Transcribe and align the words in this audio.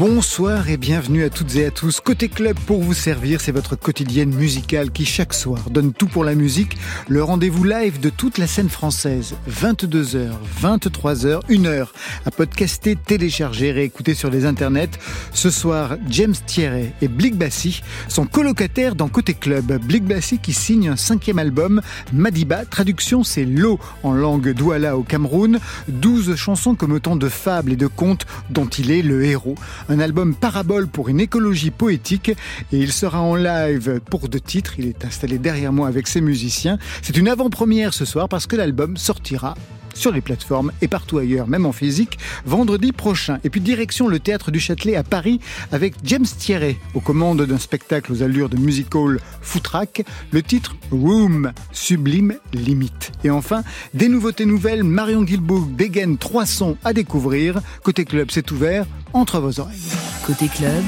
Bonsoir 0.00 0.70
et 0.70 0.78
bienvenue 0.78 1.24
à 1.24 1.28
toutes 1.28 1.56
et 1.56 1.66
à 1.66 1.70
tous. 1.70 2.00
Côté 2.00 2.30
club 2.30 2.58
pour 2.60 2.80
vous 2.80 2.94
servir, 2.94 3.42
c'est 3.42 3.52
votre 3.52 3.76
quotidienne 3.76 4.34
musicale 4.34 4.90
qui 4.90 5.04
chaque 5.04 5.34
soir 5.34 5.68
donne 5.68 5.92
tout 5.92 6.06
pour 6.06 6.24
la 6.24 6.34
musique. 6.34 6.78
Le 7.06 7.22
rendez-vous 7.22 7.64
live 7.64 8.00
de 8.00 8.08
toute 8.08 8.38
la 8.38 8.46
scène 8.46 8.70
française. 8.70 9.34
22h, 9.50 10.30
23h, 10.62 11.46
1h 11.50 11.88
à 12.24 12.30
podcaster, 12.30 12.96
télécharger, 12.96 13.72
réécouter 13.72 14.14
sur 14.14 14.30
les 14.30 14.46
internets. 14.46 14.98
Ce 15.34 15.50
soir, 15.50 15.98
James 16.08 16.34
Thierry 16.46 16.92
et 17.02 17.08
Blick 17.08 17.36
Bassi 17.36 17.82
sont 18.08 18.24
colocataires 18.24 18.94
dans 18.94 19.08
Côté 19.08 19.34
Club. 19.34 19.78
Blick 19.84 20.04
Bassi 20.04 20.38
qui 20.38 20.54
signe 20.54 20.88
un 20.88 20.96
cinquième 20.96 21.38
album, 21.38 21.82
Madiba. 22.14 22.64
Traduction, 22.64 23.22
c'est 23.22 23.44
l'eau 23.44 23.78
en 24.02 24.14
langue 24.14 24.54
douala 24.54 24.96
au 24.96 25.02
Cameroun. 25.02 25.58
12 25.88 26.36
chansons 26.36 26.74
comme 26.74 26.92
autant 26.92 27.16
de 27.16 27.28
fables 27.28 27.72
et 27.72 27.76
de 27.76 27.86
contes 27.86 28.24
dont 28.48 28.66
il 28.66 28.92
est 28.92 29.02
le 29.02 29.26
héros 29.26 29.56
un 29.90 29.98
album 29.98 30.36
parabole 30.36 30.86
pour 30.86 31.08
une 31.08 31.18
écologie 31.18 31.72
poétique 31.72 32.28
et 32.28 32.78
il 32.78 32.92
sera 32.92 33.20
en 33.20 33.34
live 33.34 34.00
pour 34.08 34.28
deux 34.28 34.40
titres. 34.40 34.74
Il 34.78 34.86
est 34.86 35.04
installé 35.04 35.38
derrière 35.38 35.72
moi 35.72 35.88
avec 35.88 36.06
ses 36.06 36.20
musiciens. 36.20 36.78
C'est 37.02 37.16
une 37.16 37.28
avant-première 37.28 37.92
ce 37.92 38.04
soir 38.04 38.28
parce 38.28 38.46
que 38.46 38.54
l'album 38.54 38.96
sortira 38.96 39.56
sur 40.00 40.12
les 40.12 40.22
plateformes 40.22 40.72
et 40.80 40.88
partout 40.88 41.18
ailleurs, 41.18 41.46
même 41.46 41.66
en 41.66 41.72
physique, 41.72 42.18
vendredi 42.46 42.90
prochain. 42.90 43.38
Et 43.44 43.50
puis 43.50 43.60
direction 43.60 44.08
le 44.08 44.18
théâtre 44.18 44.50
du 44.50 44.58
Châtelet 44.58 44.96
à 44.96 45.02
Paris 45.02 45.40
avec 45.72 45.94
James 46.04 46.24
Thierry 46.24 46.78
aux 46.94 47.00
commandes 47.00 47.42
d'un 47.42 47.58
spectacle 47.58 48.10
aux 48.10 48.22
allures 48.22 48.48
de 48.48 48.56
musical 48.56 49.18
footrack, 49.42 50.04
le 50.30 50.42
titre 50.42 50.74
Room, 50.90 51.52
sublime 51.72 52.36
limite. 52.54 53.12
Et 53.24 53.30
enfin, 53.30 53.62
des 53.92 54.08
nouveautés 54.08 54.46
nouvelles, 54.46 54.84
Marion 54.84 55.22
Guilbault 55.22 55.68
dégaine 55.76 56.16
trois 56.16 56.46
sons 56.46 56.78
à 56.82 56.94
découvrir. 56.94 57.60
Côté 57.82 58.06
club, 58.06 58.28
c'est 58.30 58.50
ouvert 58.50 58.86
entre 59.12 59.38
vos 59.38 59.60
oreilles. 59.60 59.78
Côté 60.26 60.48
club, 60.48 60.84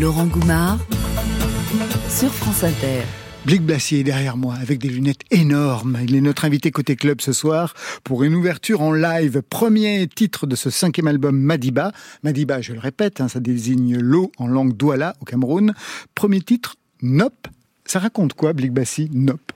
Laurent 0.00 0.26
Goumard 0.26 0.78
sur 2.08 2.32
France 2.32 2.64
Inter. 2.64 3.02
Blick 3.46 3.62
Blassier 3.62 4.00
est 4.00 4.02
derrière 4.02 4.36
moi 4.36 4.56
avec 4.60 4.80
des 4.80 4.88
lunettes 4.88 5.20
énormes. 5.30 5.98
Il 6.02 6.16
est 6.16 6.20
notre 6.20 6.44
invité 6.44 6.72
côté 6.72 6.96
club 6.96 7.20
ce 7.20 7.32
soir 7.32 7.74
pour 8.02 8.24
une 8.24 8.34
ouverture 8.34 8.82
en 8.82 8.92
live. 8.92 9.40
Premier 9.48 10.08
titre 10.08 10.48
de 10.48 10.56
ce 10.56 10.68
cinquième 10.68 11.06
album 11.06 11.38
Madiba. 11.38 11.92
Madiba, 12.24 12.60
je 12.60 12.72
le 12.72 12.80
répète, 12.80 13.20
hein, 13.20 13.28
ça 13.28 13.38
désigne 13.38 13.98
l'eau 13.98 14.32
en 14.38 14.48
langue 14.48 14.76
douala 14.76 15.14
au 15.20 15.24
Cameroun. 15.24 15.74
Premier 16.16 16.40
titre, 16.40 16.74
Nop. 17.02 17.46
Ça 17.84 18.00
raconte 18.00 18.34
quoi, 18.34 18.52
Blick 18.52 18.72
Bassi, 18.72 19.08
Nop? 19.12 19.52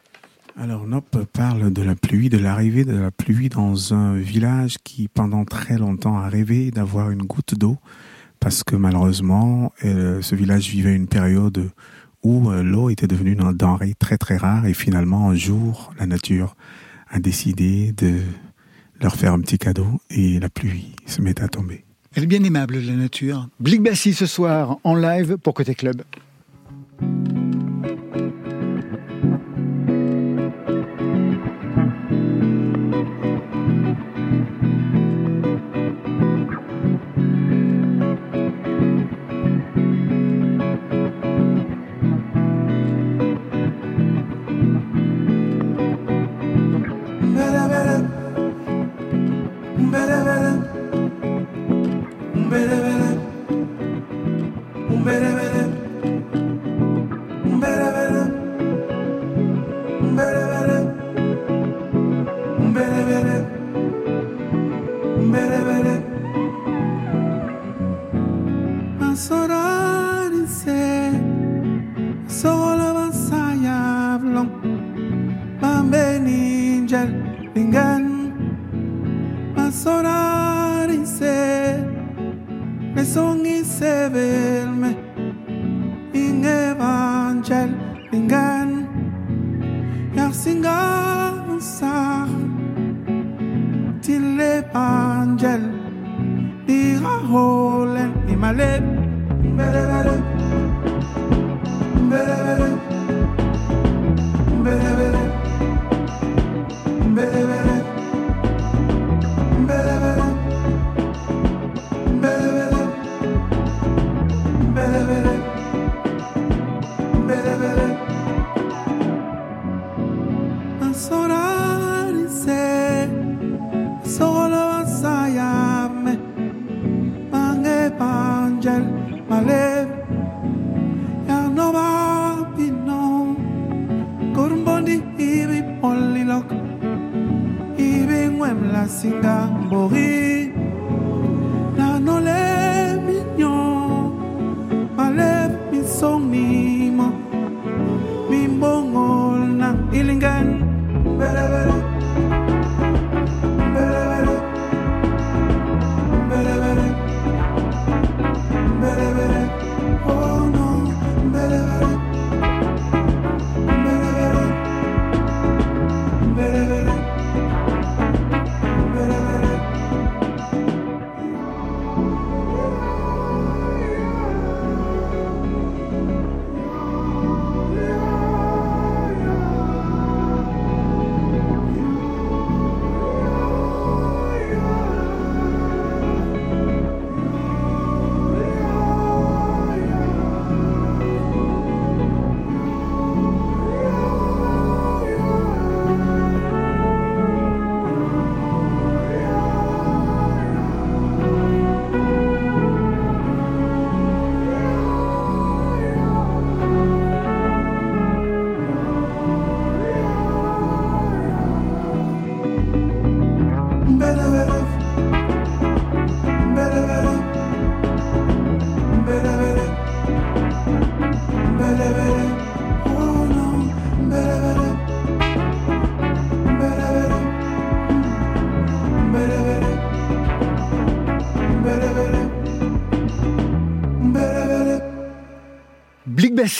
Alors 0.56 0.86
Nop 0.86 1.26
parle 1.32 1.72
de 1.72 1.82
la 1.82 1.96
pluie, 1.96 2.28
de 2.28 2.38
l'arrivée 2.38 2.84
de 2.84 2.94
la 2.94 3.10
pluie 3.10 3.48
dans 3.48 3.92
un 3.92 4.14
village 4.14 4.76
qui 4.84 5.08
pendant 5.08 5.44
très 5.44 5.78
longtemps 5.78 6.16
a 6.16 6.28
rêvé 6.28 6.70
d'avoir 6.70 7.10
une 7.10 7.22
goutte 7.22 7.56
d'eau 7.56 7.76
parce 8.38 8.62
que 8.62 8.76
malheureusement 8.76 9.72
euh, 9.84 10.22
ce 10.22 10.36
village 10.36 10.70
vivait 10.70 10.94
une 10.94 11.08
période 11.08 11.70
où 12.22 12.50
euh, 12.50 12.62
l'eau 12.62 12.90
était 12.90 13.06
devenue 13.06 13.32
une 13.32 13.52
denrée 13.52 13.94
très 13.98 14.18
très 14.18 14.36
rare 14.36 14.66
et 14.66 14.74
finalement 14.74 15.30
un 15.30 15.34
jour 15.34 15.92
la 15.98 16.06
nature 16.06 16.56
a 17.08 17.18
décidé 17.18 17.92
de 17.92 18.20
leur 19.00 19.16
faire 19.16 19.32
un 19.32 19.40
petit 19.40 19.58
cadeau 19.58 20.00
et 20.10 20.38
la 20.38 20.48
pluie 20.48 20.94
se 21.06 21.22
met 21.22 21.40
à 21.40 21.48
tomber. 21.48 21.84
Elle 22.14 22.24
est 22.24 22.26
bien 22.26 22.42
aimable 22.42 22.78
la 22.78 22.94
nature. 22.94 23.48
Blick 23.60 23.86
ce 23.94 24.26
soir 24.26 24.78
en 24.84 24.94
live 24.94 25.36
pour 25.38 25.54
Côté 25.54 25.74
Club. 25.74 26.02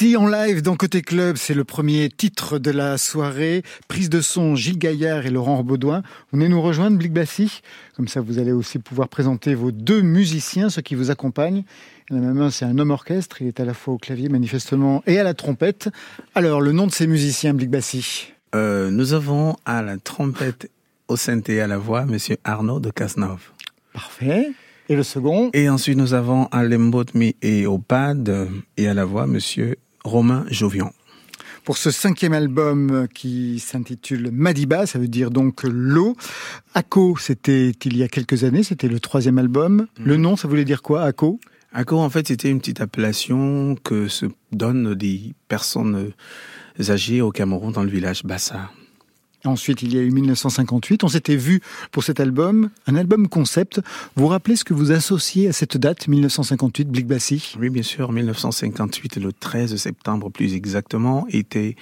Bassi 0.01 0.17
en 0.17 0.29
live 0.29 0.63
dans 0.63 0.77
Côté 0.77 1.03
Club, 1.03 1.37
c'est 1.37 1.53
le 1.53 1.63
premier 1.63 2.09
titre 2.09 2.59
de 2.59 2.71
la 2.71 2.97
soirée. 2.97 3.63
Prise 3.87 4.09
de 4.09 4.23
son 4.23 4.57
Gilles 4.57 4.79
Gaillard 4.79 5.27
et 5.27 5.31
Laurent 5.31 5.63
Baudouin. 5.63 6.03
Venez 6.33 6.49
nous 6.49 6.63
rejoindre, 6.63 6.97
Blick 6.97 7.13
Bassi? 7.13 7.61
Comme 7.97 8.09
ça, 8.09 8.23
vous 8.23 8.39
allez 8.39 8.53
aussi 8.53 8.79
pouvoir 8.79 9.11
présenter 9.11 9.55
vos 9.55 9.73
deux 9.73 10.01
musiciens, 10.01 10.71
ceux 10.71 10.81
qui 10.81 10.95
vous 10.95 11.11
accompagnent. 11.11 11.65
La 12.09 12.17
même 12.17 12.51
c'est 12.51 12.65
un 12.65 12.79
homme 12.79 12.93
orchestre. 12.93 13.43
Il 13.43 13.49
est 13.49 13.61
à 13.61 13.67
la 13.67 13.75
fois 13.75 13.93
au 13.93 13.99
clavier, 13.99 14.31
manifestement, 14.31 15.03
et 15.07 15.19
à 15.19 15.23
la 15.23 15.35
trompette. 15.35 15.91
Alors, 16.35 16.63
le 16.63 16.73
nom 16.73 16.87
de 16.87 16.93
ces 16.93 17.07
musiciens, 17.07 17.53
Blick 17.53 17.69
Bassi? 17.69 18.33
Euh, 18.55 18.91
Nous 18.91 19.13
avons 19.13 19.57
à 19.67 19.83
la 19.83 19.99
trompette, 19.99 20.71
au 21.09 21.17
synthé 21.17 21.57
et 21.57 21.61
à 21.61 21.67
la 21.67 21.77
voix, 21.77 22.07
Monsieur 22.07 22.39
Arnaud 22.45 22.81
de 22.81 22.91
Casnov. 22.91 23.51
Parfait. 23.93 24.51
Et 24.89 24.97
le 24.97 25.03
second? 25.03 25.51
Et 25.53 25.69
ensuite, 25.69 25.99
nous 25.99 26.15
avons 26.15 26.47
à 26.47 26.65
l'embotmi 26.65 27.37
et 27.43 27.67
au 27.67 27.77
pad 27.77 28.49
et 28.79 28.89
à 28.89 28.95
la 28.95 29.05
voix, 29.05 29.27
monsieur 29.27 29.77
Romain 30.05 30.45
Jovian. 30.49 30.93
Pour 31.65 31.77
ce 31.77 31.91
cinquième 31.91 32.33
album 32.33 33.07
qui 33.15 33.59
s'intitule 33.59 34.31
Madiba, 34.33 34.87
ça 34.87 34.99
veut 34.99 35.09
dire 35.09 35.31
donc 35.31 35.63
l'eau. 35.65 36.17
Ako, 36.75 37.17
c'était 37.19 37.73
il 37.85 37.97
y 37.97 38.03
a 38.03 38.09
quelques 38.09 38.45
années, 38.45 38.63
c'était 38.63 38.89
le 38.89 38.99
troisième 38.99 39.39
album. 39.39 39.87
Mhm. 39.99 40.07
Le 40.07 40.17
nom, 40.17 40.37
ça 40.37 40.49
voulait 40.49 40.65
dire 40.65 40.83
quoi, 40.83 41.03
Ako 41.03 41.39
Ako, 41.73 41.99
en 41.99 42.11
fait, 42.11 42.27
c'était 42.27 42.51
une 42.51 42.59
petite 42.59 42.81
appellation 42.81 43.77
que 43.85 44.09
se 44.09 44.27
donnent 44.51 44.95
des 44.95 45.35
personnes 45.47 46.11
âgées 46.89 47.21
au 47.21 47.31
Cameroun 47.31 47.73
dans 47.73 47.85
le 47.85 47.91
village 47.91 48.25
Bassa. 48.25 48.71
Ensuite, 49.45 49.83
il 49.83 49.95
y 49.95 49.99
a 49.99 50.03
eu 50.03 50.11
1958. 50.11 51.05
On 51.05 51.09
s'était 51.09 51.37
vu 51.37 51.61
pour 51.93 52.05
cet 52.05 52.21
album, 52.21 52.71
un 52.87 52.97
album 52.97 53.29
concept. 53.29 53.81
Vous 54.17 54.25
vous 54.25 54.29
rappelez 54.29 54.57
ce 54.57 54.65
que 54.65 54.75
vous 54.75 54.93
associez 54.93 55.49
à 55.49 55.53
cette 55.53 55.77
date, 55.77 56.09
1958, 56.09 56.89
Blick 56.89 57.07
Bassi 57.07 57.55
Oui, 57.59 57.71
bien 57.71 57.83
sûr. 57.83 58.13
1958, 58.13 59.17
le 59.17 59.33
13 59.33 59.77
septembre 59.77 60.31
plus 60.31 60.55
exactement, 60.55 61.27
était 61.31 61.77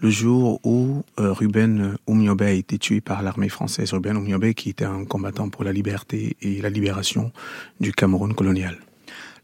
le 0.00 0.10
jour 0.10 0.60
où 0.64 1.04
euh, 1.18 1.32
Ruben 1.32 1.96
Oumiobe 2.06 2.42
a 2.42 2.50
été 2.50 2.78
tué 2.78 3.00
par 3.00 3.22
l'armée 3.22 3.48
française. 3.48 3.92
Ruben 3.92 4.16
Oumiobe 4.16 4.52
qui 4.52 4.70
était 4.70 4.84
un 4.84 5.04
combattant 5.04 5.48
pour 5.48 5.64
la 5.64 5.72
liberté 5.72 6.36
et 6.42 6.60
la 6.60 6.70
libération 6.70 7.32
du 7.80 7.92
Cameroun 7.92 8.34
colonial. 8.34 8.78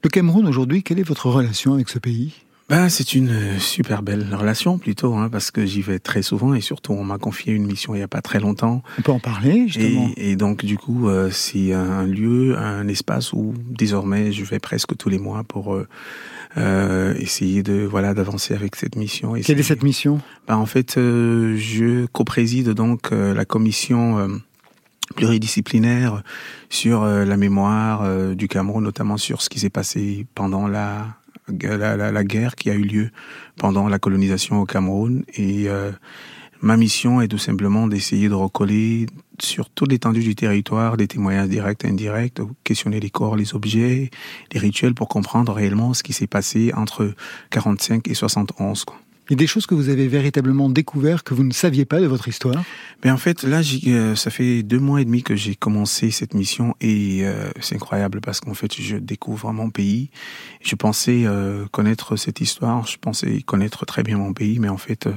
Le 0.02 0.10
Cameroun 0.10 0.46
aujourd'hui, 0.48 0.82
quelle 0.82 0.98
est 0.98 1.04
votre 1.04 1.28
relation 1.28 1.74
avec 1.74 1.88
ce 1.88 1.98
pays? 1.98 2.34
Ben, 2.72 2.88
c'est 2.88 3.12
une 3.12 3.28
euh, 3.28 3.58
super 3.58 4.02
belle 4.02 4.34
relation 4.34 4.78
plutôt, 4.78 5.12
hein, 5.12 5.28
parce 5.30 5.50
que 5.50 5.66
j'y 5.66 5.82
vais 5.82 5.98
très 5.98 6.22
souvent 6.22 6.54
et 6.54 6.62
surtout 6.62 6.94
on 6.94 7.04
m'a 7.04 7.18
confié 7.18 7.52
une 7.52 7.66
mission 7.66 7.94
il 7.94 7.98
n'y 7.98 8.02
a 8.02 8.08
pas 8.08 8.22
très 8.22 8.40
longtemps. 8.40 8.82
On 8.98 9.02
peut 9.02 9.12
en 9.12 9.18
parler 9.18 9.68
justement. 9.68 10.10
Et, 10.16 10.36
donc 10.36 10.64
du 10.64 10.78
coup, 10.78 11.10
euh, 11.10 11.28
c'est 11.30 11.74
un 11.74 12.04
lieu, 12.04 12.56
un 12.56 12.88
espace 12.88 13.34
où 13.34 13.52
désormais 13.68 14.32
je 14.32 14.42
vais 14.44 14.58
presque 14.58 14.96
tous 14.96 15.10
les 15.10 15.18
mois 15.18 15.44
pour 15.44 15.74
euh, 15.74 15.86
euh 16.56 17.12
essayer 17.18 17.62
de 17.62 17.82
voilà 17.84 18.14
d'avancer 18.14 18.54
avec 18.54 18.74
cette 18.76 18.96
mission. 18.96 19.34
Quelle 19.34 19.60
est 19.60 19.64
cette 19.64 19.82
mission? 19.82 20.22
Ben, 20.48 20.56
En 20.56 20.64
fait, 20.64 20.94
je 20.96 22.06
co-préside 22.06 22.70
donc 22.70 23.10
la 23.10 23.44
commission 23.44 24.40
pluridisciplinaire 25.14 26.22
sur 26.70 27.04
la 27.04 27.36
mémoire 27.36 28.34
du 28.34 28.48
Cameroun, 28.48 28.82
notamment 28.82 29.18
sur 29.18 29.42
ce 29.42 29.50
qui 29.50 29.60
s'est 29.60 29.68
passé 29.68 30.24
pendant 30.34 30.66
la 30.68 31.21
la, 31.60 32.24
guerre 32.24 32.54
qui 32.54 32.70
a 32.70 32.74
eu 32.74 32.82
lieu 32.82 33.10
pendant 33.56 33.88
la 33.88 33.98
colonisation 33.98 34.60
au 34.60 34.66
Cameroun. 34.66 35.24
Et 35.34 35.68
euh, 35.68 35.92
ma 36.60 36.76
mission 36.76 37.20
est 37.20 37.28
tout 37.28 37.38
simplement 37.38 37.86
d'essayer 37.86 38.28
de 38.28 38.34
recoller 38.34 39.06
sur 39.40 39.70
toute 39.70 39.90
l'étendue 39.90 40.22
du 40.22 40.34
territoire 40.34 40.96
des 40.96 41.08
témoignages 41.08 41.48
directs 41.48 41.84
et 41.84 41.88
indirects, 41.88 42.40
questionner 42.64 43.00
les 43.00 43.10
corps, 43.10 43.36
les 43.36 43.54
objets, 43.54 44.10
les 44.52 44.58
rituels 44.60 44.94
pour 44.94 45.08
comprendre 45.08 45.52
réellement 45.52 45.94
ce 45.94 46.02
qui 46.02 46.12
s'est 46.12 46.26
passé 46.26 46.72
entre 46.74 47.14
45 47.50 48.08
et 48.08 48.14
71. 48.14 48.84
Quoi. 48.84 48.96
Il 49.28 49.34
y 49.34 49.34
a 49.34 49.36
des 49.36 49.46
choses 49.46 49.66
que 49.66 49.74
vous 49.74 49.88
avez 49.88 50.08
véritablement 50.08 50.68
découvert 50.68 51.22
que 51.22 51.32
vous 51.32 51.44
ne 51.44 51.52
saviez 51.52 51.84
pas 51.84 52.00
de 52.00 52.06
votre 52.06 52.26
histoire? 52.26 52.64
Mais 53.04 53.10
en 53.10 53.16
fait, 53.16 53.44
là, 53.44 53.60
euh, 53.86 54.16
ça 54.16 54.30
fait 54.30 54.64
deux 54.64 54.80
mois 54.80 55.00
et 55.00 55.04
demi 55.04 55.22
que 55.22 55.36
j'ai 55.36 55.54
commencé 55.54 56.10
cette 56.10 56.34
mission 56.34 56.74
et 56.80 57.20
euh, 57.22 57.48
c'est 57.60 57.76
incroyable 57.76 58.20
parce 58.20 58.40
qu'en 58.40 58.54
fait, 58.54 58.74
je 58.74 58.96
découvre 58.96 59.52
mon 59.52 59.70
pays. 59.70 60.10
Je 60.60 60.74
pensais 60.74 61.22
euh, 61.24 61.66
connaître 61.70 62.16
cette 62.16 62.40
histoire, 62.40 62.88
je 62.88 62.98
pensais 62.98 63.42
connaître 63.42 63.86
très 63.86 64.02
bien 64.02 64.18
mon 64.18 64.32
pays, 64.32 64.58
mais 64.58 64.68
en 64.68 64.76
fait, 64.76 65.08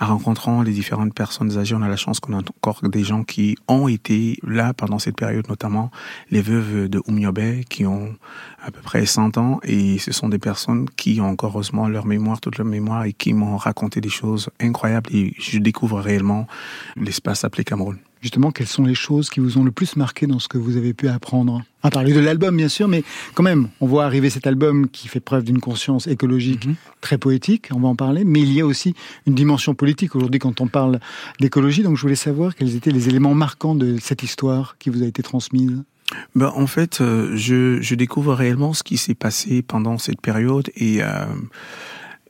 en 0.00 0.06
rencontrant 0.06 0.62
les 0.62 0.72
différentes 0.72 1.14
personnes 1.14 1.58
âgées, 1.58 1.74
on 1.74 1.82
a 1.82 1.88
la 1.88 1.96
chance 1.96 2.18
qu'on 2.18 2.32
a 2.32 2.38
encore 2.38 2.80
des 2.88 3.04
gens 3.04 3.24
qui 3.24 3.58
ont 3.68 3.88
été 3.88 4.38
là 4.42 4.72
pendant 4.72 4.98
cette 4.98 5.16
période, 5.16 5.46
notamment 5.50 5.90
les 6.30 6.40
veuves 6.40 6.88
de 6.88 7.02
Oumiobe 7.06 7.62
qui 7.68 7.84
ont 7.84 8.16
à 8.62 8.70
peu 8.70 8.80
près 8.80 9.06
100 9.06 9.38
ans 9.38 9.60
et 9.62 9.98
ce 9.98 10.12
sont 10.12 10.28
des 10.28 10.38
personnes 10.38 10.88
qui 10.96 11.20
ont 11.20 11.28
encore 11.28 11.52
heureusement 11.52 11.88
leur 11.88 12.06
mémoire, 12.06 12.40
toute 12.40 12.58
leur 12.58 12.66
mémoire 12.66 13.04
et 13.04 13.12
qui 13.12 13.32
m'ont 13.32 13.56
raconter 13.56 14.00
des 14.00 14.08
choses 14.08 14.50
incroyables 14.60 15.10
et 15.14 15.34
je 15.38 15.58
découvre 15.58 16.00
réellement 16.00 16.46
l'espace 16.96 17.44
appelé 17.44 17.64
Cameroun. 17.64 17.98
Justement, 18.20 18.50
quelles 18.50 18.66
sont 18.66 18.84
les 18.84 18.94
choses 18.94 19.30
qui 19.30 19.40
vous 19.40 19.56
ont 19.56 19.64
le 19.64 19.70
plus 19.70 19.96
marqué 19.96 20.26
dans 20.26 20.38
ce 20.38 20.46
que 20.46 20.58
vous 20.58 20.76
avez 20.76 20.92
pu 20.92 21.08
apprendre? 21.08 21.62
À 21.82 21.90
parler 21.90 22.12
de 22.12 22.20
l'album, 22.20 22.54
bien 22.54 22.68
sûr, 22.68 22.86
mais 22.86 23.02
quand 23.32 23.42
même, 23.42 23.70
on 23.80 23.86
voit 23.86 24.04
arriver 24.04 24.28
cet 24.28 24.46
album 24.46 24.90
qui 24.90 25.08
fait 25.08 25.20
preuve 25.20 25.44
d'une 25.44 25.58
conscience 25.58 26.06
écologique 26.06 26.66
mhm. 26.66 26.74
très 27.00 27.16
poétique, 27.16 27.68
on 27.74 27.80
va 27.80 27.88
en 27.88 27.96
parler, 27.96 28.24
mais 28.24 28.40
il 28.40 28.52
y 28.52 28.60
a 28.60 28.66
aussi 28.66 28.94
une 29.26 29.34
dimension 29.34 29.74
politique 29.74 30.14
aujourd'hui 30.14 30.38
quand 30.38 30.60
on 30.60 30.66
parle 30.66 31.00
d'écologie. 31.40 31.82
Donc 31.82 31.96
je 31.96 32.02
voulais 32.02 32.14
savoir 32.14 32.54
quels 32.54 32.76
étaient 32.76 32.90
les 32.90 33.08
éléments 33.08 33.34
marquants 33.34 33.74
de 33.74 33.96
cette 33.98 34.22
histoire 34.22 34.76
qui 34.78 34.90
vous 34.90 35.02
a 35.02 35.06
été 35.06 35.22
transmise. 35.22 35.82
Ben, 36.34 36.52
en 36.54 36.66
fait, 36.66 37.00
euh, 37.00 37.36
je, 37.36 37.80
je, 37.80 37.94
découvre 37.94 38.34
réellement 38.34 38.72
ce 38.72 38.82
qui 38.82 38.96
s'est 38.96 39.14
passé 39.14 39.62
pendant 39.62 39.96
cette 39.98 40.20
période 40.20 40.70
et 40.74 41.02
euh, 41.02 41.24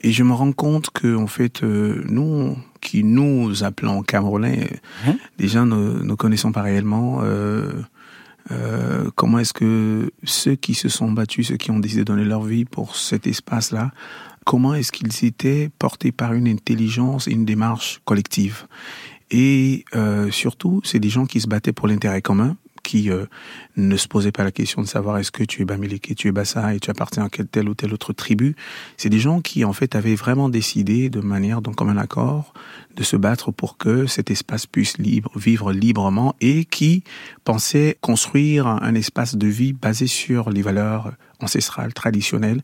et 0.03 0.13
je 0.13 0.23
me 0.23 0.33
rends 0.33 0.53
compte 0.53 0.91
que, 0.91 1.15
en 1.15 1.27
fait, 1.27 1.63
euh, 1.63 2.03
nous, 2.09 2.57
qui 2.81 3.05
nous 3.05 3.65
appelons 3.65 4.03
Camerounais, 4.03 4.81
hein? 5.07 5.17
déjà 5.39 5.65
ne, 5.65 6.03
ne 6.03 6.15
connaissons 6.15 6.53
pas 6.53 6.63
réellement 6.63 7.21
euh, 7.23 7.71
euh, 8.51 9.11
comment 9.15 9.39
est-ce 9.39 9.53
que 9.53 10.11
ceux 10.25 10.55
qui 10.55 10.75
se 10.75 10.89
sont 10.89 11.13
battus, 11.13 11.49
ceux 11.49 11.59
qui 11.59 11.71
ont 11.71 11.79
décidé 11.79 12.01
de 12.01 12.07
donner 12.07 12.25
leur 12.25 12.43
vie 12.43 12.65
pour 12.65 12.97
cet 12.97 13.27
espace-là, 13.27 13.91
comment 14.47 14.75
est-ce 14.75 14.91
qu'ils 14.91 15.25
étaient 15.25 15.71
portés 15.79 16.13
par 16.13 16.33
une 16.33 16.49
intelligence 16.49 17.29
et 17.29 17.33
une 17.33 17.45
démarche 17.45 18.01
collective. 18.07 18.67
Et 19.31 19.85
euh, 19.95 20.31
surtout, 20.31 20.81
c'est 20.83 20.99
des 20.99 21.11
gens 21.11 21.27
qui 21.27 21.43
se 21.43 21.47
battaient 21.47 21.75
pour 21.75 21.89
l'intérêt 21.89 22.23
commun, 22.23 22.57
qui 22.83 23.11
euh, 23.11 23.27
ne 23.77 23.97
se 23.97 24.09
posait 24.09 24.33
pas 24.33 24.45
la 24.45 24.51
question 24.51 24.83
de 24.83 24.87
savoir 24.87 25.19
est-ce 25.19 25.31
que 25.31 25.45
tu 25.45 25.63
es 25.63 25.65
Bamileke, 25.65 26.15
tu 26.17 26.29
es 26.29 26.33
Bassa 26.33 26.75
et 26.75 26.81
tu 26.81 26.91
appartiens 26.91 27.25
à 27.25 27.29
telle 27.29 27.69
ou 27.69 27.75
telle 27.75 27.93
autre 27.93 28.13
tribu. 28.13 28.57
C'est 28.97 29.09
des 29.09 29.19
gens 29.19 29.41
qui 29.41 29.65
en 29.65 29.73
fait 29.73 29.95
avaient 29.95 30.15
vraiment 30.15 30.49
décidé 30.49 31.11
de 31.11 31.21
manière 31.21 31.63
donc 31.63 31.77
comme 31.77 31.89
un 31.89 31.97
accord 31.97 32.53
de 32.97 33.03
se 33.03 33.17
battre 33.17 33.53
pour 33.53 33.77
que 33.77 34.07
cet 34.07 34.31
espace 34.31 34.67
puisse 34.67 34.97
vivre 35.37 35.73
librement 35.73 36.35
et 36.41 36.65
qui 36.65 37.05
pensaient 37.45 37.97
construire 38.01 38.67
un 38.67 38.95
espace 38.95 39.37
de 39.37 39.47
vie 39.47 39.73
basé 39.73 40.07
sur 40.07 40.51
les 40.51 40.63
valeurs 40.63 41.13
ancestrales, 41.41 41.95
traditionnelles 41.95 42.63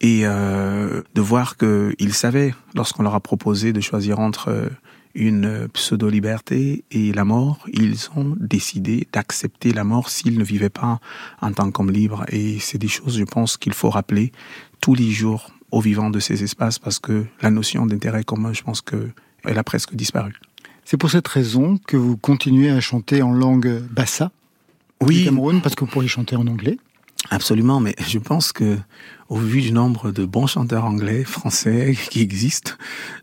et 0.00 0.22
euh, 0.24 1.02
de 1.14 1.20
voir 1.20 1.56
qu'ils 1.56 2.14
savaient, 2.14 2.54
lorsqu'on 2.74 3.02
leur 3.02 3.14
a 3.14 3.20
proposé 3.20 3.72
de 3.72 3.80
choisir 3.80 4.18
entre 4.18 4.70
une 5.14 5.68
pseudo-liberté 5.72 6.84
et 6.90 7.12
la 7.12 7.24
mort, 7.24 7.66
ils 7.72 8.08
ont 8.16 8.36
décidé 8.38 9.08
d'accepter 9.12 9.72
la 9.72 9.84
mort 9.84 10.08
s'ils 10.08 10.38
ne 10.38 10.44
vivaient 10.44 10.68
pas 10.68 11.00
en 11.40 11.52
tant 11.52 11.70
qu'hommes 11.70 11.90
libres. 11.90 12.24
Et 12.28 12.58
c'est 12.60 12.78
des 12.78 12.88
choses, 12.88 13.18
je 13.18 13.24
pense, 13.24 13.56
qu'il 13.56 13.72
faut 13.72 13.90
rappeler 13.90 14.32
tous 14.80 14.94
les 14.94 15.10
jours 15.10 15.50
aux 15.70 15.80
vivants 15.80 16.10
de 16.10 16.20
ces 16.20 16.42
espaces 16.42 16.78
parce 16.78 16.98
que 16.98 17.24
la 17.42 17.50
notion 17.50 17.86
d'intérêt 17.86 18.24
commun, 18.24 18.52
je 18.52 18.62
pense 18.62 18.80
qu'elle 18.80 19.58
a 19.58 19.64
presque 19.64 19.94
disparu. 19.94 20.34
C'est 20.84 20.96
pour 20.96 21.10
cette 21.10 21.28
raison 21.28 21.78
que 21.86 21.96
vous 21.96 22.16
continuez 22.16 22.70
à 22.70 22.80
chanter 22.80 23.22
en 23.22 23.32
langue 23.32 23.82
bassa 23.90 24.32
oui. 25.02 25.24
Cameroun, 25.24 25.60
parce 25.62 25.74
que 25.74 25.84
vous 25.84 25.90
pourriez 25.90 26.08
chanter 26.08 26.36
en 26.36 26.46
anglais 26.46 26.78
Absolument, 27.28 27.80
mais 27.80 27.94
je 27.98 28.18
pense 28.18 28.52
que 28.52 28.78
au 29.28 29.36
vu 29.36 29.60
du 29.60 29.72
nombre 29.72 30.10
de 30.10 30.24
bons 30.24 30.46
chanteurs 30.46 30.84
anglais, 30.84 31.22
français 31.24 31.94
qui 32.10 32.22
existent, 32.22 32.72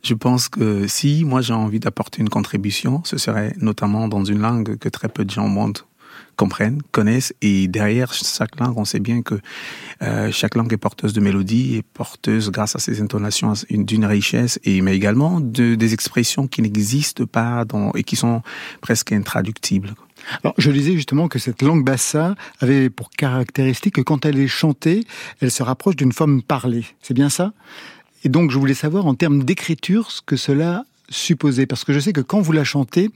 je 0.04 0.14
pense 0.14 0.48
que 0.48 0.88
si 0.88 1.26
moi 1.26 1.42
j'ai 1.42 1.54
envie 1.54 1.80
d'apporter 1.80 2.22
une 2.22 2.30
contribution, 2.30 3.02
ce 3.04 3.18
serait 3.18 3.54
notamment 3.60 4.08
dans 4.08 4.24
une 4.24 4.40
langue 4.40 4.78
que 4.78 4.88
très 4.88 5.10
peu 5.10 5.26
de 5.26 5.32
gens 5.32 5.46
au 5.46 5.50
monde 5.50 5.80
comprennent, 6.38 6.82
connaissent, 6.92 7.34
et 7.42 7.68
derrière 7.68 8.14
chaque 8.14 8.60
langue, 8.60 8.78
on 8.78 8.86
sait 8.86 9.00
bien 9.00 9.24
que 9.24 9.36
euh, 10.04 10.32
chaque 10.32 10.56
langue 10.56 10.72
est 10.72 10.78
porteuse 10.78 11.12
de 11.12 11.20
mélodie 11.20 11.76
et 11.76 11.82
porteuse, 11.82 12.52
grâce 12.52 12.76
à 12.76 12.80
ses 12.80 13.02
intonations, 13.02 13.54
d'une 13.70 14.06
richesse, 14.06 14.60
et 14.64 14.82
mais 14.82 14.96
également 14.96 15.42
de, 15.42 15.76
des 15.76 15.94
expressions 15.94 16.48
qui 16.48 16.62
n'existent 16.62 17.26
pas 17.26 17.66
dans, 17.66 17.92
et 17.94 18.04
qui 18.04 18.16
sont 18.16 18.44
presque 18.82 19.12
intraductibles. 19.12 19.96
Alors, 20.44 20.54
je 20.58 20.72
disais 20.72 20.94
justement 20.94 21.28
que 21.28 21.40
cette 21.40 21.62
langue 21.62 21.84
bassa 21.84 22.36
avait 22.60 22.90
pour 22.90 23.10
caractéristique 23.10 23.96
que 23.96 24.02
quand 24.02 24.26
elle 24.26 24.40
est 24.40 24.48
chantée, 24.48 25.06
elle 25.42 25.52
se 25.52 25.64
rapproche 25.64 25.96
d'une 25.96 26.12
forme 26.12 26.42
parlée. 26.42 26.86
C'est 27.02 27.14
bien 27.14 27.30
ça? 27.30 27.54
Et 28.24 28.30
donc, 28.30 28.52
je 28.52 28.58
voulais 28.58 28.74
savoir 28.74 29.06
en 29.06 29.16
termes 29.16 29.44
d'écriture 29.44 30.12
ce 30.12 30.22
que 30.22 30.36
cela 30.36 30.86
supposé 31.10 31.66
Parce 31.66 31.84
que 31.84 31.94
je 31.94 32.00
sais 32.00 32.14
que 32.14 32.22
quand 32.22 32.42
vous 32.42 32.52
la 32.52 32.64
chantez, 32.64 33.10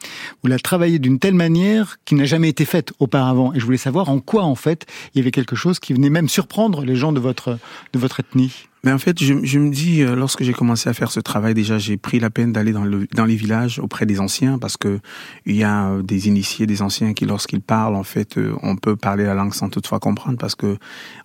vous 0.43 0.49
la 0.49 0.59
travaillez 0.59 0.99
d'une 0.99 1.19
telle 1.19 1.33
manière 1.33 1.97
qui 2.05 2.15
n'a 2.15 2.25
jamais 2.25 2.49
été 2.49 2.65
faite 2.65 2.93
auparavant. 2.99 3.53
Et 3.53 3.59
je 3.59 3.65
voulais 3.65 3.77
savoir 3.77 4.09
en 4.09 4.19
quoi, 4.19 4.43
en 4.43 4.55
fait, 4.55 4.85
il 5.13 5.19
y 5.19 5.21
avait 5.21 5.31
quelque 5.31 5.55
chose 5.55 5.79
qui 5.79 5.93
venait 5.93 6.09
même 6.09 6.29
surprendre 6.29 6.83
les 6.83 6.95
gens 6.95 7.11
de 7.11 7.19
votre, 7.19 7.57
de 7.93 7.99
votre 7.99 8.19
ethnie. 8.19 8.67
Mais 8.83 8.91
en 8.91 8.97
fait, 8.97 9.23
je, 9.23 9.35
je 9.43 9.59
me 9.59 9.69
dis, 9.69 10.01
euh, 10.01 10.15
lorsque 10.15 10.43
j'ai 10.43 10.53
commencé 10.53 10.89
à 10.89 10.93
faire 10.93 11.11
ce 11.11 11.19
travail, 11.19 11.53
déjà, 11.53 11.77
j'ai 11.77 11.97
pris 11.97 12.19
la 12.19 12.31
peine 12.31 12.51
d'aller 12.51 12.71
dans, 12.71 12.83
le, 12.83 13.07
dans 13.13 13.25
les 13.25 13.35
villages 13.35 13.77
auprès 13.77 14.07
des 14.07 14.19
anciens, 14.19 14.57
parce 14.57 14.75
que 14.75 14.99
il 15.45 15.55
y 15.55 15.63
a 15.63 15.89
euh, 15.89 16.01
des 16.01 16.27
initiés, 16.27 16.65
des 16.65 16.81
anciens 16.81 17.13
qui, 17.13 17.25
lorsqu'ils 17.25 17.61
parlent, 17.61 17.95
en 17.95 18.03
fait, 18.03 18.37
euh, 18.37 18.55
on 18.63 18.75
peut 18.75 18.95
parler 18.95 19.25
la 19.25 19.35
langue 19.35 19.53
sans 19.53 19.69
toutefois 19.69 19.99
comprendre, 19.99 20.39
parce 20.39 20.55
que 20.55 20.77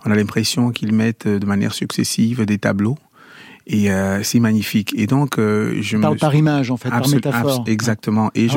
on 0.05 0.11
a 0.11 0.15
l'impression 0.15 0.71
qu'ils 0.71 0.93
mettent 0.93 1.27
de 1.27 1.47
manière 1.47 1.73
successive 1.73 2.45
des 2.45 2.59
tableaux 2.59 2.99
et 3.67 3.91
euh, 3.91 4.23
c'est 4.23 4.39
magnifique. 4.39 4.95
Et 4.97 5.07
donc, 5.07 5.39
euh, 5.39 5.79
je 5.81 5.97
Parle 5.97 6.15
me... 6.15 6.19
par 6.19 6.35
image, 6.35 6.71
en 6.71 6.77
fait, 6.77 6.89
par 6.89 7.09
métaphore. 7.09 7.65
exactement. 7.67 8.31
Et, 8.35 8.47
ah 8.51 8.53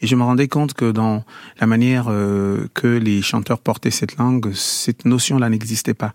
je, 0.00 0.04
et 0.04 0.06
je 0.06 0.16
me 0.16 0.22
rendais 0.22 0.48
compte 0.48 0.74
que 0.74 0.90
dans 0.90 1.24
la 1.60 1.66
manière 1.66 2.06
euh, 2.08 2.66
que 2.74 2.86
les 2.86 3.22
chanteurs 3.22 3.58
portaient 3.58 3.90
cette 3.90 4.16
langue, 4.18 4.52
cette 4.52 5.06
notion-là 5.06 5.48
n'existait 5.48 5.94
pas. 5.94 6.12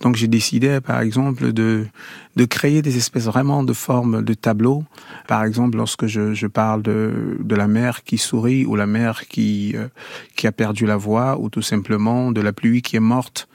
Donc, 0.00 0.16
j'ai 0.16 0.28
décidé, 0.28 0.80
par 0.80 1.00
exemple, 1.00 1.52
de 1.52 1.86
de 2.36 2.44
créer 2.46 2.82
des 2.82 2.96
espèces 2.96 3.26
vraiment 3.26 3.62
de 3.62 3.72
formes 3.72 4.22
de 4.22 4.34
tableaux. 4.34 4.82
Par 5.28 5.44
exemple, 5.44 5.76
lorsque 5.76 6.06
je, 6.06 6.34
je 6.34 6.46
parle 6.48 6.82
de, 6.82 7.36
de 7.38 7.54
la 7.54 7.68
mère 7.68 8.02
qui 8.02 8.18
sourit 8.18 8.64
ou 8.64 8.74
la 8.74 8.86
mère 8.86 9.28
qui, 9.28 9.72
euh, 9.76 9.86
qui 10.34 10.48
a 10.48 10.52
perdu 10.52 10.84
la 10.84 10.96
voix 10.96 11.38
ou 11.38 11.48
tout 11.48 11.62
simplement 11.62 12.32
de 12.32 12.40
la 12.40 12.52
pluie 12.52 12.82
qui 12.82 12.96
est 12.96 13.00
morte 13.00 13.48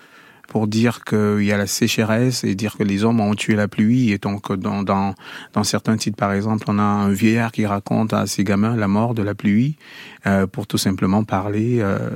pour 0.50 0.68
dire 0.68 1.03
qu'il 1.06 1.44
y 1.44 1.51
a 1.51 1.58
la 1.58 1.68
sécheresse 1.68 2.44
et 2.44 2.56
dire 2.56 2.75
que 2.75 2.84
les 2.84 3.03
hommes 3.03 3.22
ont 3.22 3.36
tué 3.36 3.56
la 3.56 3.68
pluie. 3.68 4.12
Et 4.12 4.18
donc, 4.18 4.51
dans, 4.51 4.84
dans, 4.84 5.15
dans 5.53 5.63
certains 5.63 5.96
titres, 5.96 6.18
par 6.18 6.34
exemple, 6.34 6.65
on 6.68 6.79
a 6.79 6.84
un 6.84 7.12
vieillard 7.12 7.51
qui 7.51 7.65
raconte 7.65 8.13
à 8.13 8.25
ses 8.25 8.44
gamins 8.44 8.75
la 8.75 8.88
mort 8.88 9.13
de 9.13 9.22
la 9.22 9.36
pluie 9.36 9.77
euh, 10.25 10.48
pour 10.48 10.65
tout 10.65 10.79
simplement 10.79 11.24
parler 11.24 11.77
euh, 11.79 12.10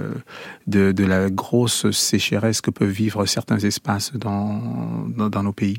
de, 0.67 0.91
de 0.91 1.05
la 1.05 1.29
grosse 1.29 1.91
sécheresse 1.91 2.59
que 2.59 2.71
peuvent 2.71 2.89
vivre 2.89 3.25
certains 3.27 3.59
espaces 3.59 4.13
dans, 4.13 5.07
dans, 5.15 5.29
dans 5.29 5.43
nos 5.43 5.53
pays. 5.53 5.77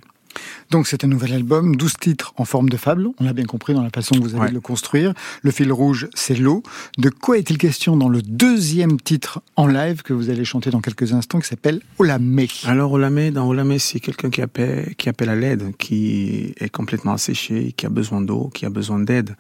Donc 0.70 0.86
c'est 0.86 1.04
un 1.04 1.08
nouvel 1.08 1.32
album, 1.32 1.76
12 1.76 1.94
titres 2.00 2.34
en 2.36 2.44
forme 2.44 2.68
de 2.68 2.76
fable, 2.76 3.08
on 3.18 3.24
l'a 3.24 3.32
bien 3.32 3.44
compris 3.44 3.74
dans 3.74 3.82
la 3.82 3.90
façon 3.90 4.14
que 4.14 4.20
vous 4.20 4.34
avez 4.34 4.48
de 4.48 4.54
le 4.54 4.60
construire. 4.60 5.12
Le 5.42 5.50
fil 5.50 5.72
rouge, 5.72 6.08
c'est 6.14 6.36
l'eau. 6.36 6.62
De 6.98 7.10
quoi 7.10 7.38
est-il 7.38 7.58
question 7.58 7.96
dans 7.96 8.08
le 8.08 8.22
deuxième 8.22 9.00
titre 9.00 9.42
en 9.56 9.66
live 9.66 10.02
que 10.02 10.12
vous 10.12 10.30
allez 10.30 10.44
chanter 10.44 10.70
dans 10.70 10.80
quelques 10.80 11.12
instants 11.12 11.40
qui 11.40 11.48
s'appelle 11.48 11.80
Olamé? 11.98 12.48
Alors 12.64 12.92
Olamé, 12.92 13.30
dans 13.30 13.46
Olamé, 13.48 13.78
c'est 13.78 14.00
quelqu'un 14.00 14.30
qui 14.30 14.42
appelle, 14.42 14.94
qui 14.96 15.08
appelle 15.08 15.28
à 15.28 15.36
l'aide, 15.36 15.76
qui 15.76 16.54
est 16.58 16.70
complètement 16.70 17.12
asséché, 17.12 17.72
qui 17.76 17.86
a 17.86 17.90
besoin 17.90 18.20
d'eau, 18.20 18.50
qui 18.52 18.66
a 18.66 18.70
besoin 18.70 18.98
d'aide 18.98 19.36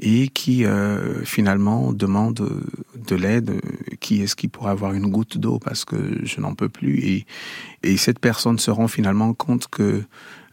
et 0.00 0.28
qui 0.28 0.64
euh, 0.64 1.24
finalement 1.24 1.92
demande 1.92 2.62
de 3.08 3.16
l'aide. 3.16 3.60
Qui 4.00 4.22
est-ce 4.22 4.36
qui 4.36 4.48
pourrait 4.48 4.70
avoir 4.70 4.92
une 4.92 5.06
goutte 5.06 5.38
d'eau 5.38 5.58
parce 5.58 5.84
que 5.84 5.96
je 6.24 6.40
n'en 6.40 6.54
peux 6.54 6.68
plus 6.68 6.98
et, 6.98 7.26
et 7.82 7.96
cette 7.96 8.18
personne 8.18 8.58
se 8.58 8.70
rend 8.70 8.88
finalement 8.88 9.32
compte 9.34 9.68
que 9.68 10.02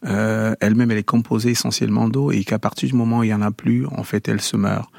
euh, 0.06 0.56
elle-même, 0.60 0.92
elle 0.92 0.98
est 0.98 1.04
composée 1.04 1.52
essentiellement 1.52 2.08
d'eau 2.10 2.32
et 2.32 2.44
qu'à 2.44 2.60
partir 2.60 2.90
du 2.90 2.96
moment 2.96 3.20
où 3.20 3.24
il 3.24 3.28
n'y 3.28 3.34
en 3.34 3.42
a 3.42 3.52
plus, 3.52 3.86
en 3.88 4.04
fait, 4.04 4.28
elle 4.28 4.42
se 4.42 4.58
meurt. 4.58 4.90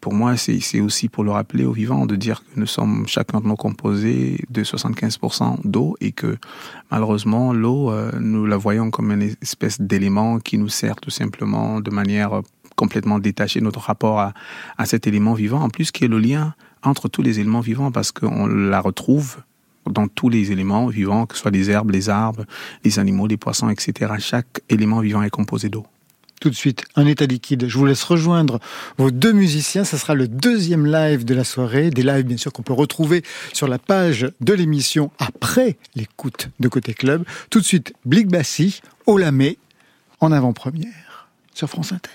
Pour 0.00 0.12
moi, 0.12 0.36
c'est 0.36 0.80
aussi 0.80 1.08
pour 1.08 1.24
le 1.24 1.30
rappeler 1.30 1.64
aux 1.64 1.72
vivants 1.72 2.04
de 2.04 2.14
dire 2.14 2.40
que 2.40 2.60
nous 2.60 2.66
sommes 2.66 3.06
chacun 3.06 3.40
de 3.40 3.46
nous 3.46 3.56
composés 3.56 4.44
de 4.50 4.62
75% 4.62 5.60
d'eau 5.64 5.96
et 6.02 6.12
que 6.12 6.36
malheureusement, 6.90 7.54
l'eau, 7.54 7.90
euh, 7.90 8.12
nous 8.20 8.44
la 8.44 8.58
voyons 8.58 8.90
comme 8.90 9.12
une 9.12 9.34
espèce 9.40 9.80
d'élément 9.80 10.40
qui 10.40 10.58
nous 10.58 10.68
sert 10.68 10.96
tout 10.96 11.08
simplement 11.08 11.80
de 11.80 11.90
manière 11.90 12.42
complètement 12.76 13.18
détachée 13.18 13.62
notre 13.62 13.80
rapport 13.80 14.20
à, 14.20 14.34
à 14.76 14.84
cet 14.84 15.06
élément 15.06 15.32
vivant, 15.32 15.62
en 15.62 15.70
plus 15.70 15.90
qui 15.90 16.04
est 16.04 16.08
le 16.08 16.18
lien 16.18 16.54
entre 16.82 17.08
tous 17.08 17.22
les 17.22 17.40
éléments 17.40 17.60
vivants 17.60 17.90
parce 17.90 18.12
qu'on 18.12 18.46
la 18.46 18.80
retrouve 18.80 19.38
dans 19.90 20.08
tous 20.08 20.28
les 20.28 20.52
éléments 20.52 20.86
vivants, 20.86 21.26
que 21.26 21.34
ce 21.34 21.42
soit 21.42 21.50
les 21.50 21.70
herbes, 21.70 21.90
les 21.90 22.08
arbres, 22.08 22.44
les 22.84 22.98
animaux, 22.98 23.26
les 23.26 23.36
poissons, 23.36 23.68
etc. 23.68 24.12
Chaque 24.18 24.60
élément 24.68 25.00
vivant 25.00 25.22
est 25.22 25.30
composé 25.30 25.68
d'eau. 25.68 25.86
Tout 26.40 26.50
de 26.50 26.54
suite, 26.54 26.84
un 26.96 27.06
état 27.06 27.26
liquide. 27.26 27.68
Je 27.68 27.78
vous 27.78 27.86
laisse 27.86 28.02
rejoindre 28.02 28.60
vos 28.98 29.10
deux 29.10 29.32
musiciens. 29.32 29.84
Ce 29.84 29.96
sera 29.96 30.14
le 30.14 30.28
deuxième 30.28 30.84
live 30.84 31.24
de 31.24 31.34
la 31.34 31.44
soirée. 31.44 31.90
Des 31.90 32.02
lives, 32.02 32.24
bien 32.24 32.36
sûr, 32.36 32.52
qu'on 32.52 32.62
peut 32.62 32.74
retrouver 32.74 33.22
sur 33.52 33.66
la 33.66 33.78
page 33.78 34.28
de 34.40 34.52
l'émission 34.52 35.10
après 35.18 35.78
l'écoute 35.94 36.50
de 36.60 36.68
Côté 36.68 36.92
Club. 36.92 37.24
Tout 37.50 37.60
de 37.60 37.64
suite, 37.64 37.94
Blick 38.04 38.28
Bassi, 38.28 38.82
Olamé, 39.06 39.58
en 40.20 40.32
avant-première, 40.32 41.28
sur 41.54 41.68
France 41.68 41.92
Inter. 41.92 42.10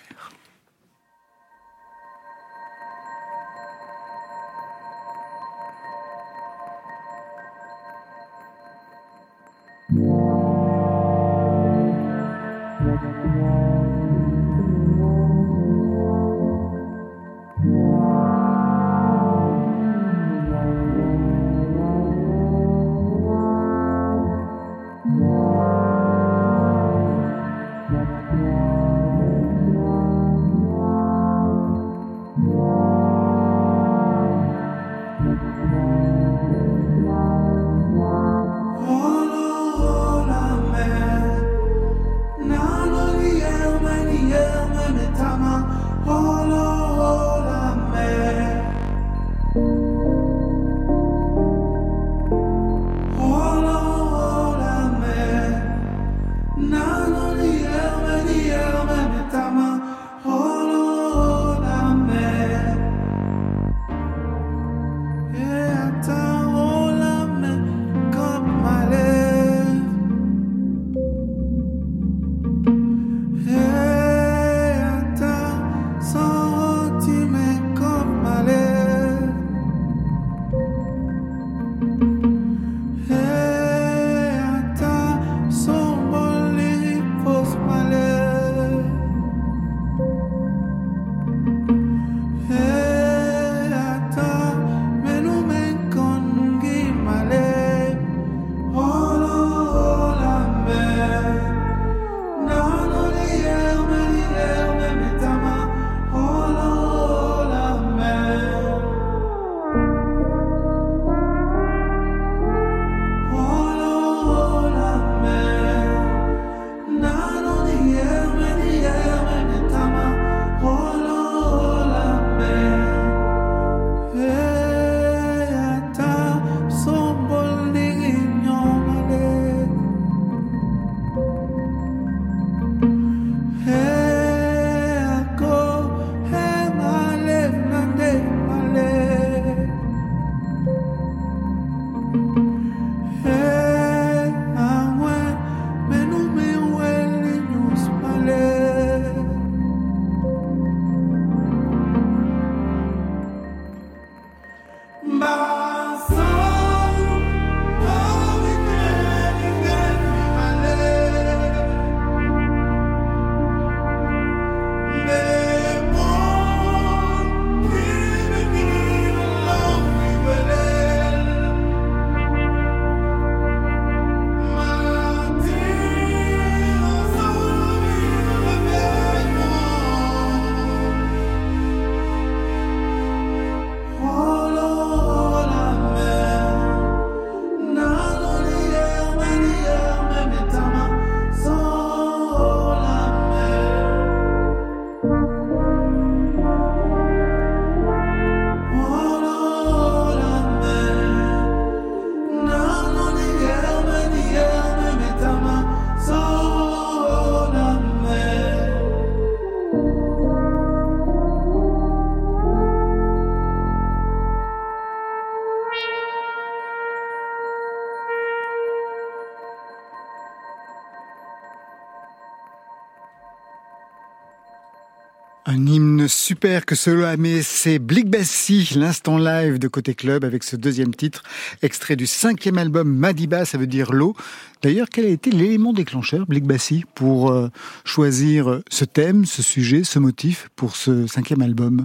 Super 226.29 226.67
que 226.67 226.75
cela 226.75 227.17
mais 227.17 227.41
c'est 227.41 227.79
Blick 227.79 228.07
Bassi, 228.07 228.73
l'instant 228.75 229.17
live 229.17 229.57
de 229.57 229.67
Côté 229.67 229.95
Club 229.95 230.23
avec 230.23 230.43
ce 230.43 230.55
deuxième 230.55 230.93
titre, 230.93 231.23
extrait 231.63 231.95
du 231.95 232.05
cinquième 232.05 232.59
album 232.59 232.87
Madiba, 232.87 233.45
ça 233.45 233.57
veut 233.57 233.65
dire 233.65 233.91
l'eau. 233.91 234.15
D'ailleurs, 234.61 234.89
quel 234.91 235.05
a 235.05 235.09
été 235.09 235.31
l'élément 235.31 235.73
déclencheur, 235.73 236.27
Blick 236.27 236.43
Bassi, 236.43 236.83
pour 236.93 237.31
euh, 237.31 237.49
choisir 237.83 238.61
ce 238.69 238.85
thème, 238.85 239.25
ce 239.25 239.41
sujet, 239.41 239.83
ce 239.83 239.97
motif 239.97 240.51
pour 240.55 240.75
ce 240.75 241.07
cinquième 241.07 241.41
album? 241.41 241.83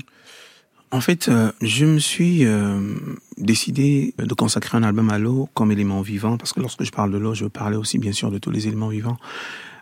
En 0.91 1.01
fait, 1.01 1.29
euh, 1.29 1.51
je 1.63 1.87
me 1.87 1.99
suis 1.99 2.45
euh, 2.45 2.97
décidé 3.39 4.13
de 4.19 4.35
consacrer 4.35 4.77
un 4.77 4.83
album 4.83 5.09
à 5.09 5.19
l'eau 5.19 5.49
comme 5.55 5.73
élément 5.73 6.03
vivant, 6.03 6.37
parce 6.37 6.53
que 6.53 6.61
lorsque 6.61 6.85
je 6.85 6.93
parle 6.93 7.13
de 7.13 7.17
l'eau, 7.17 7.33
je 7.33 7.45
veux 7.45 7.51
parler 7.51 7.79
aussi 7.79 7.97
bien 7.97 8.13
sûr 8.13 8.31
de 8.31 8.37
tous 8.37 8.51
les 8.51 8.67
éléments 8.67 8.89
vivants. 8.89 9.17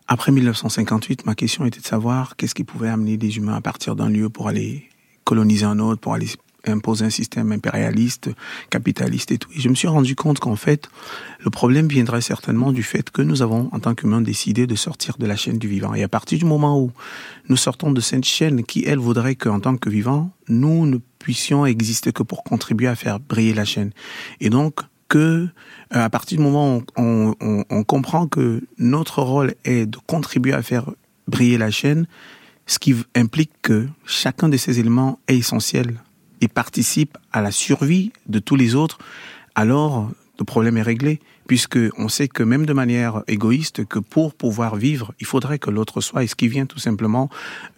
Après 0.09 0.33
1958, 0.33 1.27
ma 1.27 1.35
question 1.35 1.65
était 1.65 1.81
de 1.81 1.87
savoir 1.87 2.37
qu'est-ce 2.37 2.55
qui 2.55 2.65
pouvait 2.65 2.89
amener 2.89 3.17
des 3.17 3.37
humains 3.37 3.55
à 3.55 3.61
partir 3.61 3.97
d'un 3.97 4.09
lieu 4.09 4.29
pour 4.29 4.49
aller 4.49 4.88
coloniser 5.25 5.65
un 5.65 5.79
autre, 5.79 6.01
pour 6.01 6.15
aller 6.15 6.29
imposer 6.67 7.05
un 7.05 7.11
système 7.11 7.51
impérialiste, 7.53 8.31
capitaliste 8.71 9.33
et 9.33 9.38
tout. 9.38 9.51
Et 9.55 9.61
je 9.61 9.69
me 9.69 9.75
suis 9.75 9.88
rendu 9.88 10.15
compte 10.15 10.38
qu'en 10.38 10.57
fait, 10.57 10.88
le 11.41 11.51
problème 11.51 11.88
viendrait 11.88 12.21
certainement 12.21 12.73
du 12.73 12.83
fait 12.83 13.11
que 13.11 13.23
nous 13.23 13.43
avons, 13.43 13.69
en 13.73 13.81
tant 13.81 13.95
qu'humains, 13.95 14.21
décidé 14.21 14.67
de 14.67 14.75
sortir 14.75 15.17
de 15.19 15.27
la 15.27 15.37
chaîne 15.37 15.59
du 15.59 15.69
vivant. 15.69 15.95
Et 15.95 16.03
à 16.03 16.09
partir 16.09 16.38
du 16.38 16.45
moment 16.45 16.81
où 16.81 16.93
nous 17.49 17.57
sortons 17.57 17.91
de 17.91 18.01
cette 18.01 18.25
chaîne 18.25 18.65
qui, 18.65 18.85
elle, 18.85 18.99
voudrait 18.99 19.35
qu'en 19.35 19.61
tant 19.61 19.77
que 19.77 19.88
vivants, 19.88 20.31
nous 20.49 20.87
ne 20.87 20.99
puissions 21.19 21.67
exister 21.67 22.12
que 22.12 22.23
pour 22.23 22.45
contribuer 22.45 22.88
à 22.88 22.97
faire 22.97 23.21
briller 23.21 23.55
la 23.55 23.65
chaîne. 23.65 23.93
Et 24.41 24.51
donc, 24.51 24.81
que 25.12 25.18
euh, 25.18 25.46
à 25.90 26.09
partir 26.09 26.38
du 26.38 26.42
moment 26.42 26.79
où 26.79 26.83
on, 26.96 27.35
on, 27.68 27.85
comprend 27.85 28.27
que 28.27 28.62
notre 28.79 29.20
rôle 29.20 29.55
est 29.66 29.85
de 29.85 29.98
contribuer 30.07 30.55
à 30.55 30.62
faire 30.62 30.90
briller 31.29 31.59
la 31.59 31.70
chaîne, 31.70 32.07
ce 32.66 32.79
qui 32.79 32.94
implique 33.14 33.53
que 33.61 33.87
chacun 34.07 34.48
de 34.48 34.57
ces 34.57 34.81
éléments 34.81 35.18
est 35.29 35.37
essentiel 35.37 36.01
et 36.40 36.48
participe 36.48 37.18
à 37.31 37.42
la 37.42 37.51
survie 37.51 38.11
de 38.27 38.38
tous 38.38 38.57
les 38.57 38.75
autres, 38.75 38.96
alors 39.55 40.11
le 40.38 40.44
problème 40.46 40.79
est 40.79 40.83
réglé 40.83 41.20
puisque 41.46 41.78
on 41.98 42.09
sait 42.09 42.28
que 42.28 42.42
même 42.42 42.66
de 42.66 42.72
manière 42.72 43.22
égoïste, 43.28 43.85
que 43.85 43.98
pour 43.98 44.35
pouvoir 44.35 44.76
vivre, 44.76 45.14
il 45.20 45.26
faudrait 45.26 45.59
que 45.59 45.70
l'autre 45.70 46.00
soit. 46.00 46.24
Et 46.24 46.26
ce 46.26 46.35
qui 46.35 46.48
vient 46.48 46.66
tout 46.66 46.78
simplement 46.78 47.31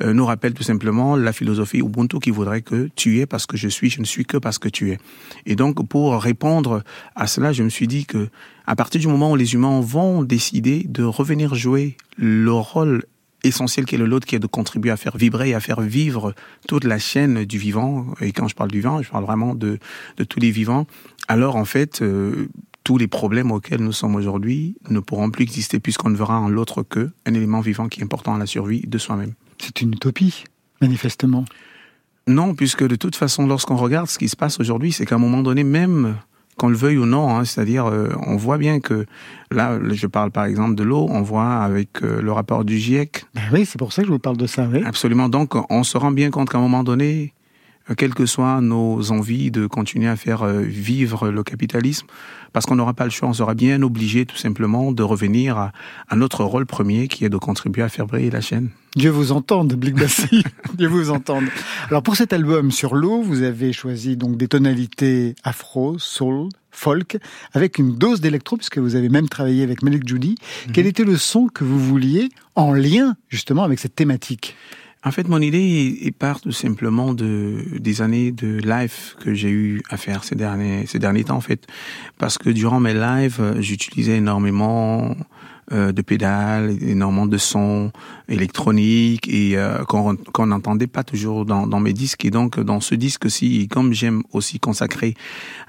euh, 0.03 0.13
nous 0.13 0.27
rappelle 0.27 0.55
tout 0.55 0.63
simplement 0.63 1.17
la 1.17 1.33
philosophie 1.33 1.79
Ubuntu 1.79 2.19
qui 2.21 2.31
voudrait 2.31 2.63
que 2.63 2.89
tu 2.97 3.21
es 3.21 3.27
parce 3.27 3.47
que 3.47 3.57
je 3.57 3.69
suis, 3.69 3.91
je 3.91 4.01
ne 4.01 4.07
suis 4.07 4.25
que 4.25 4.37
parce 4.37 4.59
que 4.59 4.69
tu 4.69 4.93
es. 4.93 4.99
Et 5.47 5.57
donc 5.57 5.87
pour 5.89 6.21
répondre 6.21 6.83
à 7.15 7.27
cela, 7.27 7.53
je 7.53 7.63
me 7.63 7.69
suis 7.69 7.89
dit 7.89 8.07
que 8.07 8.29
à 8.67 8.77
partir 8.77 9.01
du 9.01 9.09
moment 9.09 9.33
où 9.33 9.37
les 9.37 9.55
humains 9.55 9.81
vont 9.81 10.23
décider 10.23 10.85
de 10.89 11.05
revenir 11.05 11.55
jouer 11.55 11.97
leur 12.17 12.73
rôle 12.73 13.05
essentiel 13.45 13.85
qui 13.85 13.95
est 13.95 13.99
le 13.99 14.07
lot, 14.07 14.25
qui 14.25 14.35
est 14.35 14.39
de 14.39 14.47
contribuer 14.47 14.91
à 14.91 14.97
faire 14.97 15.17
vibrer 15.17 15.51
et 15.51 15.55
à 15.55 15.61
faire 15.61 15.81
vivre 15.81 16.35
toute 16.67 16.85
la 16.85 16.99
chaîne 16.99 17.45
du 17.45 17.59
vivant. 17.59 18.07
Et 18.21 18.33
quand 18.33 18.49
je 18.49 18.55
parle 18.55 18.71
du 18.71 18.79
vivant, 18.79 19.03
je 19.03 19.11
parle 19.11 19.25
vraiment 19.25 19.55
de, 19.55 19.79
de 20.17 20.25
tous 20.25 20.41
les 20.41 20.51
vivants. 20.51 20.87
Alors 21.29 21.57
en 21.57 21.65
fait, 21.65 22.03
euh, 22.03 22.49
tous 22.85 22.99
les 22.99 23.09
problèmes 23.09 23.51
auxquels 23.51 23.81
nous 23.81 23.93
sommes 23.93 24.15
aujourd'hui 24.15 24.77
ne 24.91 25.01
pourront 25.01 25.31
plus 25.31 25.43
exister 25.43 25.81
puisqu'on 25.81 26.11
ne 26.11 26.17
verra 26.17 26.39
en 26.39 26.49
l'autre 26.49 26.83
que 26.83 27.11
un 27.27 27.35
élément 27.35 27.61
vivant 27.61 27.89
qui 27.89 28.01
est 28.01 28.05
important 28.05 28.35
à 28.35 28.39
la 28.39 28.47
survie 28.47 28.83
de 28.87 28.99
soi-même. 28.99 29.33
C'est 29.59 29.81
une 29.81 29.95
utopie, 29.95 30.45
manifestement. 30.81 31.47
Non, 32.27 32.55
puisque 32.55 32.87
de 32.87 32.97
toute 32.97 33.17
façon, 33.17 33.47
lorsqu'on 33.47 33.77
regarde 33.77 34.09
ce 34.09 34.19
qui 34.19 34.29
se 34.29 34.37
passe 34.37 34.61
aujourd'hui, 34.61 34.93
c'est 34.93 35.07
qu'à 35.07 35.15
un 35.15 35.19
moment 35.19 35.43
donné, 35.43 35.65
même 35.65 36.17
qu'on 36.57 36.69
le 36.69 36.77
veuille 36.77 36.99
ou 36.99 37.07
non, 37.07 37.31
hein, 37.31 37.45
c'est-à-dire 37.45 37.87
euh, 37.87 38.11
on 38.27 38.37
voit 38.37 38.59
bien 38.59 38.81
que 38.81 39.07
là, 39.51 39.79
je 39.91 40.07
parle 40.07 40.31
par 40.31 40.45
exemple 40.45 40.75
de 40.75 40.85
l'eau, 40.85 41.07
on 41.11 41.23
voit 41.23 41.57
avec 41.57 42.03
euh, 42.03 42.23
le 42.23 42.33
rapport 42.33 42.65
du 42.65 42.79
GIEC. 42.79 43.25
Ben 43.35 43.43
oui, 43.53 43.67
c'est 43.67 43.79
pour 43.79 43.93
ça 43.93 44.03
que 44.03 44.09
je 44.09 44.13
vous 44.13 44.19
parle 44.19 44.37
de 44.37 44.47
ça. 44.47 44.69
Oui. 44.71 44.83
Absolument. 44.85 45.29
Donc, 45.29 45.55
on 45.71 45.85
se 45.85 45.99
rend 45.99 46.13
bien 46.13 46.31
compte 46.31 46.51
qu'à 46.51 46.59
un 46.59 46.63
moment 46.63 46.85
donné, 46.85 47.33
quelles 47.97 48.15
que 48.15 48.27
soient 48.27 48.61
nos 48.61 49.11
envies 49.11 49.51
de 49.51 49.67
continuer 49.67 50.09
à 50.09 50.17
faire 50.17 50.43
euh, 50.43 50.63
vivre 50.63 51.31
le 51.31 51.43
capitalisme, 51.43 52.07
parce 52.53 52.67
qu'on 52.67 52.77
n'aura 52.77 52.95
pas 52.95 53.05
le 53.05 53.11
choix, 53.11 53.29
on 53.29 53.35
sera 53.35 53.55
bien 53.55 53.83
obligé 53.83 54.25
tout 54.25 54.37
simplement 54.37 54.93
de 54.93 55.03
revenir 55.03 55.59
à, 55.59 55.73
notre 56.15 56.45
rôle 56.45 56.67
premier 56.67 57.09
qui 57.09 57.25
est 57.25 57.29
de 57.29 57.37
contribuer 57.37 57.83
à 57.83 57.89
faire 57.89 58.07
briller 58.07 58.31
la 58.31 58.41
chaîne. 58.41 58.71
Dieu 58.97 59.11
vous 59.11 59.33
entende, 59.33 59.75
Blick 59.75 59.97
Bassi. 59.97 60.45
Dieu 60.79 60.87
vous 60.87 61.11
entende. 61.11 61.45
Alors 61.89 62.03
pour 62.03 62.17
cet 62.17 62.33
album 62.33 62.71
sur 62.71 62.95
l'eau, 62.95 63.23
vous 63.23 63.43
avez 63.43 63.73
choisi 63.73 64.17
donc 64.17 64.37
des 64.37 64.47
tonalités 64.47 65.35
afro, 65.43 65.99
soul, 65.99 66.49
folk, 66.71 67.19
avec 67.53 67.79
une 67.79 67.97
dose 67.97 68.21
d'électro, 68.21 68.57
puisque 68.57 68.79
vous 68.79 68.95
avez 68.95 69.09
même 69.09 69.29
travaillé 69.29 69.63
avec 69.63 69.83
Malik 69.83 70.07
Judy. 70.07 70.37
Mhm. 70.67 70.73
Quel 70.73 70.87
était 70.87 71.05
le 71.05 71.17
son 71.17 71.49
que 71.49 71.65
vous 71.65 71.81
vouliez 71.81 72.29
en 72.55 72.73
lien 72.73 73.17
justement 73.29 73.65
avec 73.65 73.79
cette 73.81 73.97
thématique? 73.97 74.57
En 75.05 75.11
fait, 75.11 75.29
mon 75.29 75.41
idée 75.41 75.99
est 76.03 76.17
part 76.17 76.41
tout 76.41 76.53
simplement 76.53 77.13
de 77.15 77.57
des 77.79 78.03
années 78.03 78.33
de 78.33 78.59
live 78.59 79.15
que 79.21 79.35
j'ai 79.35 79.51
eu 79.51 79.83
à 79.91 79.97
faire 79.97 80.25
ces 80.25 80.35
derniers 80.35 80.87
ces 80.87 80.99
derniers 80.99 81.25
temps 81.25 81.37
en 81.37 81.41
fait, 81.41 81.67
parce 82.19 82.39
que 82.39 82.51
durant 82.51 82.81
mes 82.81 82.95
lives, 82.95 83.57
j'utilisais 83.61 84.17
énormément 84.17 85.15
euh, 85.73 85.93
de 85.93 86.03
pédales, 86.03 86.77
énormément 86.83 87.25
de 87.25 87.39
sons 87.39 87.91
électroniques 88.29 89.27
et 89.29 89.57
euh, 89.57 89.83
qu'on 89.85 90.47
n'entendait 90.47 90.87
pas 90.87 91.05
toujours 91.05 91.47
dans, 91.47 91.67
dans, 91.67 91.81
mes 91.81 91.95
disques. 91.95 92.27
Et 92.27 92.31
donc 92.31 92.61
dans 92.61 92.81
ce 92.81 92.95
disque-ci, 92.95 93.67
comme 93.69 93.95
j'aime 93.95 94.25
aussi 94.35 94.61
consacrer 94.61 95.15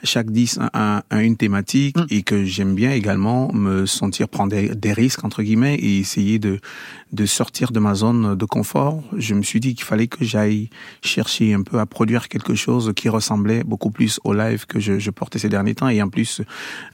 chaque 0.03 0.31
disque 0.31 0.59
à, 0.73 1.03
une 1.11 1.37
thématique 1.37 1.95
mm. 1.97 2.07
et 2.09 2.23
que 2.23 2.43
j'aime 2.43 2.75
bien 2.75 2.91
également 2.91 3.53
me 3.53 3.85
sentir 3.85 4.27
prendre 4.27 4.53
des, 4.53 4.93
risques 4.93 5.23
entre 5.23 5.43
guillemets 5.43 5.75
et 5.75 5.99
essayer 5.99 6.39
de 6.39 6.59
de 7.15 7.25
sortir 7.25 7.71
de 7.71 7.79
ma 7.79 7.95
zone 7.95 8.35
de 8.35 8.45
confort, 8.45 9.01
je 9.17 9.33
me 9.33 9.41
suis 9.41 9.59
dit 9.59 9.73
qu'il 9.73 9.85
fallait 9.85 10.07
que 10.07 10.23
j'aille 10.23 10.69
chercher 11.01 11.53
un 11.53 11.63
peu 11.63 11.79
à 11.79 11.85
produire 11.85 12.27
quelque 12.27 12.55
chose 12.55 12.93
qui 12.95 13.09
ressemblait 13.09 13.63
beaucoup 13.63 13.89
plus 13.89 14.19
au 14.23 14.33
live 14.33 14.65
que 14.65 14.79
je, 14.79 14.99
je 14.99 15.11
portais 15.11 15.39
ces 15.39 15.49
derniers 15.49 15.75
temps. 15.75 15.89
Et 15.89 16.01
en 16.01 16.09
plus, 16.09 16.41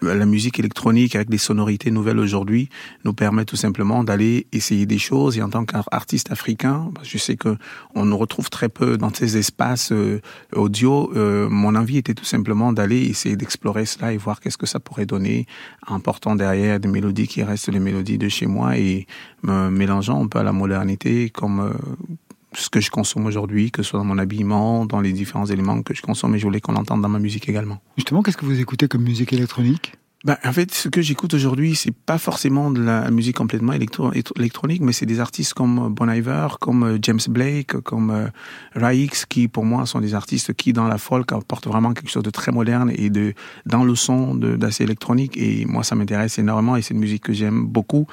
la 0.02 0.26
musique 0.26 0.60
électronique 0.60 1.16
avec 1.16 1.30
des 1.30 1.38
sonorités 1.38 1.92
nouvelles 1.92 2.20
aujourd'hui, 2.20 2.70
nous 3.06 3.14
permet 3.14 3.46
tout 3.46 3.56
simplement 3.56 4.04
d'aller 4.04 4.48
essayer 4.52 4.86
des 4.86 4.98
choses. 4.98 5.38
Et 5.38 5.42
en 5.42 5.50
tant 5.50 5.66
qu'artiste 5.66 6.32
africain, 6.32 6.92
je 7.04 7.18
sais 7.18 7.36
que 7.36 7.58
on 7.96 8.06
nous 8.06 8.18
retrouve 8.18 8.50
très 8.50 8.70
peu 8.70 8.98
dans 8.98 9.14
ces 9.14 9.38
espaces 9.38 9.92
euh, 9.92 10.22
audio. 10.54 11.12
Euh, 11.16 11.50
mon 11.50 11.76
envie 11.76 11.98
était 11.98 12.14
tout 12.14 12.26
simplement 12.26 12.74
d'aller 12.74 13.02
essayer 13.02 13.36
d'explorer 13.36 13.86
cela 13.86 14.14
et 14.14 14.18
voir 14.18 14.40
qu'est-ce 14.40 14.58
que 14.58 14.66
ça 14.66 14.80
pourrait 14.80 15.06
donner 15.06 15.46
en 15.88 16.00
portant 16.00 16.36
derrière 16.36 16.80
des 16.80 16.88
mélodies 16.88 17.28
qui 17.28 17.44
restent 17.44 17.70
les 17.70 17.80
mélodies 17.80 18.18
de 18.18 18.30
chez 18.30 18.46
moi 18.48 18.78
et 18.78 19.08
mélangeant 19.44 20.24
un 20.24 20.28
peu 20.28 20.40
à 20.40 20.44
la 20.44 20.52
modernité 20.52 21.30
comme 21.30 21.60
euh, 21.60 21.74
ce 22.54 22.70
que 22.70 22.80
je 22.80 22.92
consomme 22.92 23.26
aujourd'hui, 23.26 23.72
que 23.72 23.84
ce 23.84 23.90
soit 23.90 24.00
dans 24.00 24.06
mon 24.06 24.18
habillement, 24.18 24.86
dans 24.86 25.00
les 25.00 25.14
différents 25.14 25.46
éléments 25.46 25.82
que 25.82 25.94
je 25.94 26.02
consomme, 26.02 26.36
et 26.36 26.40
je 26.40 26.44
voulais 26.44 26.62
qu'on 26.62 26.76
entende 26.76 27.02
dans 27.02 27.10
ma 27.10 27.20
musique 27.20 27.48
également. 27.48 27.80
Justement, 27.98 28.22
qu'est-ce 28.22 28.38
que 28.38 28.46
vous 28.46 28.60
écoutez 28.60 28.88
comme 28.88 29.04
musique 29.04 29.34
électronique? 29.34 29.94
Bah, 30.24 30.38
en 30.44 30.54
fait, 30.54 30.72
ce 30.72 30.88
que 30.88 31.02
j'écoute 31.02 31.34
aujourd'hui, 31.34 31.76
c'est 31.76 31.94
pas 31.94 32.20
forcément 32.20 32.70
de 32.70 32.80
la 32.80 33.10
musique 33.10 33.38
complètement 33.38 33.74
électro 33.74 34.12
électronique, 34.14 34.82
mais 34.84 34.94
c'est 34.94 35.08
des 35.08 35.20
artistes 35.20 35.56
comme 35.56 35.92
Bon 35.92 36.12
Iver, 36.12 36.48
comme 36.60 36.84
euh, 36.84 36.98
James 37.02 37.20
Blake, 37.28 37.74
comme 37.82 38.12
euh, 38.12 38.28
Raix, 38.76 39.10
qui 39.30 39.48
pour 39.48 39.66
moi 39.66 39.88
sont 39.88 40.00
des 40.00 40.14
artistes 40.14 40.54
qui, 40.54 40.74
dans 40.74 40.88
la 40.88 41.00
folk, 41.00 41.32
apportent 41.32 41.66
vraiment 41.66 41.94
quelque 41.94 42.12
chose 42.12 42.22
de 42.22 42.30
très 42.30 42.52
moderne 42.52 42.92
et 42.96 43.10
de 43.10 43.34
dans 43.66 43.84
le 43.84 43.96
son 43.96 44.36
d'assez 44.36 44.84
électronique. 44.84 45.38
Et 45.38 45.66
moi, 45.66 45.84
ça 45.84 45.96
m'intéresse 45.96 46.38
énormément 46.38 46.76
et 46.76 46.84
c'est 46.84 46.94
une 46.94 47.00
musique 47.00 47.24
que 47.24 47.34
j'aime 47.34 47.66
beaucoup. 47.66 48.06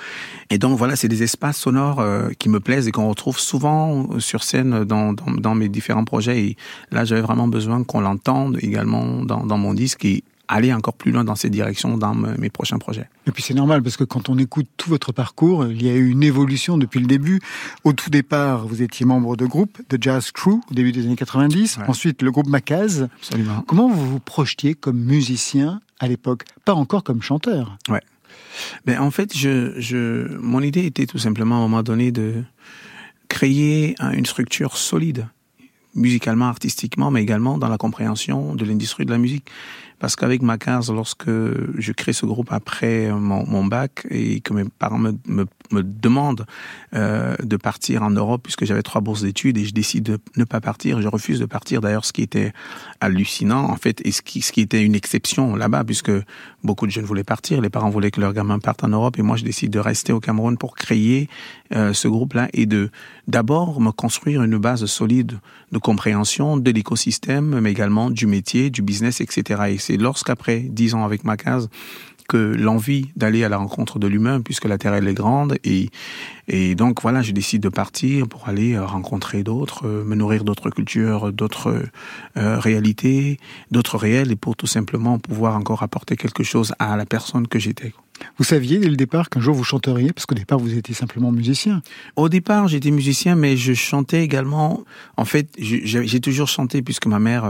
Et 0.49 0.57
donc 0.57 0.79
voilà, 0.79 0.97
c'est 0.97 1.09
des 1.09 1.23
espaces 1.23 1.59
sonores 1.59 2.01
euh, 2.01 2.31
qui 2.39 2.49
me 2.49 2.59
plaisent 2.59 2.89
et 2.89 2.93
qu'on 2.93 3.09
retrouve 3.11 3.39
souvent 3.39 4.19
sur 4.19 4.45
scène 4.45 4.85
dans, 4.85 5.13
dans, 5.13 5.55
mes 5.55 5.69
différents 5.69 6.05
projets. 6.05 6.41
Et 6.41 6.57
là, 6.91 7.05
j'avais 7.05 7.21
vraiment 7.21 7.49
besoin 7.49 7.85
qu'on 7.85 8.01
l'entende 8.01 8.59
également 8.63 9.23
dans, 9.25 9.45
dans 9.45 9.59
mon 9.59 9.75
disque. 9.75 10.07
Aller 10.49 10.73
encore 10.73 10.95
plus 10.95 11.13
loin 11.13 11.25
dans 11.25 11.35
ces 11.35 11.51
directions 11.51 11.97
dans 11.99 12.15
mes 12.15 12.51
prochains 12.51 12.79
projets. 12.79 13.09
Et 13.27 13.31
puis 13.31 13.43
c'est 13.43 13.55
normal 13.55 13.83
parce 13.83 13.97
que 13.97 14.05
quand 14.05 14.29
on 14.29 14.39
écoute 14.39 14.67
tout 14.77 14.89
votre 14.89 15.13
parcours, 15.13 15.67
il 15.67 15.83
y 15.83 15.91
a 15.91 15.95
eu 15.95 16.09
une 16.09 16.23
évolution 16.23 16.79
depuis 16.79 17.01
le 17.01 17.07
début. 17.07 17.41
Au 17.85 17.93
tout 17.93 18.11
départ, 18.11 18.67
vous 18.67 18.83
étiez 18.83 19.05
membre 19.05 19.37
de 19.37 19.47
groupe, 19.47 19.79
de 19.91 19.99
Jazz 20.01 20.31
Crew, 20.33 20.61
au 20.71 20.75
début 20.75 20.93
des 20.93 21.05
années 21.05 21.17
90. 21.17 21.79
Ensuite, 21.87 22.23
le 22.23 22.31
groupe 22.31 22.49
Macaz. 22.49 23.09
Absolument. 23.19 23.63
Comment 23.67 23.89
vous 23.89 24.11
vous 24.11 24.21
projetiez 24.21 24.75
comme 24.75 24.99
musicien 24.99 25.81
à 26.01 26.09
l'époque? 26.09 26.45
Pas 26.65 26.75
encore 26.75 27.05
comme 27.05 27.23
chanteur. 27.23 27.77
Ouais. 27.89 28.03
Mais 28.87 28.97
en 28.97 29.11
fait, 29.11 29.37
je, 29.37 29.79
je, 29.79 30.37
mon 30.39 30.63
idée 30.63 30.87
était 30.87 31.07
tout 31.07 31.19
simplement 31.19 31.57
à 31.57 31.59
un 31.59 31.63
moment 31.63 31.83
donné 31.83 32.11
de 32.11 32.43
créer 33.29 33.95
une 34.15 34.27
structure 34.27 34.77
solide 34.77 35.27
musicalement, 35.95 36.47
artistiquement, 36.47 37.11
mais 37.11 37.23
également 37.23 37.59
dans 37.59 37.69
la 37.69 37.79
compréhension 37.79 38.55
de 38.55 38.65
l'industrie 38.65 39.05
de 39.05 39.11
la 39.11 39.19
musique. 39.19 39.47
Parce 39.99 40.17
qu'avec 40.17 40.43
Macaz, 40.43 40.91
lorsque 40.93 41.29
je 41.29 41.93
crée 41.93 42.13
ce 42.13 42.27
groupe 42.27 42.53
après 42.53 43.11
mon, 43.11 43.65
bac 43.67 44.07
et 44.11 44.41
que 44.41 44.53
mes 44.53 44.65
parents 44.65 44.99
me, 44.99 45.47
me 45.73 45.83
demandent 45.83 46.47
euh, 46.95 47.37
de 47.43 47.57
partir 47.57 48.03
en 48.03 48.11
Europe, 48.11 48.43
puisque 48.43 48.65
j'avais 48.65 48.83
trois 48.83 49.01
bourses 49.01 49.23
d'études 49.23 49.59
et 49.59 49.65
je 49.65 49.73
décide 49.73 50.05
de 50.05 50.19
ne 50.37 50.45
pas 50.45 50.61
partir, 50.61 51.01
je 51.01 51.09
refuse 51.09 51.41
de 51.41 51.47
partir. 51.47 51.81
D'ailleurs, 51.81 52.05
ce 52.05 52.13
qui 52.13 52.23
était 52.23 52.53
hallucinant, 53.01 53.65
en 53.65 53.77
fait, 53.77 54.01
et 54.05 54.13
ce 54.13 54.23
qui, 54.23 54.61
était 54.61 54.83
une 54.83 54.95
exception 54.95 55.55
là-bas, 55.57 55.85
puisque 55.85 56.13
beaucoup 56.65 56.87
de 56.87 56.93
jeunes 56.93 57.05
voulaient 57.05 57.25
partir, 57.25 57.61
les 57.61 57.71
parents 57.71 57.91
voulaient 57.91 58.11
que 58.11 58.21
leurs 58.21 58.33
gamins 58.33 58.59
partent 58.59 58.85
en 58.85 58.89
Europe, 58.89 59.19
et 59.19 59.23
moi, 59.23 59.37
je 59.37 59.45
décide 59.45 59.71
de 59.71 59.79
rester 59.79 60.13
au 60.13 60.21
Cameroun 60.21 60.57
pour 60.57 60.75
créer 60.75 61.29
euh, 61.75 61.93
ce 61.93 62.09
groupe-là 62.09 62.49
et 62.53 62.67
de 62.67 62.91
d'abord 63.27 63.81
me 63.81 63.91
construire 63.91 64.43
une 64.43 64.57
base 64.59 64.85
solide 64.87 65.39
de 65.71 65.79
compréhension 65.79 66.57
de 66.57 66.71
l'écosystème, 66.71 67.61
mais 67.61 67.71
également 67.71 68.11
du 68.11 68.27
métier, 68.27 68.71
du 68.71 68.83
business, 68.83 69.21
etc. 69.21 69.63
Et 69.69 69.79
c'est 69.79 69.97
lorsqu'après 69.97 70.61
dix 70.61 70.95
ans 70.95 71.05
avec 71.05 71.25
Macaz, 71.25 71.69
que 72.29 72.37
l'envie 72.37 73.09
d'aller 73.17 73.43
à 73.43 73.49
la 73.49 73.57
rencontre 73.57 73.99
de 73.99 74.07
l'humain, 74.07 74.41
puisque 74.41 74.67
la 74.67 74.79
Terre 74.79 74.95
elle 74.95 75.09
est 75.09 75.15
grande, 75.15 75.57
et 75.65 75.91
et 76.49 76.75
donc 76.75 77.03
voilà, 77.03 77.21
je 77.21 77.33
décide 77.33 77.63
de 77.63 77.69
partir 77.69 78.27
pour 78.27 78.49
aller 78.49 78.73
euh, 78.73 78.85
rencontrer 78.85 79.43
d'autres, 79.43 79.87
euh, 79.87 80.03
me 80.05 80.15
nourrir 80.15 80.45
d'autres 80.45 80.71
cultures, 80.71 81.31
d'autres 81.31 81.83
euh, 82.39 82.59
réalités, 82.59 83.39
d'autres 83.71 83.99
réels, 83.99 84.33
et 84.33 84.37
pour 84.37 84.57
tout 84.57 84.67
simplement 84.67 85.19
pouvoir 85.19 85.57
encore 85.57 85.83
apporter 85.83 86.17
quelque 86.17 86.43
chose 86.43 86.73
à 86.79 86.97
la 86.97 87.05
personne 87.05 87.47
que 87.47 87.59
j'étais. 87.59 87.93
Vous 88.39 88.45
saviez 88.45 88.79
dès 88.79 88.89
le 88.89 88.97
départ 88.97 89.29
qu'un 89.29 89.41
jour 89.41 89.55
vous 89.55 89.63
chanteriez 89.63 90.13
Parce 90.13 90.27
qu'au 90.27 90.35
départ, 90.35 90.59
vous 90.59 90.75
étiez 90.75 90.95
simplement 90.95 91.31
musicien. 91.31 91.83
Au 92.17 92.29
départ, 92.29 92.67
j'étais 92.67 92.91
musicien, 92.91 93.37
mais 93.37 93.57
je 93.57 93.75
chantais 93.75 94.25
également. 94.25 94.83
En 95.17 95.25
fait, 95.25 95.49
j'ai 95.59 96.21
toujours 96.21 96.49
chanté 96.49 96.83
puisque 96.83 97.07
ma 97.07 97.21
mère, 97.21 97.49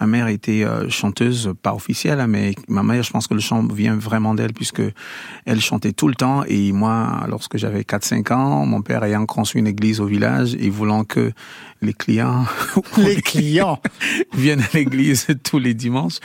ma 0.00 0.06
mère 0.06 0.28
était 0.28 0.64
euh, 0.64 0.88
chanteuse, 0.88 1.52
pas 1.62 1.74
officielle, 1.74 2.20
hein, 2.20 2.26
mais 2.26 2.54
ma 2.68 2.82
mère, 2.82 3.02
je 3.02 3.10
pense 3.10 3.26
que 3.26 3.34
le 3.34 3.40
chant 3.40 3.66
vient 3.66 3.96
vraiment 3.96 4.34
d'elle 4.34 4.52
puisque 4.52 4.82
elle 5.44 5.60
chantait 5.60 5.92
tout 5.92 6.08
le 6.08 6.14
temps. 6.14 6.44
Et 6.46 6.72
moi, 6.72 7.24
lorsque 7.28 7.56
j'avais 7.58 7.82
4-5 7.82 8.32
ans, 8.32 8.66
mon 8.66 8.82
père 8.82 9.02
ayant 9.04 9.26
construit 9.26 9.60
une 9.60 9.66
église 9.66 10.00
au 10.00 10.06
village 10.06 10.54
et 10.58 10.70
voulant 10.70 11.04
que 11.04 11.32
les 11.82 11.92
clients, 11.92 12.44
les 12.96 13.20
clients 13.22 13.80
viennent 14.34 14.62
à 14.62 14.76
l'église 14.76 15.26
tous 15.44 15.58
les 15.58 15.74
dimanches. 15.74 16.18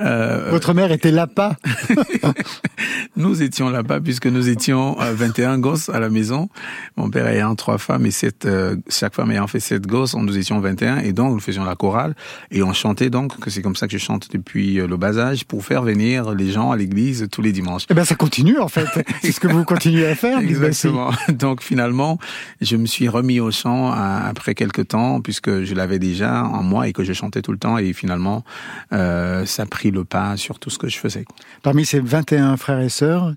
Euh, 0.00 0.48
Votre 0.50 0.74
mère 0.74 0.92
était 0.92 1.10
là-bas 1.10 1.56
Nous 3.16 3.42
étions 3.42 3.70
là-bas 3.70 4.00
puisque 4.00 4.26
nous 4.26 4.48
étions 4.48 4.96
21 4.98 5.58
gosses 5.58 5.88
à 5.88 6.00
la 6.00 6.08
maison. 6.08 6.48
Mon 6.96 7.10
père 7.10 7.26
ayant 7.26 7.54
trois 7.54 7.78
femmes 7.78 8.06
et 8.06 8.10
sept, 8.10 8.44
euh, 8.44 8.76
chaque 8.88 9.14
femme 9.14 9.30
ayant 9.30 9.46
fait 9.46 9.60
sept 9.60 9.86
gosses, 9.86 10.14
nous 10.14 10.36
étions 10.36 10.60
21 10.60 10.98
et 10.98 11.12
donc 11.12 11.32
nous 11.32 11.40
faisions 11.40 11.64
la 11.64 11.74
chorale 11.74 12.14
et 12.50 12.62
on 12.62 12.72
chantait 12.72 13.10
donc, 13.10 13.38
que 13.40 13.50
c'est 13.50 13.62
comme 13.62 13.76
ça 13.76 13.86
que 13.86 13.96
je 13.96 14.02
chante 14.02 14.30
depuis 14.32 14.80
euh, 14.80 14.86
le 14.86 14.96
bas 14.96 15.18
âge 15.18 15.44
pour 15.44 15.64
faire 15.64 15.82
venir 15.82 16.32
les 16.34 16.50
gens 16.50 16.70
à 16.70 16.76
l'église 16.76 17.28
tous 17.30 17.42
les 17.42 17.52
dimanches. 17.52 17.86
Eh 17.90 17.94
ben 17.94 18.04
ça 18.04 18.14
continue 18.14 18.58
en 18.58 18.68
fait. 18.68 18.88
c'est 19.22 19.32
ce 19.32 19.40
que 19.40 19.48
vous 19.48 19.64
continuez 19.64 20.06
à 20.06 20.14
faire. 20.14 20.38
Exactement. 20.38 21.10
Donc 21.28 21.62
finalement, 21.62 22.18
je 22.60 22.76
me 22.76 22.86
suis 22.86 23.08
remis 23.08 23.40
au 23.40 23.50
chant 23.50 23.92
après 23.92 24.54
quelques 24.54 24.88
temps 24.88 25.20
puisque 25.20 25.62
je 25.62 25.74
l'avais 25.74 25.98
déjà 25.98 26.44
en 26.44 26.62
moi 26.62 26.88
et 26.88 26.92
que 26.92 27.04
je 27.04 27.12
chantais 27.12 27.42
tout 27.42 27.52
le 27.52 27.58
temps 27.58 27.78
et 27.78 27.92
finalement 27.92 28.44
euh, 28.92 29.44
ça 29.46 29.62
a 29.62 29.66
pris 29.66 29.90
le 29.90 30.04
pas 30.04 30.36
sur 30.36 30.58
tout 30.58 30.70
ce 30.70 30.78
que 30.78 30.88
je 30.88 30.98
faisais. 30.98 31.24
Parmi 31.62 31.84
ces 31.84 32.00
21 32.00 32.56
frères 32.56 32.73
et 32.80 32.88
sœurs, 32.88 33.34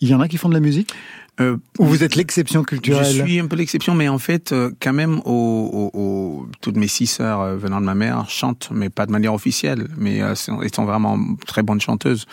il 0.00 0.08
y 0.08 0.14
en 0.14 0.20
a 0.20 0.28
qui 0.28 0.36
font 0.36 0.48
de 0.48 0.54
la 0.54 0.60
musique 0.60 0.92
euh, 1.40 1.56
Ou 1.78 1.84
vous 1.84 2.02
êtes 2.02 2.16
l'exception 2.16 2.62
culturelle 2.62 3.04
Je 3.04 3.22
suis 3.22 3.38
un 3.40 3.46
peu 3.46 3.56
l'exception, 3.56 3.94
mais 3.94 4.08
en 4.08 4.18
fait, 4.18 4.52
euh, 4.52 4.70
quand 4.80 4.92
même, 4.92 5.20
au, 5.24 5.90
au, 5.94 5.98
au, 5.98 6.48
toutes 6.60 6.76
mes 6.76 6.88
six 6.88 7.06
sœurs 7.06 7.40
euh, 7.40 7.56
venant 7.56 7.80
de 7.80 7.86
ma 7.86 7.94
mère 7.94 8.28
chantent, 8.30 8.70
mais 8.72 8.88
pas 8.88 9.06
de 9.06 9.12
manière 9.12 9.34
officielle, 9.34 9.88
mais 9.96 10.22
euh, 10.22 10.34
sont 10.34 10.84
vraiment 10.84 11.18
très 11.46 11.62
bonnes 11.62 11.80
chanteuses 11.80 12.26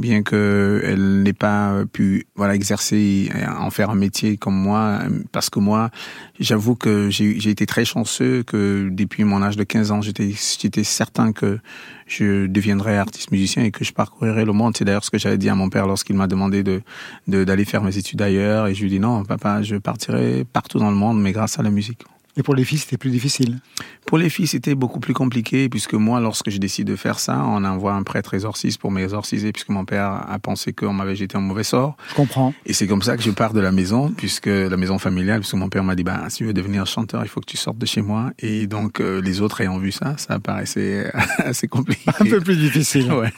bien 0.00 0.22
qu'elle 0.22 1.22
n'ait 1.22 1.32
pas 1.32 1.84
pu 1.92 2.26
voilà 2.34 2.54
exercer 2.54 3.30
en 3.58 3.70
faire 3.70 3.90
un 3.90 3.94
métier 3.94 4.36
comme 4.36 4.56
moi 4.56 5.00
parce 5.32 5.50
que 5.50 5.58
moi 5.58 5.90
j'avoue 6.38 6.74
que 6.74 7.10
j'ai 7.10 7.50
été 7.50 7.66
très 7.66 7.84
chanceux 7.84 8.42
que 8.42 8.88
depuis 8.90 9.24
mon 9.24 9.42
âge 9.42 9.56
de 9.56 9.64
15 9.64 9.90
ans 9.92 10.00
j'étais 10.00 10.32
j'étais 10.60 10.84
certain 10.84 11.32
que 11.32 11.58
je 12.06 12.46
deviendrais 12.46 12.96
artiste 12.96 13.30
musicien 13.30 13.62
et 13.62 13.70
que 13.70 13.84
je 13.84 13.92
parcourirais 13.92 14.44
le 14.44 14.52
monde. 14.52 14.76
C'est 14.76 14.84
d'ailleurs 14.84 15.04
ce 15.04 15.10
que 15.10 15.18
j'avais 15.18 15.38
dit 15.38 15.48
à 15.48 15.54
mon 15.54 15.70
père 15.70 15.86
lorsqu'il 15.86 16.16
m'a 16.16 16.26
demandé 16.26 16.62
de 16.64 16.82
d'aller 17.28 17.64
faire 17.64 17.82
mes 17.82 17.96
études 17.96 18.20
ailleurs. 18.20 18.66
Et 18.66 18.74
je 18.74 18.80
lui 18.80 18.88
ai 18.88 18.90
dit 18.90 19.00
non 19.00 19.24
papa 19.24 19.62
je 19.62 19.76
partirai 19.76 20.44
partout 20.44 20.78
dans 20.78 20.90
le 20.90 20.96
monde 20.96 21.20
mais 21.20 21.32
grâce 21.32 21.58
à 21.58 21.62
la 21.62 21.70
musique 21.70 22.02
et 22.36 22.42
pour 22.42 22.54
les 22.54 22.64
filles, 22.64 22.78
c'était 22.78 22.96
plus 22.96 23.10
difficile 23.10 23.58
Pour 24.06 24.16
les 24.16 24.30
filles, 24.30 24.46
c'était 24.46 24.74
beaucoup 24.74 25.00
plus 25.00 25.14
compliqué, 25.14 25.68
puisque 25.68 25.94
moi, 25.94 26.20
lorsque 26.20 26.50
je 26.50 26.58
décide 26.58 26.86
de 26.86 26.96
faire 26.96 27.18
ça, 27.18 27.44
on 27.44 27.64
envoie 27.64 27.94
un 27.94 28.02
prêtre 28.02 28.34
exorciste 28.34 28.80
pour 28.80 28.90
m'exorciser, 28.90 29.52
puisque 29.52 29.70
mon 29.70 29.84
père 29.84 30.24
a 30.28 30.38
pensé 30.38 30.72
qu'on 30.72 30.92
m'avait 30.92 31.16
jeté 31.16 31.36
un 31.36 31.40
mauvais 31.40 31.64
sort. 31.64 31.96
Je 32.10 32.14
comprends. 32.14 32.54
Et 32.66 32.72
c'est 32.72 32.86
comme 32.86 33.02
ça 33.02 33.16
que 33.16 33.22
je 33.22 33.30
pars 33.30 33.52
de 33.52 33.60
la 33.60 33.72
maison, 33.72 34.12
puisque 34.16 34.46
la 34.46 34.76
maison 34.76 34.98
familiale, 34.98 35.40
puisque 35.40 35.54
mon 35.54 35.68
père 35.68 35.82
m'a 35.82 35.96
dit, 35.96 36.04
bah, 36.04 36.24
si 36.28 36.38
tu 36.38 36.44
veux 36.44 36.54
devenir 36.54 36.86
chanteur, 36.86 37.22
il 37.24 37.28
faut 37.28 37.40
que 37.40 37.46
tu 37.46 37.56
sortes 37.56 37.78
de 37.78 37.86
chez 37.86 38.02
moi. 38.02 38.30
Et 38.38 38.66
donc, 38.66 39.00
euh, 39.00 39.20
les 39.20 39.40
autres 39.40 39.60
ayant 39.60 39.78
vu 39.78 39.90
ça, 39.90 40.14
ça 40.16 40.38
paraissait 40.38 41.10
assez 41.38 41.66
compliqué. 41.66 42.10
Un 42.20 42.24
peu 42.24 42.40
plus 42.40 42.56
difficile. 42.56 43.12
ouais. 43.12 43.32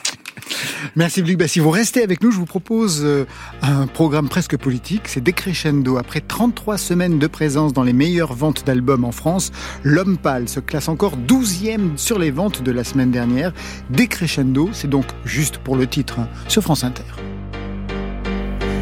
Merci 0.95 1.21
Luc. 1.21 1.37
Bah, 1.37 1.47
si 1.47 1.59
vous 1.59 1.69
restez 1.71 2.03
avec 2.03 2.21
nous, 2.21 2.31
je 2.31 2.37
vous 2.37 2.45
propose 2.45 3.01
euh, 3.03 3.25
un 3.61 3.87
programme 3.87 4.29
presque 4.29 4.57
politique. 4.57 5.03
C'est 5.05 5.21
Décrescendo. 5.21 5.97
Après 5.97 6.21
33 6.21 6.77
semaines 6.77 7.19
de 7.19 7.27
présence 7.27 7.73
dans 7.73 7.83
les 7.83 7.93
meilleures 7.93 8.33
ventes 8.33 8.65
d'albums 8.65 8.82
en 8.91 9.11
France, 9.11 9.51
L'Homme 9.83 10.17
Pâle 10.17 10.49
se 10.49 10.59
classe 10.59 10.87
encore 10.87 11.13
12e 11.17 11.97
sur 11.97 12.19
les 12.19 12.31
ventes 12.31 12.61
de 12.61 12.71
la 12.71 12.83
semaine 12.83 13.11
dernière. 13.11 13.53
Décrescendo, 13.89 14.69
c'est 14.73 14.89
donc 14.89 15.05
juste 15.25 15.57
pour 15.57 15.75
le 15.75 15.87
titre, 15.87 16.19
hein, 16.19 16.27
sur 16.47 16.61
France 16.61 16.83
Inter. 16.83 17.03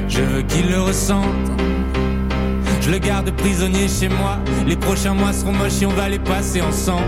Je 0.07 0.21
veux 0.21 0.41
qu'il 0.41 0.69
le 0.69 0.81
ressente. 0.81 1.25
Je 2.81 2.89
le 2.89 2.97
garde 2.97 3.31
prisonnier 3.31 3.87
chez 3.87 4.09
moi. 4.09 4.39
Les 4.67 4.75
prochains 4.75 5.13
mois 5.13 5.33
seront 5.33 5.53
moches 5.53 5.81
et 5.81 5.85
on 5.85 5.93
va 5.93 6.09
les 6.09 6.19
passer 6.19 6.61
ensemble. 6.61 7.05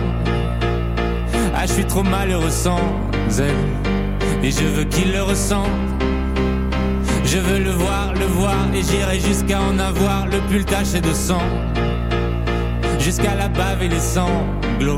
Ah, 1.56 1.65
je 1.65 1.73
suis 1.73 1.86
trop 1.86 2.03
malheureux 2.03 2.49
sans 2.49 2.79
elle 3.39 4.43
et 4.43 4.51
je 4.51 4.65
veux 4.65 4.84
qu'il 4.84 5.12
le 5.12 5.23
ressente. 5.23 5.69
Je 7.25 7.38
veux 7.38 7.60
le 7.60 7.71
voir, 7.71 8.13
le 8.13 8.25
voir, 8.25 8.67
et 8.75 8.84
j'irai 8.84 9.19
jusqu'à 9.19 9.60
en 9.62 9.79
avoir 9.79 10.27
le 10.27 10.39
pull 10.49 10.65
taché 10.65 11.01
de 11.01 11.13
sang. 11.13 11.41
Jusqu'à 13.03 13.35
la 13.35 13.49
bave 13.49 13.83
et 13.83 13.89
les 13.89 13.99
sanglots. 13.99 14.97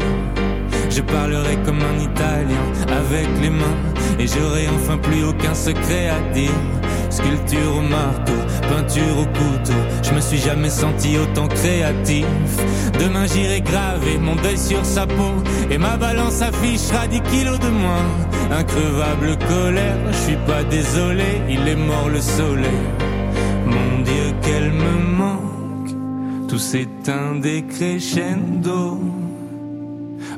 Je 0.92 1.02
parlerai 1.02 1.58
comme 1.66 1.80
un 1.82 2.00
Italien 2.00 2.66
avec 2.88 3.28
les 3.42 3.50
mains, 3.50 3.78
et 4.20 4.28
j'aurai 4.28 4.68
enfin 4.76 5.00
plus 5.00 5.24
aucun 5.24 5.56
secret 5.56 6.10
à 6.10 6.34
dire. 6.34 6.52
Sculpture 7.10 7.78
au 7.78 7.82
marteau, 7.82 8.40
peinture 8.70 9.18
au 9.20 9.26
couteau, 9.26 9.80
je 10.04 10.12
me 10.12 10.22
suis 10.22 10.38
jamais 10.38 10.70
senti 10.70 11.18
autant 11.18 11.48
créatif. 11.48 12.28
Demain 13.00 13.26
j'irai 13.26 13.62
graver 13.62 14.20
mon 14.22 14.36
deuil 14.36 14.58
sur 14.58 14.86
sa 14.86 15.08
peau, 15.08 15.34
et 15.72 15.80
ma 15.80 15.98
balance 15.98 16.44
affichera 16.44 17.08
10 17.08 17.22
kilos 17.22 17.60
de 17.60 17.70
moins. 17.70 18.06
Increvable 18.52 19.36
colère, 19.48 19.98
je 20.12 20.18
suis 20.18 20.40
pas 20.46 20.64
désolé, 20.64 21.42
il 21.50 21.68
est 21.68 21.76
mort 21.76 22.10
le 22.10 22.22
soleil. 22.22 22.86
Mon 23.66 24.04
Dieu, 24.04 24.34
qu'elle 24.44 24.72
me 24.72 25.15
tout 26.48 26.58
s'éteint 26.58 27.36
décrescendo. 27.42 29.00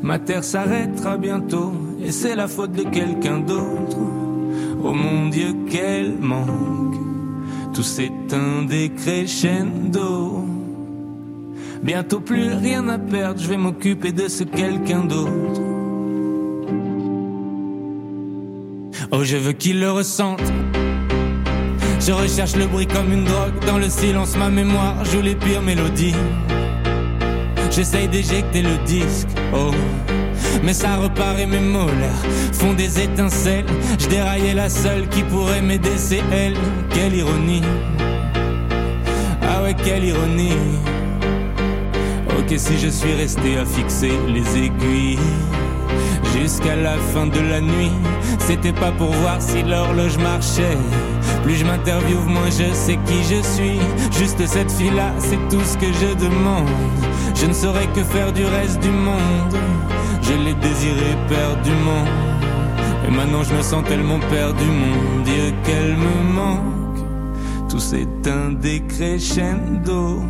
Ma 0.01 0.19
terre 0.19 0.43
s'arrêtera 0.43 1.17
bientôt, 1.17 1.73
et 2.03 2.11
c'est 2.11 2.35
la 2.35 2.47
faute 2.47 2.73
de 2.73 2.83
quelqu'un 2.83 3.39
d'autre. 3.39 3.97
Oh 4.83 4.93
mon 4.93 5.29
Dieu, 5.29 5.55
quel 5.69 6.17
manque, 6.19 6.95
tout 7.73 7.83
s'éteint 7.83 8.63
décrescendo. 8.67 10.45
Bientôt 11.81 12.19
plus 12.19 12.53
rien 12.53 12.87
à 12.89 12.97
perdre, 12.97 13.39
je 13.39 13.47
vais 13.47 13.57
m'occuper 13.57 14.11
de 14.11 14.27
ce 14.27 14.43
quelqu'un 14.43 15.03
d'autre. 15.05 15.61
Oh, 19.11 19.23
je 19.23 19.37
veux 19.37 19.53
qu'il 19.53 19.79
le 19.79 19.91
ressente. 19.91 20.41
Je 22.07 22.13
recherche 22.13 22.55
le 22.55 22.67
bruit 22.67 22.87
comme 22.87 23.11
une 23.11 23.25
drogue. 23.25 23.65
Dans 23.65 23.77
le 23.77 23.89
silence, 23.89 24.37
ma 24.37 24.49
mémoire 24.49 25.03
joue 25.03 25.19
les 25.19 25.35
pires 25.35 25.61
mélodies. 25.61 26.15
J'essaye 27.69 28.07
d'éjecter 28.07 28.61
le 28.61 28.77
disque. 28.85 29.27
Oh. 29.53 29.71
Mais 30.63 30.73
ça 30.73 30.95
repart 30.95 31.37
et 31.37 31.45
mes 31.45 31.59
molaires 31.59 32.23
font 32.53 32.71
des 32.71 33.01
étincelles. 33.01 33.65
Je 33.99 34.07
déraillais 34.07 34.53
la 34.53 34.69
seule 34.69 35.09
qui 35.09 35.21
pourrait 35.23 35.61
m'aider, 35.61 35.97
c'est 35.97 36.23
elle. 36.31 36.55
Quelle 36.91 37.13
ironie. 37.13 37.63
Ah 39.41 39.63
ouais, 39.63 39.75
quelle 39.83 40.05
ironie. 40.05 40.55
Ok, 42.39 42.53
si 42.55 42.77
je 42.77 42.87
suis 42.87 43.15
resté 43.15 43.57
à 43.57 43.65
fixer 43.65 44.13
les 44.29 44.65
aiguilles 44.65 45.19
jusqu'à 46.37 46.75
la 46.75 46.97
fin 47.13 47.27
de 47.27 47.39
la 47.39 47.61
nuit. 47.61 47.91
C'était 48.39 48.73
pas 48.73 48.91
pour 48.91 49.11
voir 49.11 49.41
si 49.41 49.63
l'horloge 49.63 50.17
marchait. 50.17 50.77
Plus 51.43 51.55
je 51.55 51.65
m'interviewe, 51.65 52.25
moins 52.25 52.49
je 52.49 52.73
sais 52.73 52.97
qui 53.05 53.23
je 53.23 53.41
suis. 53.41 53.79
Juste 54.17 54.45
cette 54.45 54.71
fille-là, 54.71 55.11
c'est 55.19 55.39
tout 55.49 55.63
ce 55.63 55.77
que 55.77 55.87
je 55.87 56.13
demande. 56.15 56.67
Je 57.35 57.45
ne 57.45 57.53
saurais 57.53 57.87
que 57.87 58.03
faire 58.03 58.31
du 58.33 58.45
reste 58.45 58.81
du 58.81 58.89
monde. 58.89 59.55
Je 60.21 60.33
l'ai 60.33 60.55
désiré 60.55 61.15
perdument. 61.29 62.05
Et 63.07 63.11
maintenant 63.11 63.43
je 63.43 63.53
me 63.53 63.61
sens 63.61 63.83
tellement 63.87 64.19
perdu, 64.29 64.65
mon 64.65 65.23
Dieu, 65.23 65.53
qu'elle 65.63 65.95
me 65.95 66.33
manque. 66.33 67.69
Tout 67.69 67.79
s'éteint 67.79 68.51
décrescendo. 68.51 70.21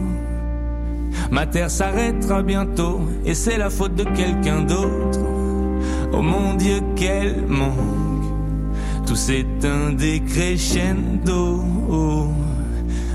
Ma 1.31 1.45
terre 1.45 1.69
s'arrêtera 1.69 2.41
bientôt, 2.43 3.01
et 3.25 3.33
c'est 3.33 3.57
la 3.57 3.69
faute 3.69 3.95
de 3.95 4.03
quelqu'un 4.03 4.61
d'autre. 4.61 5.19
Oh 6.13 6.21
mon 6.21 6.55
Dieu, 6.55 6.79
qu'elle 6.95 7.45
manque. 7.47 7.73
Tout 9.05 9.15
s'éteint 9.15 9.91
décrescendo. 9.91 11.63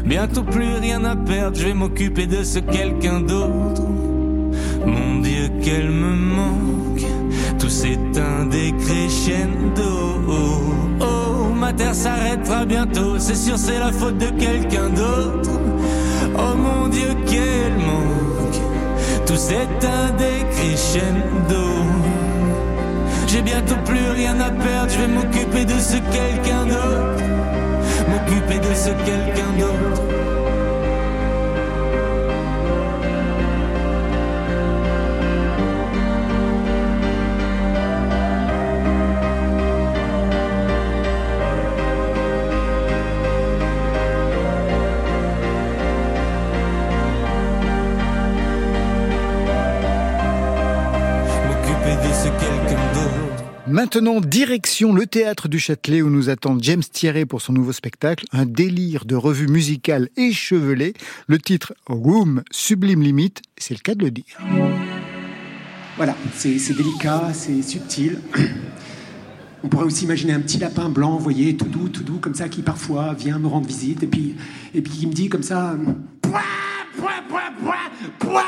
Bientôt 0.04 0.42
plus 0.42 0.74
rien 0.80 1.04
à 1.04 1.14
perdre, 1.14 1.56
je 1.56 1.66
vais 1.66 1.74
m'occuper 1.74 2.26
de 2.26 2.42
ce 2.42 2.58
quelqu'un 2.58 3.20
d'autre. 3.20 3.82
Mon 4.84 5.20
Dieu, 5.20 5.48
qu'elle 5.62 5.90
me 5.90 6.14
manque. 6.14 7.06
Tout 7.58 7.68
s'éteint 7.68 8.46
décrescendo. 8.50 10.20
Oh, 11.00 11.54
ma 11.54 11.72
terre 11.72 11.94
s'arrêtera 11.94 12.64
bientôt, 12.64 13.18
c'est 13.18 13.36
sûr, 13.36 13.56
c'est 13.56 13.78
la 13.78 13.92
faute 13.92 14.18
de 14.18 14.30
quelqu'un 14.38 14.88
d'autre. 14.88 15.50
Oh 16.36 16.56
mon 16.56 16.88
Dieu, 16.88 17.08
qu'elle 17.26 17.76
manque. 17.76 18.60
Tout 19.26 19.36
s'éteint 19.36 20.10
décrescendo. 20.18 21.62
J'ai 23.32 23.40
bientôt 23.40 23.76
plus 23.86 24.10
rien 24.10 24.38
à 24.40 24.50
perdre, 24.50 24.92
je 24.92 24.98
vais 24.98 25.08
m'occuper 25.08 25.64
de 25.64 25.80
ce 25.80 25.96
quelqu'un 26.12 26.66
d'autre. 26.66 27.24
M'occuper 28.10 28.58
de 28.58 28.74
ce 28.74 28.90
quelqu'un 29.06 29.52
d'autre. 29.58 30.21
Maintenant, 53.72 54.20
direction 54.20 54.92
le 54.92 55.06
théâtre 55.06 55.48
du 55.48 55.58
Châtelet 55.58 56.02
où 56.02 56.10
nous 56.10 56.28
attend 56.28 56.58
James 56.60 56.82
Thierry 56.82 57.24
pour 57.24 57.40
son 57.40 57.54
nouveau 57.54 57.72
spectacle, 57.72 58.26
un 58.30 58.44
délire 58.44 59.06
de 59.06 59.14
revue 59.14 59.48
musicale 59.48 60.10
échevelée. 60.18 60.92
Le 61.26 61.38
titre 61.38 61.72
Room 61.86 62.42
Sublime 62.50 63.00
Limite, 63.00 63.40
c'est 63.56 63.72
le 63.72 63.80
cas 63.80 63.94
de 63.94 64.04
le 64.04 64.10
dire. 64.10 64.38
Voilà, 65.96 66.14
c'est 66.34 66.76
délicat, 66.76 67.30
c'est 67.32 67.62
subtil. 67.62 68.18
On 69.64 69.68
pourrait 69.68 69.86
aussi 69.86 70.04
imaginer 70.04 70.34
un 70.34 70.40
petit 70.40 70.58
lapin 70.58 70.90
blanc, 70.90 71.16
vous 71.16 71.24
voyez, 71.24 71.56
tout 71.56 71.64
doux, 71.64 71.88
tout 71.88 72.02
doux, 72.02 72.18
comme 72.18 72.34
ça, 72.34 72.50
qui 72.50 72.60
parfois 72.60 73.14
vient 73.14 73.38
me 73.38 73.46
rendre 73.46 73.66
visite 73.66 74.02
et 74.02 74.06
puis, 74.06 74.36
et 74.74 74.82
puis 74.82 74.92
qui 74.92 75.06
me 75.06 75.14
dit 75.14 75.30
comme 75.30 75.42
ça 75.42 75.78
Pouah, 76.20 76.42
pouah, 76.98 77.22
pouah, 77.26 77.50
pouah, 77.58 77.90
pouah 78.18 78.42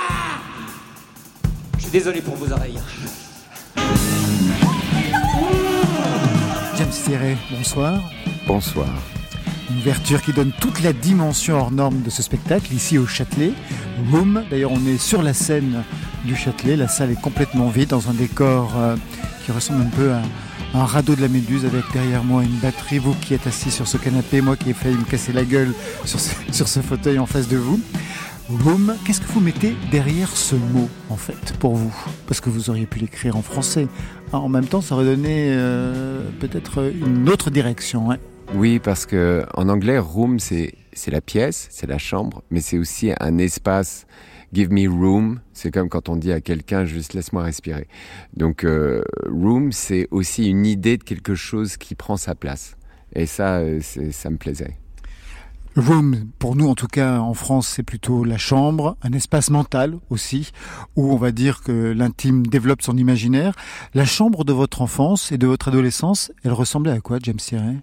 Je 1.78 1.82
suis 1.84 1.92
désolé 1.92 2.20
pour 2.20 2.34
vos 2.34 2.52
oreilles. 2.52 2.78
Bonsoir. 7.50 8.00
Bonsoir. 8.46 8.88
Une 9.70 9.76
ouverture 9.76 10.22
qui 10.22 10.32
donne 10.32 10.52
toute 10.58 10.82
la 10.82 10.94
dimension 10.94 11.56
hors 11.56 11.70
norme 11.70 12.00
de 12.00 12.08
ce 12.08 12.22
spectacle, 12.22 12.72
ici 12.72 12.96
au 12.96 13.06
Châtelet. 13.06 13.52
Room, 14.10 14.42
d'ailleurs 14.48 14.72
on 14.72 14.86
est 14.86 14.96
sur 14.96 15.22
la 15.22 15.34
scène 15.34 15.84
du 16.24 16.34
Châtelet, 16.34 16.76
la 16.76 16.88
salle 16.88 17.10
est 17.10 17.20
complètement 17.20 17.68
vide 17.68 17.90
dans 17.90 18.08
un 18.08 18.14
décor 18.14 18.72
euh, 18.78 18.96
qui 19.44 19.52
ressemble 19.52 19.82
un 19.82 19.90
peu 19.90 20.12
à 20.12 20.22
un 20.72 20.86
radeau 20.86 21.14
de 21.14 21.20
la 21.20 21.28
Méduse 21.28 21.66
avec 21.66 21.84
derrière 21.92 22.24
moi 22.24 22.42
une 22.42 22.56
batterie, 22.56 22.98
vous 22.98 23.14
qui 23.14 23.34
êtes 23.34 23.46
assis 23.46 23.70
sur 23.70 23.86
ce 23.86 23.98
canapé, 23.98 24.40
moi 24.40 24.56
qui 24.56 24.70
ai 24.70 24.74
failli 24.74 24.96
me 24.96 25.04
casser 25.04 25.34
la 25.34 25.44
gueule 25.44 25.74
sur 26.06 26.18
ce, 26.18 26.30
sur 26.52 26.68
ce 26.68 26.80
fauteuil 26.80 27.18
en 27.18 27.26
face 27.26 27.48
de 27.48 27.58
vous. 27.58 27.80
Room, 28.50 28.94
qu'est-ce 29.06 29.22
que 29.22 29.32
vous 29.32 29.40
mettez 29.40 29.74
derrière 29.90 30.36
ce 30.36 30.54
mot 30.54 30.88
en 31.08 31.16
fait 31.16 31.56
pour 31.58 31.76
vous? 31.76 31.94
Parce 32.26 32.42
que 32.42 32.50
vous 32.50 32.68
auriez 32.68 32.84
pu 32.84 32.98
l'écrire 32.98 33.36
en 33.36 33.42
français. 33.42 33.88
Ah, 34.34 34.38
en 34.38 34.50
même 34.50 34.66
temps, 34.66 34.82
ça 34.82 34.94
aurait 34.94 35.06
donné 35.06 35.48
euh, 35.50 36.28
peut-être 36.40 36.92
une 36.92 37.30
autre 37.30 37.50
direction. 37.50 38.10
Oui, 38.54 38.80
parce 38.80 39.06
que 39.06 39.46
en 39.54 39.70
anglais, 39.70 39.98
room 39.98 40.38
c'est 40.38 40.74
c'est 40.92 41.10
la 41.10 41.22
pièce, 41.22 41.68
c'est 41.70 41.86
la 41.86 41.96
chambre, 41.96 42.42
mais 42.50 42.60
c'est 42.60 42.76
aussi 42.76 43.12
un 43.18 43.38
espace. 43.38 44.06
Give 44.52 44.70
me 44.70 44.88
room, 44.88 45.40
c'est 45.54 45.72
comme 45.72 45.88
quand 45.88 46.10
on 46.10 46.16
dit 46.16 46.30
à 46.30 46.42
quelqu'un 46.42 46.84
juste 46.84 47.14
laisse-moi 47.14 47.44
respirer. 47.44 47.88
Donc 48.36 48.64
euh, 48.64 49.02
room, 49.26 49.72
c'est 49.72 50.06
aussi 50.10 50.50
une 50.50 50.66
idée 50.66 50.98
de 50.98 51.02
quelque 51.02 51.34
chose 51.34 51.78
qui 51.78 51.94
prend 51.94 52.18
sa 52.18 52.34
place. 52.34 52.76
Et 53.14 53.24
ça, 53.24 53.56
euh, 53.60 53.80
ça 53.80 54.28
me 54.28 54.36
plaisait. 54.36 54.76
Room, 55.76 56.26
pour 56.38 56.54
nous 56.54 56.68
en 56.68 56.74
tout 56.74 56.86
cas 56.86 57.18
en 57.18 57.34
France, 57.34 57.66
c'est 57.66 57.82
plutôt 57.82 58.22
la 58.22 58.38
chambre, 58.38 58.96
un 59.02 59.12
espace 59.12 59.50
mental 59.50 59.98
aussi, 60.08 60.52
où 60.94 61.12
on 61.12 61.16
va 61.16 61.32
dire 61.32 61.62
que 61.62 61.92
l'intime 61.92 62.46
développe 62.46 62.82
son 62.82 62.96
imaginaire. 62.96 63.54
La 63.92 64.04
chambre 64.04 64.44
de 64.44 64.52
votre 64.52 64.82
enfance 64.82 65.32
et 65.32 65.38
de 65.38 65.48
votre 65.48 65.68
adolescence, 65.68 66.30
elle 66.44 66.52
ressemblait 66.52 66.92
à 66.92 67.00
quoi, 67.00 67.18
James 67.20 67.36
Thierry 67.36 67.78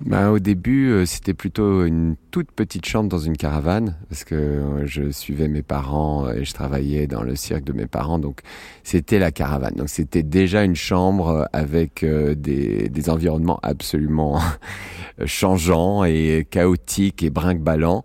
bah, 0.00 0.30
au 0.30 0.38
début, 0.38 0.88
euh, 0.88 1.04
c'était 1.04 1.34
plutôt 1.34 1.84
une 1.84 2.16
toute 2.30 2.50
petite 2.52 2.86
chambre 2.86 3.08
dans 3.08 3.18
une 3.18 3.36
caravane, 3.36 3.96
parce 4.08 4.24
que 4.24 4.34
euh, 4.34 4.86
je 4.86 5.10
suivais 5.10 5.48
mes 5.48 5.62
parents 5.62 6.30
et 6.30 6.44
je 6.44 6.52
travaillais 6.52 7.06
dans 7.06 7.22
le 7.22 7.36
cirque 7.36 7.64
de 7.64 7.72
mes 7.72 7.86
parents, 7.86 8.18
donc 8.18 8.40
c'était 8.84 9.18
la 9.18 9.30
caravane. 9.30 9.74
Donc 9.74 9.88
c'était 9.88 10.22
déjà 10.22 10.64
une 10.64 10.76
chambre 10.76 11.48
avec 11.52 12.02
euh, 12.02 12.34
des, 12.34 12.88
des 12.88 13.10
environnements 13.10 13.58
absolument 13.62 14.40
changeants 15.26 16.04
et 16.04 16.46
chaotiques 16.50 17.22
et 17.22 17.30
brinque-ballants. 17.30 18.04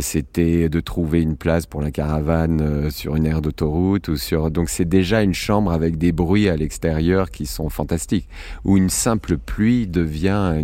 c'était 0.00 0.68
de 0.68 0.80
trouver 0.80 1.22
une 1.22 1.36
place 1.36 1.66
pour 1.66 1.80
la 1.82 1.92
caravane 1.92 2.90
sur 2.90 3.14
une 3.14 3.26
aire 3.26 3.42
d'autoroute 3.42 4.08
ou 4.08 4.16
sur. 4.16 4.50
Donc 4.50 4.68
c'est 4.68 4.84
déjà 4.84 5.22
une 5.22 5.34
chambre 5.34 5.70
avec 5.70 5.98
des 5.98 6.10
bruits 6.10 6.48
à 6.48 6.56
l'extérieur 6.56 7.30
qui 7.30 7.46
sont 7.46 7.68
fantastiques, 7.68 8.28
où 8.64 8.76
une 8.76 8.90
simple 8.90 9.38
pluie 9.38 9.86
devient 9.86 10.62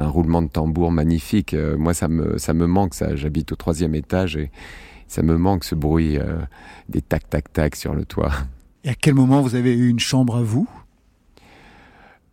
un 0.00 0.08
roulement 0.08 0.42
de 0.42 0.48
tambour 0.48 0.90
magnifique. 0.92 1.54
Euh, 1.54 1.76
moi, 1.76 1.94
ça 1.94 2.08
me, 2.16 2.38
ça 2.38 2.52
me 2.52 2.66
manque, 2.66 2.94
ça. 2.94 3.14
J'habite 3.14 3.52
au 3.52 3.56
troisième 3.56 3.94
étage 3.94 4.36
et 4.36 4.50
ça 5.06 5.22
me 5.22 5.36
manque 5.36 5.64
ce 5.64 5.74
bruit 5.74 6.18
euh, 6.18 6.38
des 6.88 7.02
tac 7.02 7.28
tac 7.30 7.52
tac 7.52 7.76
sur 7.76 7.94
le 7.94 8.04
toit. 8.04 8.32
Et 8.84 8.88
à 8.90 8.94
quel 8.94 9.14
moment 9.14 9.40
vous 9.42 9.54
avez 9.54 9.74
eu 9.74 9.88
une 9.88 10.00
chambre 10.00 10.36
à 10.36 10.42
vous? 10.42 10.68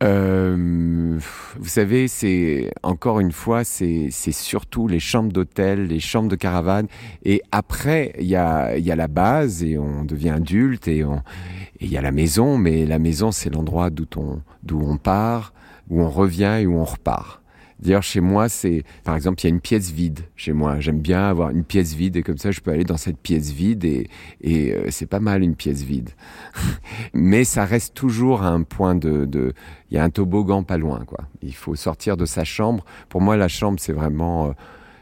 Euh, 0.03 1.17
vous 1.57 1.67
savez, 1.67 2.09
c'est 2.09 2.71
encore 2.81 3.21
une 3.21 3.31
fois, 3.31 3.63
c'est 3.63 4.09
surtout 4.11 4.87
les 4.87 4.99
chambres 4.99 5.31
d'hôtel, 5.31 5.87
les 5.87 6.01
chambres 6.01 6.27
de 6.27 6.35
caravane, 6.35 6.87
et 7.23 7.41
après 7.53 8.11
il 8.19 8.27
y 8.27 8.35
a, 8.35 8.77
y 8.77 8.91
a 8.91 8.95
la 8.97 9.07
base 9.07 9.63
et 9.63 9.77
on 9.77 10.03
devient 10.03 10.31
adulte 10.31 10.89
et 10.89 11.05
il 11.79 11.89
y 11.89 11.97
a 11.97 12.01
la 12.01 12.11
maison, 12.11 12.57
mais 12.57 12.85
la 12.85 12.99
maison 12.99 13.31
c'est 13.31 13.49
l'endroit 13.49 13.91
d'où 13.91 14.05
on, 14.17 14.41
d'où 14.63 14.81
on 14.81 14.97
part, 14.97 15.53
où 15.89 16.01
on 16.01 16.09
revient 16.09 16.57
et 16.59 16.65
où 16.65 16.75
on 16.75 16.83
repart. 16.83 17.42
D'ailleurs, 17.79 18.03
chez 18.03 18.21
moi, 18.21 18.49
c'est, 18.49 18.83
par 19.03 19.15
exemple, 19.15 19.41
il 19.41 19.43
y 19.45 19.47
a 19.47 19.49
une 19.49 19.61
pièce 19.61 19.91
vide 19.91 20.21
chez 20.35 20.53
moi. 20.53 20.79
J'aime 20.79 20.99
bien 20.99 21.27
avoir 21.27 21.49
une 21.49 21.63
pièce 21.63 21.93
vide 21.93 22.15
et 22.15 22.23
comme 22.23 22.37
ça, 22.37 22.51
je 22.51 22.61
peux 22.61 22.71
aller 22.71 22.83
dans 22.83 22.97
cette 22.97 23.17
pièce 23.17 23.51
vide 23.51 23.83
et, 23.83 24.07
euh, 24.45 24.87
c'est 24.89 25.05
pas 25.05 25.19
mal 25.19 25.43
une 25.43 25.55
pièce 25.55 25.81
vide. 25.81 26.11
Mais 27.13 27.43
ça 27.43 27.65
reste 27.65 27.93
toujours 27.93 28.43
un 28.43 28.63
point 28.63 28.95
de, 28.95 29.25
de, 29.25 29.53
il 29.91 29.95
y 29.95 29.97
a 29.97 30.03
un 30.03 30.09
toboggan 30.09 30.63
pas 30.63 30.77
loin, 30.77 31.03
quoi. 31.05 31.25
Il 31.41 31.55
faut 31.55 31.75
sortir 31.75 32.17
de 32.17 32.25
sa 32.25 32.43
chambre. 32.43 32.85
Pour 33.09 33.21
moi, 33.21 33.37
la 33.37 33.47
chambre, 33.47 33.79
c'est 33.79 33.93
vraiment, 33.93 34.47
euh, 34.47 34.51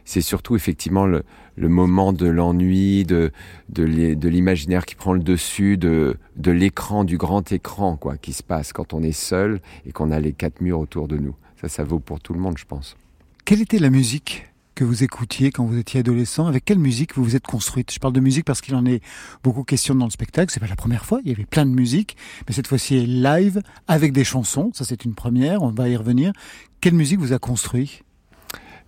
c'est 0.06 0.22
surtout 0.22 0.56
effectivement 0.56 1.06
le, 1.06 1.24
le 1.56 1.70
moment 1.70 2.14
de 2.14 2.28
l'ennui, 2.28 3.06
de, 3.06 3.32
de 3.70 4.28
l'imaginaire 4.30 4.86
qui 4.86 4.96
prend 4.96 5.14
le 5.14 5.22
dessus, 5.22 5.78
de, 5.78 6.18
de 6.36 6.52
l'écran, 6.52 7.04
du 7.04 7.18
grand 7.18 7.52
écran, 7.52 7.98
quoi, 7.98 8.18
qui 8.18 8.34
se 8.34 8.44
passe 8.44 8.74
quand 8.74 8.94
on 8.94 9.04
est 9.04 9.12
seul 9.12 9.62
et 9.86 9.92
qu'on 9.92 10.12
a 10.12 10.20
les 10.20 10.34
quatre 10.34 10.62
murs 10.62 10.80
autour 10.80 11.08
de 11.08 11.18
nous. 11.18 11.36
Ça, 11.62 11.70
ça 11.70 11.84
vaut 11.84 12.00
pour 12.00 12.20
tout 12.20 12.34
le 12.34 12.40
monde, 12.40 12.58
je 12.58 12.66
pense. 12.66 12.98
Quelle 13.46 13.62
était 13.62 13.78
la 13.78 13.92
musique 13.92 14.48
que 14.74 14.84
vous 14.84 15.04
écoutiez 15.04 15.52
quand 15.52 15.64
vous 15.66 15.78
étiez 15.78 16.00
adolescent? 16.00 16.48
Avec 16.48 16.66
quelle 16.66 16.80
musique 16.80 17.16
vous 17.16 17.24
vous 17.24 17.36
êtes 17.36 17.46
construite? 17.46 17.94
Je 17.94 18.00
parle 18.00 18.14
de 18.14 18.20
musique 18.20 18.46
parce 18.46 18.62
qu'il 18.62 18.74
en 18.74 18.86
est 18.86 19.04
beaucoup 19.44 19.64
question 19.64 19.94
dans 19.94 20.06
le 20.06 20.12
spectacle. 20.12 20.52
C'est 20.52 20.60
pas 20.60 20.68
la 20.68 20.76
première 20.76 21.06
fois. 21.06 21.20
Il 21.24 21.30
y 21.30 21.34
avait 21.34 21.46
plein 21.46 21.68
de 21.68 21.72
musique, 21.72 22.18
mais 22.48 22.56
cette 22.56 22.66
fois-ci 22.66 23.06
live 23.06 23.62
avec 23.88 24.12
des 24.12 24.24
chansons. 24.24 24.72
Ça, 24.74 24.86
c'est 24.86 25.06
une 25.06 25.14
première. 25.14 25.62
On 25.62 25.70
va 25.70 25.88
y 25.88 25.96
revenir. 25.96 26.34
Quelle 26.80 26.96
musique 26.96 27.20
vous 27.20 27.34
a 27.34 27.38
construit? 27.38 28.02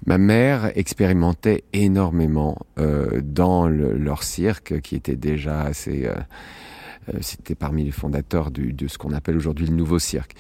Ma 0.08 0.18
mère 0.18 0.76
expérimentait 0.76 1.64
énormément 1.74 2.58
euh, 2.80 3.22
dans 3.24 3.68
leur 3.68 4.24
cirque, 4.24 4.82
qui 4.82 4.96
était 4.96 5.16
déjà 5.16 5.62
assez. 5.62 6.06
Euh, 6.06 6.16
euh, 7.14 7.20
c'était 7.22 7.56
parmi 7.56 7.84
les 7.84 7.92
fondateurs 7.92 8.50
du, 8.50 8.74
de 8.74 8.88
ce 8.88 8.98
qu'on 8.98 9.14
appelle 9.14 9.38
aujourd'hui 9.38 9.68
le 9.68 9.76
nouveau 9.76 10.00
cirque. 10.00 10.34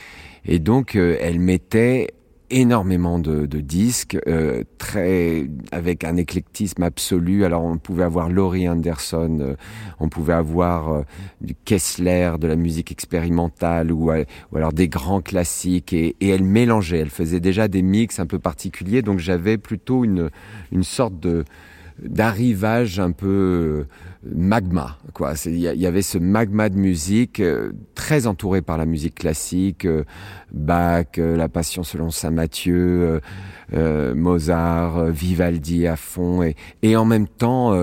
Et 0.45 0.59
donc, 0.59 0.95
elle 0.95 1.39
mettait 1.39 2.13
énormément 2.53 3.19
de, 3.19 3.45
de 3.45 3.59
disques, 3.59 4.17
euh, 4.27 4.63
très 4.77 5.49
avec 5.71 6.03
un 6.03 6.15
éclectisme 6.17 6.83
absolu. 6.83 7.45
Alors 7.45 7.63
on 7.63 7.77
pouvait 7.77 8.03
avoir 8.03 8.29
Laurie 8.29 8.69
Anderson, 8.69 9.39
euh, 9.41 9.55
on 9.99 10.07
pouvait 10.07 10.33
avoir 10.33 10.93
euh, 10.93 11.01
du 11.41 11.55
Kessler, 11.55 12.33
de 12.39 12.47
la 12.47 12.55
musique 12.55 12.91
expérimentale 12.91 13.91
ou, 13.91 14.11
ou 14.11 14.57
alors 14.57 14.71
des 14.71 14.87
grands 14.87 15.21
classiques 15.21 15.93
et, 15.93 16.15
et, 16.21 16.29
elle 16.29 16.43
mélangeait. 16.43 16.99
Elle 16.99 17.09
faisait 17.09 17.39
déjà 17.39 17.67
des 17.67 17.81
mix 17.81 18.19
un 18.19 18.27
peu 18.27 18.39
particuliers, 18.39 19.01
donc 19.01 19.19
j'avais 19.19 19.57
plutôt 19.57 20.03
une 20.03 20.29
une 20.71 20.83
sorte 20.83 21.19
de 21.19 21.43
d'arrivage 22.01 22.99
un 22.99 23.11
peu 23.11 23.85
magma. 24.23 24.97
Quoi, 25.13 25.33
il 25.45 25.57
y, 25.57 25.85
avait 25.85 26.01
ce 26.01 26.17
magma 26.17 26.69
de 26.69 26.75
musique 26.75 27.39
euh, 27.39 27.71
très 27.93 28.25
entouré 28.25 28.61
par 28.61 28.77
la 28.77 28.85
musique 28.85 29.15
classique, 29.15 29.85
euh, 29.85 30.03
Bach, 30.51 31.05
euh, 31.17 31.35
La 31.35 31.49
Passion 31.49 31.83
selon 31.83 32.09
saint 32.09 32.31
Matthieu, 32.31 33.21
Mozart, 33.71 35.05
Vivaldi 35.05 35.87
à 35.87 35.95
fond, 35.95 36.43
et, 36.43 36.55
et 36.81 36.95
en 36.95 37.05
même 37.05 37.27
temps 37.27 37.73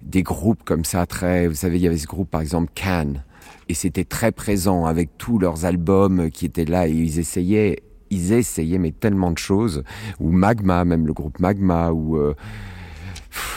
des 0.00 0.22
groupes 0.22 0.62
comme 0.64 0.84
ça 0.84 1.06
très. 1.06 1.48
Vous 1.48 1.54
savez, 1.54 1.76
il 1.76 1.82
y 1.82 1.86
avait 1.88 1.98
ce 1.98 2.06
groupe 2.06 2.30
par 2.30 2.40
exemple 2.40 2.70
Cannes, 2.74 3.24
et 3.68 3.74
c'était 3.74 4.04
très 4.04 4.30
présent 4.30 4.86
avec 4.86 5.18
tous 5.18 5.38
leurs 5.38 5.64
albums 5.64 6.30
qui 6.30 6.46
étaient 6.46 6.64
là 6.64 6.86
et 6.86 6.92
ils 6.92 7.18
essayaient. 7.18 7.82
Ils 8.12 8.32
essayaient 8.32 8.78
mais 8.78 8.90
tellement 8.90 9.30
de 9.30 9.38
choses 9.38 9.84
ou 10.18 10.32
Magma 10.32 10.84
même 10.84 11.06
le 11.06 11.12
groupe 11.12 11.38
Magma 11.38 11.92
ou 11.92 12.18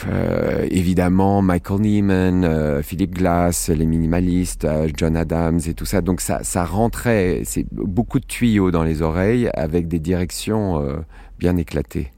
euh, 0.08 0.66
évidemment 0.70 1.42
Michael 1.42 1.80
Neiman, 1.80 2.44
euh, 2.44 2.82
Philip 2.82 3.14
Glass, 3.14 3.68
les 3.68 3.86
minimalistes, 3.86 4.64
euh, 4.64 4.88
John 4.96 5.16
Adams 5.16 5.60
et 5.66 5.74
tout 5.74 5.86
ça. 5.86 6.00
Donc 6.00 6.20
ça, 6.20 6.42
ça 6.42 6.64
rentrait, 6.64 7.42
c'est 7.44 7.66
beaucoup 7.72 8.20
de 8.20 8.26
tuyaux 8.26 8.70
dans 8.70 8.84
les 8.84 9.02
oreilles 9.02 9.50
avec 9.54 9.88
des 9.88 9.98
directions 9.98 10.82
bien 11.38 11.56
éclatées. 11.56 12.12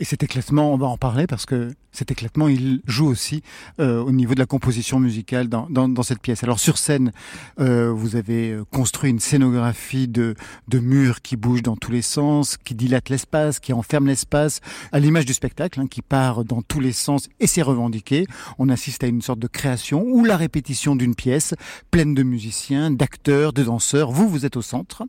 Et 0.00 0.04
cet 0.04 0.22
éclatement, 0.22 0.72
on 0.72 0.76
va 0.76 0.86
en 0.86 0.96
parler 0.96 1.26
parce 1.26 1.46
que 1.46 1.72
cet 1.96 2.10
éclatement, 2.10 2.48
il 2.48 2.82
joue 2.86 3.06
aussi 3.06 3.42
euh, 3.80 4.02
au 4.02 4.12
niveau 4.12 4.34
de 4.34 4.38
la 4.38 4.44
composition 4.44 5.00
musicale 5.00 5.48
dans, 5.48 5.66
dans, 5.70 6.02
cette 6.02 6.20
pièce. 6.20 6.44
Alors 6.44 6.60
sur 6.60 6.76
scène, 6.76 7.10
euh, 7.58 7.90
vous 7.90 8.16
avez 8.16 8.50
euh, 8.50 8.64
construit 8.70 9.10
une 9.10 9.18
scénographie 9.18 10.06
de, 10.06 10.34
de 10.68 10.78
murs 10.78 11.22
qui 11.22 11.36
bougent 11.36 11.62
dans 11.62 11.76
tous 11.76 11.90
les 11.90 12.02
sens, 12.02 12.58
qui 12.58 12.74
dilatent 12.74 13.08
l'espace, 13.08 13.60
qui 13.60 13.72
enferment 13.72 14.08
l'espace, 14.08 14.60
à 14.92 15.00
l'image 15.00 15.24
du 15.24 15.32
spectacle, 15.32 15.80
hein, 15.80 15.86
qui 15.86 16.02
part 16.02 16.44
dans 16.44 16.60
tous 16.60 16.80
les 16.80 16.92
sens 16.92 17.30
et 17.40 17.46
c'est 17.46 17.62
revendiqué. 17.62 18.26
On 18.58 18.68
assiste 18.68 19.02
à 19.02 19.06
une 19.06 19.22
sorte 19.22 19.38
de 19.38 19.48
création 19.48 20.04
ou 20.06 20.22
la 20.24 20.36
répétition 20.36 20.96
d'une 20.96 21.14
pièce 21.14 21.54
pleine 21.90 22.14
de 22.14 22.22
musiciens, 22.22 22.90
d'acteurs, 22.90 23.54
de 23.54 23.64
danseurs. 23.64 24.10
Vous, 24.10 24.28
vous 24.28 24.44
êtes 24.44 24.58
au 24.58 24.62
centre. 24.62 25.04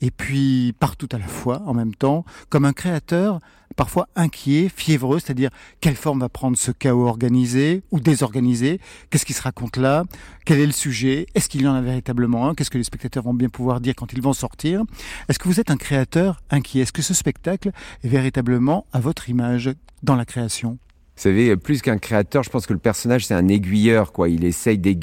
Et 0.00 0.12
puis 0.12 0.74
partout 0.78 1.08
à 1.10 1.18
la 1.18 1.26
fois, 1.26 1.62
en 1.66 1.74
même 1.74 1.94
temps, 1.96 2.24
comme 2.50 2.64
un 2.64 2.72
créateur 2.72 3.40
parfois 3.76 4.08
inquiet, 4.16 4.68
fiévreux, 4.74 5.18
c'est-à-dire 5.18 5.50
quelle 5.80 5.96
forme 5.96 6.20
va 6.20 6.28
prendre 6.28 6.56
ce 6.56 6.70
chaos 6.70 7.06
organisé 7.06 7.82
ou 7.90 8.00
désorganisé 8.00 8.80
Qu'est-ce 9.08 9.24
qui 9.24 9.32
se 9.32 9.42
raconte 9.42 9.76
là 9.76 10.04
Quel 10.44 10.60
est 10.60 10.66
le 10.66 10.72
sujet 10.72 11.26
Est-ce 11.34 11.48
qu'il 11.48 11.62
y 11.62 11.68
en 11.68 11.74
a 11.74 11.80
véritablement 11.80 12.48
un 12.48 12.54
Qu'est-ce 12.54 12.70
que 12.70 12.78
les 12.78 12.84
spectateurs 12.84 13.24
vont 13.24 13.34
bien 13.34 13.48
pouvoir 13.48 13.80
dire 13.80 13.94
quand 13.94 14.12
ils 14.12 14.22
vont 14.22 14.32
sortir. 14.32 14.82
Est-ce 15.28 15.38
que 15.38 15.48
vous 15.48 15.60
êtes 15.60 15.70
un 15.70 15.76
créateur 15.76 16.42
inquiet? 16.50 16.82
Est-ce 16.82 16.92
que 16.92 17.02
ce 17.02 17.14
spectacle 17.14 17.70
est 18.02 18.08
véritablement 18.08 18.86
à 18.92 19.00
votre 19.00 19.28
image 19.28 19.70
dans 20.02 20.16
la 20.16 20.24
création? 20.24 20.78
Savez, 21.20 21.56
plus 21.56 21.82
qu'un 21.82 21.98
créateur, 21.98 22.42
je 22.42 22.50
pense 22.50 22.66
que 22.66 22.72
le 22.72 22.78
personnage 22.78 23.26
c'est 23.26 23.34
un 23.34 23.48
aiguilleur, 23.48 24.12
quoi. 24.12 24.28
Il 24.28 24.44
essaye 24.44 24.80
il, 24.84 25.00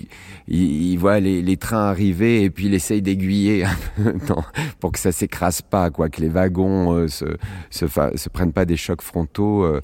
il, 0.47 0.97
voit 0.97 1.19
les, 1.19 1.41
les, 1.41 1.57
trains 1.57 1.89
arriver 1.89 2.43
et 2.43 2.49
puis 2.49 2.65
il 2.65 2.73
essaye 2.73 3.01
d'aiguiller 3.01 3.65
pour 4.79 4.91
que 4.91 4.99
ça 4.99 5.11
s'écrase 5.11 5.61
pas, 5.61 5.89
quoi, 5.89 6.09
que 6.09 6.21
les 6.21 6.29
wagons 6.29 6.93
euh, 6.93 7.07
se, 7.07 8.29
prennent 8.29 8.53
pas 8.53 8.65
des 8.65 8.77
chocs 8.77 9.01
frontaux. 9.01 9.63
Euh, 9.63 9.81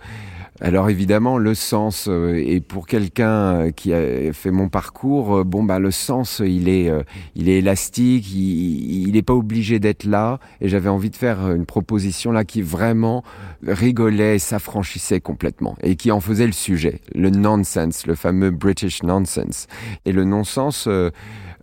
alors 0.63 0.89
évidemment, 0.89 1.37
le 1.37 1.55
sens, 1.55 2.07
euh, 2.07 2.41
et 2.41 2.61
pour 2.61 2.87
quelqu'un 2.87 3.27
euh, 3.27 3.71
qui 3.71 3.93
a 3.93 4.31
fait 4.31 4.49
mon 4.49 4.69
parcours, 4.69 5.39
euh, 5.39 5.43
bon 5.43 5.61
bah 5.61 5.77
le 5.77 5.91
sens, 5.91 6.41
il 6.43 6.69
est, 6.69 6.89
il 7.35 7.49
est 7.49 7.57
élastique, 7.57 8.33
il 8.33 9.11
n'est 9.11 9.23
pas 9.23 9.33
obligé 9.33 9.79
d'être 9.79 10.05
là. 10.05 10.39
Et 10.61 10.69
j'avais 10.69 10.87
envie 10.87 11.09
de 11.09 11.17
faire 11.17 11.51
une 11.51 11.65
proposition 11.65 12.31
là 12.31 12.45
qui 12.45 12.61
vraiment 12.61 13.23
rigolait, 13.67 14.39
s'affranchissait 14.39 15.19
complètement 15.19 15.75
et 15.83 15.97
qui 15.97 16.11
en 16.11 16.21
faisait 16.21 16.45
le 16.47 16.53
sujet, 16.53 17.01
le 17.13 17.29
nonsense, 17.29 18.07
le 18.07 18.15
fameux 18.15 18.49
British 18.49 19.03
nonsense. 19.03 19.67
Et 20.05 20.13
le 20.13 20.23
non-sens, 20.23 20.87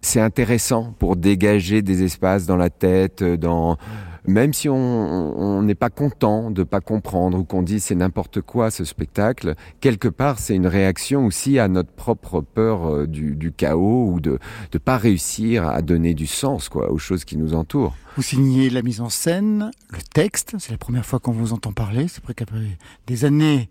c'est 0.02 0.20
intéressant 0.20 0.94
pour 0.98 1.16
dégager 1.16 1.80
des 1.80 2.02
espaces 2.02 2.44
dans 2.44 2.56
la 2.56 2.68
tête, 2.68 3.22
dans 3.24 3.78
même 4.26 4.52
si 4.52 4.68
on 4.68 5.62
n'est 5.62 5.74
pas 5.74 5.90
content 5.90 6.50
de 6.50 6.62
pas 6.62 6.80
comprendre 6.80 7.38
ou 7.38 7.44
qu'on 7.44 7.62
dit 7.62 7.80
c'est 7.80 7.94
n'importe 7.94 8.40
quoi 8.40 8.70
ce 8.70 8.84
spectacle, 8.84 9.54
quelque 9.80 10.08
part 10.08 10.38
c'est 10.38 10.54
une 10.54 10.66
réaction 10.66 11.26
aussi 11.26 11.58
à 11.58 11.68
notre 11.68 11.90
propre 11.90 12.40
peur 12.40 12.86
euh, 12.88 13.06
du, 13.06 13.52
chaos 13.56 14.10
ou 14.12 14.20
de 14.20 14.38
ne 14.72 14.78
pas 14.78 14.96
réussir 14.96 15.66
à 15.66 15.82
donner 15.82 16.14
du 16.14 16.26
sens 16.26 16.68
quoi 16.68 16.90
aux 16.90 16.98
choses 16.98 17.24
qui 17.24 17.36
nous 17.36 17.54
entourent. 17.54 17.96
Vous 18.16 18.22
signez 18.22 18.70
la 18.70 18.82
mise 18.82 19.00
en 19.00 19.08
scène, 19.08 19.70
le 19.90 19.98
texte, 20.12 20.56
c'est 20.58 20.72
la 20.72 20.78
première 20.78 21.06
fois 21.06 21.20
qu'on 21.20 21.32
vous 21.32 21.52
entend 21.52 21.72
parler, 21.72 22.08
c'est 22.08 22.22
vrai 22.22 22.34
qu'après 22.34 22.78
des 23.06 23.24
années 23.24 23.68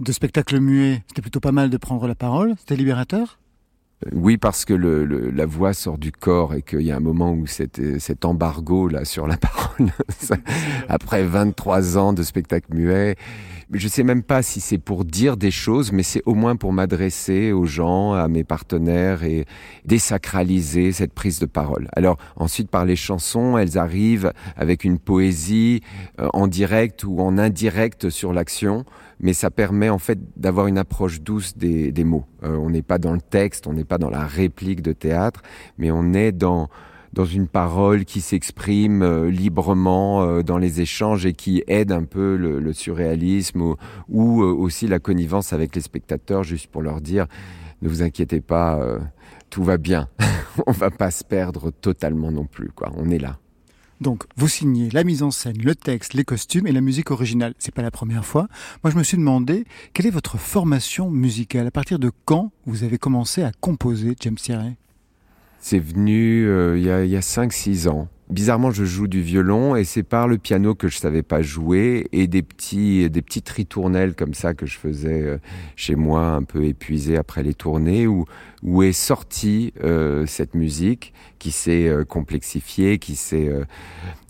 de 0.00 0.12
spectacle 0.12 0.60
muet, 0.60 1.02
c'était 1.08 1.22
plutôt 1.22 1.40
pas 1.40 1.52
mal 1.52 1.70
de 1.70 1.76
prendre 1.76 2.06
la 2.06 2.14
parole, 2.14 2.54
c'était 2.58 2.76
libérateur? 2.76 3.38
Oui, 4.12 4.36
parce 4.36 4.64
que 4.64 4.74
le, 4.74 5.04
le, 5.06 5.30
la 5.30 5.46
voix 5.46 5.72
sort 5.72 5.96
du 5.96 6.12
corps 6.12 6.54
et 6.54 6.60
qu'il 6.60 6.82
y 6.82 6.92
a 6.92 6.96
un 6.96 7.00
moment 7.00 7.32
où 7.32 7.46
cet, 7.46 7.80
cet 7.98 8.24
embargo 8.26 8.88
là 8.88 9.04
sur 9.04 9.26
la 9.26 9.36
parole, 9.38 9.90
après 10.88 11.24
23 11.24 11.96
ans 11.96 12.12
de 12.12 12.22
spectacle 12.22 12.74
muet, 12.74 13.16
je 13.72 13.88
sais 13.88 14.02
même 14.02 14.22
pas 14.22 14.42
si 14.42 14.60
c'est 14.60 14.78
pour 14.78 15.04
dire 15.04 15.36
des 15.36 15.50
choses, 15.50 15.92
mais 15.92 16.02
c'est 16.02 16.22
au 16.26 16.34
moins 16.34 16.56
pour 16.56 16.72
m'adresser 16.72 17.52
aux 17.52 17.66
gens, 17.66 18.12
à 18.12 18.28
mes 18.28 18.44
partenaires 18.44 19.24
et 19.24 19.44
désacraliser 19.84 20.92
cette 20.92 21.12
prise 21.12 21.38
de 21.38 21.46
parole. 21.46 21.88
Alors 21.96 22.16
ensuite, 22.36 22.70
par 22.70 22.84
les 22.84 22.96
chansons, 22.96 23.58
elles 23.58 23.78
arrivent 23.78 24.32
avec 24.56 24.84
une 24.84 24.98
poésie 24.98 25.82
euh, 26.20 26.28
en 26.32 26.46
direct 26.46 27.04
ou 27.04 27.20
en 27.20 27.38
indirect 27.38 28.10
sur 28.10 28.32
l'action 28.32 28.84
mais 29.20 29.32
ça 29.32 29.50
permet 29.50 29.88
en 29.88 29.98
fait 29.98 30.18
d'avoir 30.38 30.66
une 30.66 30.78
approche 30.78 31.20
douce 31.20 31.56
des, 31.56 31.92
des 31.92 32.04
mots. 32.04 32.26
Euh, 32.42 32.56
on 32.56 32.70
n'est 32.70 32.82
pas 32.82 32.98
dans 32.98 33.12
le 33.12 33.20
texte, 33.20 33.66
on 33.66 33.72
n'est 33.72 33.84
pas 33.84 33.98
dans 33.98 34.10
la 34.10 34.26
réplique 34.26 34.82
de 34.82 34.92
théâtre, 34.92 35.42
mais 35.78 35.90
on 35.90 36.12
est 36.12 36.32
dans 36.32 36.68
dans 37.16 37.24
une 37.24 37.48
parole 37.48 38.04
qui 38.04 38.20
s'exprime 38.20 39.02
euh, 39.02 39.30
librement 39.30 40.22
euh, 40.22 40.42
dans 40.42 40.58
les 40.58 40.82
échanges 40.82 41.24
et 41.24 41.32
qui 41.32 41.64
aide 41.66 41.90
un 41.90 42.04
peu 42.04 42.36
le, 42.36 42.72
surréalisme 42.74 43.74
ou, 44.08 44.42
euh, 44.42 44.52
aussi 44.52 44.86
la 44.86 44.98
connivence 44.98 45.54
avec 45.54 45.74
les 45.74 45.80
spectateurs, 45.80 46.44
juste 46.44 46.66
pour 46.68 46.82
leur 46.82 47.00
dire 47.00 47.26
ne 47.82 47.88
vous 47.88 48.02
inquiétez 48.02 48.40
pas, 48.40 48.80
tout 49.50 49.62
va 49.62 49.76
bien, 49.76 50.08
on 50.66 50.72
va 50.72 50.90
pas 50.90 51.10
se 51.10 51.22
perdre 51.22 51.70
totalement 51.70 52.32
non 52.32 52.46
plus, 52.46 52.70
quoi. 52.70 52.90
On 52.96 53.10
est 53.10 53.18
là. 53.18 53.38
Donc, 54.00 54.24
vous 54.36 54.48
signez 54.48 54.88
la 54.90 55.04
mise 55.04 55.22
en 55.22 55.30
scène, 55.30 55.58
le 55.62 55.74
texte, 55.74 56.14
les 56.14 56.24
costumes 56.24 56.66
et 56.66 56.72
la 56.72 56.80
musique 56.80 57.10
originale. 57.10 57.52
C'est 57.58 57.74
pas 57.74 57.82
la 57.82 57.90
première 57.90 58.24
fois. 58.24 58.48
Moi, 58.82 58.90
je 58.90 58.96
me 58.96 59.02
suis 59.02 59.18
demandé 59.18 59.66
quelle 59.92 60.06
est 60.06 60.10
votre 60.10 60.38
formation 60.38 61.10
musicale? 61.10 61.66
À 61.66 61.70
partir 61.70 61.98
de 61.98 62.10
quand 62.24 62.50
vous 62.64 62.82
avez 62.82 62.96
commencé 62.96 63.42
à 63.42 63.52
composer, 63.60 64.16
James 64.20 64.36
Thierry? 64.36 64.76
C'est 65.68 65.80
venu 65.80 66.46
euh, 66.46 66.78
il 66.78 66.84
y 66.84 66.90
a, 66.90 66.98
a 66.98 67.20
5-6 67.20 67.88
ans. 67.88 68.06
Bizarrement, 68.30 68.70
je 68.70 68.84
joue 68.84 69.08
du 69.08 69.20
violon 69.20 69.74
et 69.74 69.82
c'est 69.82 70.04
par 70.04 70.28
le 70.28 70.38
piano 70.38 70.76
que 70.76 70.86
je 70.86 70.96
savais 70.96 71.24
pas 71.24 71.42
jouer 71.42 72.06
et 72.12 72.28
des 72.28 72.42
petits, 72.42 73.10
des 73.10 73.20
petites 73.20 73.48
ritournelles 73.48 74.14
comme 74.14 74.32
ça 74.32 74.54
que 74.54 74.64
je 74.64 74.78
faisais 74.78 75.22
euh, 75.22 75.38
chez 75.74 75.96
moi, 75.96 76.28
un 76.28 76.44
peu 76.44 76.62
épuisé 76.66 77.16
après 77.16 77.42
les 77.42 77.52
tournées, 77.52 78.06
où, 78.06 78.26
où 78.62 78.84
est 78.84 78.92
sortie 78.92 79.72
euh, 79.82 80.24
cette 80.24 80.54
musique 80.54 81.12
qui 81.40 81.50
s'est 81.50 81.90
complexifiée, 82.08 82.98
qui 82.98 83.16
s'est 83.16 83.50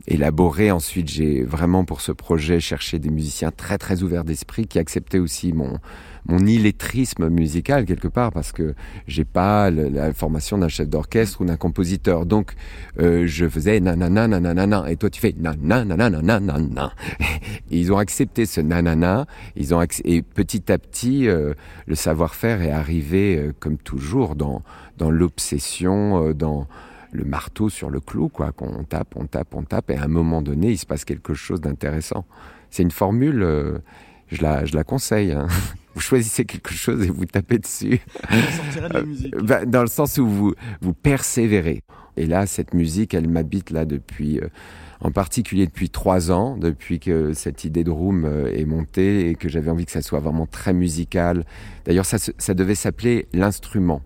élaborée. 0.09 0.70
Ensuite, 0.70 1.09
j'ai 1.09 1.43
vraiment 1.43 1.84
pour 1.84 2.01
ce 2.01 2.12
projet 2.12 2.61
cherché 2.61 2.99
des 2.99 3.11
musiciens 3.11 3.51
très 3.51 3.76
très 3.76 4.03
ouverts 4.03 4.24
d'esprit 4.24 4.66
qui 4.66 4.78
acceptaient 4.78 5.18
aussi 5.18 5.53
mon 5.53 5.80
mon 6.29 6.45
illettrisme 6.47 7.29
musical 7.29 7.85
quelque 7.85 8.09
part 8.09 8.33
parce 8.33 8.53
que 8.53 8.74
j'ai 9.07 9.24
pas 9.24 9.70
la 9.70 10.12
formation 10.12 10.59
d'un 10.59 10.68
chef 10.68 10.89
d'orchestre 10.89 11.41
ou 11.41 11.45
d'un 11.45 11.57
compositeur. 11.57 12.27
Donc 12.27 12.55
euh, 12.99 13.27
je 13.27 13.49
faisais 13.49 13.81
nanana 13.81 14.29
nanana 14.29 14.91
et 14.91 14.97
toi 14.97 15.11
tu 15.11 15.20
fais 15.20 15.35
nanana 15.39 16.11
nanana 16.11 16.93
et 17.70 17.79
ils 17.79 17.93
ont 17.93 17.99
accepté 17.99 18.47
ce 18.47 18.61
nanana. 18.61 19.27
Ils 19.57 19.74
ont 19.74 19.83
et 20.05 20.22
petit 20.22 20.70
à 20.70 20.79
petit 20.79 21.29
euh, 21.29 21.55
le 21.87 21.95
savoir-faire 21.95 22.62
est 22.62 22.70
arrivé 22.70 23.37
euh, 23.37 23.53
comme 23.59 23.79
toujours 23.79 24.37
dans 24.37 24.62
dans 24.99 25.11
l'obsession 25.11 26.24
euh, 26.24 26.35
dans 26.35 26.66
le 27.12 27.24
marteau 27.24 27.68
sur 27.68 27.91
le 27.91 28.01
clou 28.01 28.29
quoi 28.29 28.53
qu'on 28.53 28.85
tape 28.85 29.14
on 29.16 29.27
tape 29.27 29.55
on 29.55 29.62
tape 29.62 29.91
et 29.91 29.97
à 29.97 30.05
un 30.05 30.09
moment 30.09 30.43
donné 30.43 30.70
il 30.70 30.79
se 30.79 30.87
passe 30.87 31.05
quelque 31.05 31.35
chose 31.35 31.61
d'intéressant. 31.61 32.24
C'est 32.70 32.83
une 32.83 32.91
formule 32.91 33.43
euh, 33.43 33.79
je 34.29 34.43
la, 34.43 34.64
je 34.64 34.74
la 34.74 34.85
conseille 34.85 35.33
hein. 35.33 35.47
vous 35.97 36.03
choisissez 36.03 36.44
quelque 36.44 36.74
chose 36.74 37.03
et 37.03 37.09
vous 37.09 37.24
tapez 37.24 37.59
dessus 37.59 38.01
de 38.30 39.42
bah, 39.42 39.64
dans 39.64 39.80
le 39.80 39.88
sens 39.88 40.18
où 40.18 40.26
vous 40.26 40.55
vous 40.82 40.92
persévérez 40.92 41.80
Et 42.18 42.26
là, 42.26 42.47
cette 42.47 42.74
musique, 42.74 43.14
elle 43.14 43.30
m'habite 43.30 43.70
là 43.70 43.86
depuis, 43.86 44.38
euh, 44.38 44.49
en 45.01 45.11
particulier 45.11 45.64
depuis 45.66 45.88
trois 45.88 46.30
ans, 46.30 46.59
depuis 46.59 47.01
que 47.01 47.32
cette 47.32 47.64
idée 47.64 47.82
de 47.82 47.90
room 47.90 48.26
euh, 48.26 48.53
est 48.53 48.66
montée 48.66 49.30
et 49.30 49.34
que 49.36 49.49
j'avais 49.49 49.70
envie 49.70 49.86
que 49.86 49.90
ça 49.90 50.03
soit 50.03 50.20
vraiment 50.20 50.44
très 50.44 50.74
musical. 50.74 51.47
D'ailleurs, 51.86 52.05
ça, 52.05 52.18
ça 52.18 52.53
devait 52.53 52.74
s'appeler 52.74 53.26
l'instrument 53.32 54.03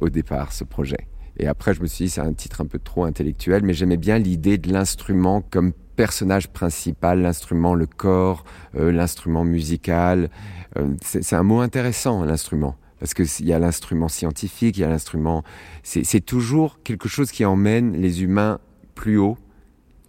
au 0.00 0.10
départ, 0.10 0.52
ce 0.52 0.64
projet. 0.64 1.08
Et 1.38 1.46
après, 1.46 1.72
je 1.72 1.80
me 1.80 1.86
suis 1.86 2.04
dit, 2.04 2.10
c'est 2.10 2.20
un 2.20 2.34
titre 2.34 2.60
un 2.60 2.66
peu 2.66 2.78
trop 2.78 3.04
intellectuel, 3.04 3.62
mais 3.64 3.72
j'aimais 3.72 3.96
bien 3.96 4.18
l'idée 4.18 4.58
de 4.58 4.70
l'instrument 4.70 5.40
comme 5.40 5.72
personnage 6.00 6.48
principal, 6.48 7.20
l'instrument, 7.20 7.74
le 7.74 7.84
corps, 7.84 8.44
euh, 8.74 8.90
l'instrument 8.90 9.44
musical. 9.44 10.30
Euh, 10.78 10.94
c'est 11.02 11.36
un 11.36 11.42
mot 11.42 11.60
intéressant, 11.60 12.24
l'instrument. 12.24 12.74
Parce 12.98 13.12
qu'il 13.12 13.46
y 13.46 13.52
a 13.52 13.58
l'instrument 13.58 14.08
scientifique, 14.08 14.78
il 14.78 14.80
y 14.80 14.84
a 14.84 14.88
l'instrument... 14.88 15.44
C'est 15.82 16.24
toujours 16.24 16.82
quelque 16.84 17.06
chose 17.06 17.30
qui 17.30 17.44
emmène 17.44 18.00
les 18.00 18.22
humains 18.22 18.60
plus 18.94 19.18
haut, 19.18 19.36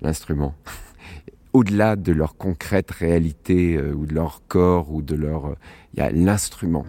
l'instrument. 0.02 0.56
Au-delà 1.54 1.98
de 1.98 2.14
leur 2.14 2.38
concrète 2.38 2.92
réalité, 2.92 3.76
euh, 3.76 3.92
ou 3.92 4.06
de 4.06 4.14
leur 4.14 4.44
corps, 4.48 4.94
ou 4.94 5.02
de 5.02 5.16
leur... 5.16 5.58
Il 5.94 6.00
y 6.00 6.04
a 6.04 6.10
l'instrument. 6.10 6.86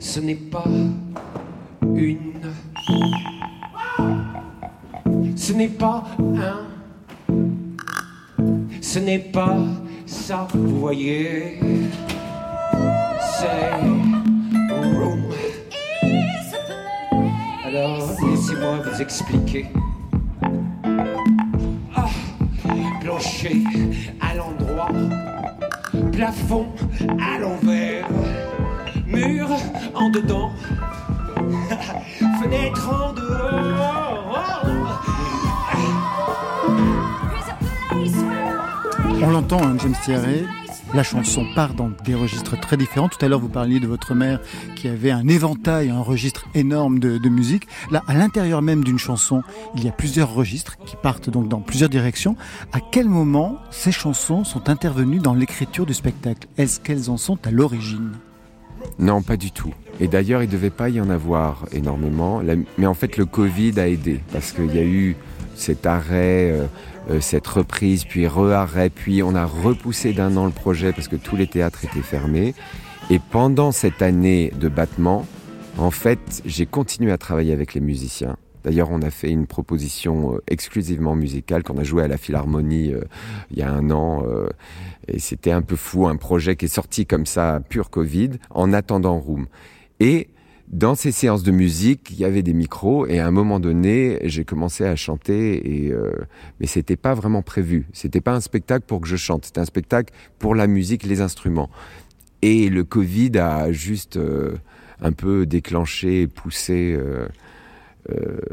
Ce 0.00 0.20
n'est 0.20 0.34
pas 0.34 0.66
une. 1.82 2.36
Ce 5.36 5.52
n'est 5.52 5.68
pas 5.68 6.04
un. 6.18 6.66
Ce 8.80 8.98
n'est 8.98 9.18
pas 9.18 9.58
ça, 10.06 10.46
vous 10.54 10.78
voyez. 10.80 11.58
C'est 13.38 13.72
room. 14.70 15.22
Alors, 17.64 18.08
laissez-moi 18.30 18.78
vous 18.84 19.02
expliquer. 19.02 19.66
Ah, 21.94 22.06
plancher 23.00 23.64
à 24.20 24.34
l'endroit, 24.34 24.88
plafond 26.12 26.66
à 27.20 27.38
l'envers, 27.38 28.08
mur 29.06 29.48
en 29.94 30.10
dedans, 30.10 30.50
fenêtre 32.40 32.88
en. 32.90 33.14
On 39.22 39.30
l'entend, 39.30 39.62
hein, 39.62 39.76
James 39.80 39.94
Thierry. 40.04 40.44
La 40.94 41.02
chanson 41.02 41.44
part 41.54 41.74
dans 41.74 41.90
des 42.04 42.14
registres 42.14 42.58
très 42.60 42.76
différents. 42.76 43.08
Tout 43.08 43.24
à 43.24 43.28
l'heure, 43.28 43.40
vous 43.40 43.48
parliez 43.48 43.80
de 43.80 43.86
votre 43.86 44.14
mère 44.14 44.40
qui 44.76 44.88
avait 44.88 45.10
un 45.10 45.26
éventail, 45.26 45.90
un 45.90 46.00
registre 46.00 46.46
énorme 46.54 47.00
de, 47.00 47.18
de 47.18 47.28
musique. 47.28 47.66
Là, 47.90 48.02
à 48.06 48.14
l'intérieur 48.14 48.62
même 48.62 48.84
d'une 48.84 48.98
chanson, 48.98 49.42
il 49.74 49.84
y 49.84 49.88
a 49.88 49.92
plusieurs 49.92 50.32
registres 50.32 50.76
qui 50.86 50.96
partent 51.02 51.28
donc 51.28 51.48
dans 51.48 51.60
plusieurs 51.60 51.90
directions. 51.90 52.36
À 52.72 52.78
quel 52.92 53.08
moment 53.08 53.58
ces 53.70 53.90
chansons 53.90 54.44
sont 54.44 54.68
intervenues 54.68 55.18
dans 55.18 55.34
l'écriture 55.34 55.86
du 55.86 55.94
spectacle? 55.94 56.46
Est-ce 56.56 56.78
qu'elles 56.78 57.10
en 57.10 57.16
sont 57.16 57.38
à 57.46 57.50
l'origine? 57.50 58.12
Non, 58.98 59.22
pas 59.22 59.36
du 59.36 59.50
tout. 59.50 59.72
Et 60.00 60.08
d'ailleurs, 60.08 60.42
il 60.42 60.46
ne 60.46 60.52
devait 60.52 60.70
pas 60.70 60.88
y 60.88 61.00
en 61.00 61.10
avoir 61.10 61.64
énormément. 61.72 62.42
Mais 62.78 62.86
en 62.86 62.94
fait, 62.94 63.16
le 63.16 63.24
Covid 63.24 63.78
a 63.78 63.88
aidé 63.88 64.20
parce 64.32 64.52
qu'il 64.52 64.74
y 64.74 64.78
a 64.78 64.84
eu 64.84 65.16
cet 65.54 65.86
arrêt, 65.86 66.50
euh, 66.50 66.66
euh, 67.10 67.20
cette 67.20 67.46
reprise, 67.46 68.04
puis 68.04 68.26
re-arrêt, 68.26 68.90
puis 68.90 69.22
on 69.22 69.34
a 69.34 69.46
repoussé 69.46 70.12
d'un 70.12 70.36
an 70.36 70.44
le 70.44 70.52
projet 70.52 70.92
parce 70.92 71.08
que 71.08 71.16
tous 71.16 71.36
les 71.36 71.46
théâtres 71.46 71.84
étaient 71.84 72.02
fermés. 72.02 72.54
Et 73.08 73.18
pendant 73.18 73.72
cette 73.72 74.02
année 74.02 74.52
de 74.58 74.68
battement, 74.68 75.26
en 75.78 75.90
fait, 75.90 76.42
j'ai 76.44 76.66
continué 76.66 77.12
à 77.12 77.18
travailler 77.18 77.52
avec 77.52 77.74
les 77.74 77.80
musiciens. 77.80 78.36
D'ailleurs, 78.66 78.90
on 78.90 79.00
a 79.00 79.10
fait 79.10 79.30
une 79.30 79.46
proposition 79.46 80.34
euh, 80.34 80.42
exclusivement 80.48 81.14
musicale 81.14 81.62
qu'on 81.62 81.78
a 81.78 81.84
joué 81.84 82.02
à 82.02 82.08
la 82.08 82.16
Philharmonie 82.16 82.92
euh, 82.92 83.02
il 83.52 83.58
y 83.58 83.62
a 83.62 83.70
un 83.70 83.90
an. 83.90 84.24
Euh, 84.26 84.48
et 85.06 85.20
c'était 85.20 85.52
un 85.52 85.62
peu 85.62 85.76
fou, 85.76 86.08
un 86.08 86.16
projet 86.16 86.56
qui 86.56 86.64
est 86.64 86.74
sorti 86.74 87.06
comme 87.06 87.26
ça, 87.26 87.60
pur 87.68 87.90
Covid, 87.90 88.30
en 88.50 88.72
attendant 88.72 89.20
Room. 89.20 89.46
Et 90.00 90.30
dans 90.66 90.96
ces 90.96 91.12
séances 91.12 91.44
de 91.44 91.52
musique, 91.52 92.10
il 92.10 92.16
y 92.16 92.24
avait 92.24 92.42
des 92.42 92.54
micros 92.54 93.06
et 93.06 93.20
à 93.20 93.28
un 93.28 93.30
moment 93.30 93.60
donné, 93.60 94.18
j'ai 94.24 94.44
commencé 94.44 94.84
à 94.84 94.96
chanter 94.96 95.84
et 95.84 95.92
euh, 95.92 96.10
mais 96.58 96.66
c'était 96.66 96.96
pas 96.96 97.14
vraiment 97.14 97.42
prévu. 97.42 97.86
C'était 97.92 98.20
pas 98.20 98.34
un 98.34 98.40
spectacle 98.40 98.84
pour 98.84 99.00
que 99.00 99.06
je 99.06 99.14
chante, 99.14 99.44
c'était 99.44 99.60
un 99.60 99.64
spectacle 99.64 100.12
pour 100.40 100.56
la 100.56 100.66
musique, 100.66 101.04
les 101.04 101.20
instruments. 101.20 101.70
Et 102.42 102.68
le 102.68 102.82
Covid 102.82 103.38
a 103.38 103.70
juste 103.70 104.18
un 105.00 105.12
peu 105.12 105.46
déclenché, 105.46 106.26
poussé 106.26 106.98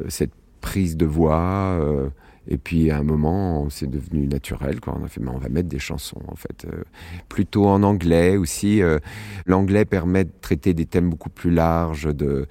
cette 0.10 0.32
prise 0.62 0.96
de 0.98 1.06
voix. 1.06 1.78
euh, 1.80 2.10
et 2.46 2.58
puis 2.58 2.92
à 2.92 2.98
un 2.98 3.04
moment, 3.04 3.70
c'est 3.70 3.90
devenu 3.90 4.28
naturel. 4.28 4.82
Quoi. 4.82 4.98
On 5.00 5.06
a 5.06 5.08
fait, 5.08 5.22
mais 5.22 5.30
on 5.30 5.38
va 5.38 5.48
mettre 5.48 5.70
des 5.70 5.80
chansons 5.80 6.22
en 6.28 6.36
fait, 6.36 6.66
euh, 6.66 6.84
plutôt 7.30 7.68
en 7.68 7.84
anglais 7.84 8.36
aussi. 8.36 8.82
euh, 8.82 9.00
L'anglais 9.46 9.86
permet 9.86 10.26
de 10.26 10.32
traiter 10.42 10.74
des 10.74 10.86
thèmes 10.86 11.10
beaucoup 11.10 11.30
plus 11.30 11.52
larges 11.52 12.14
de 12.14 12.46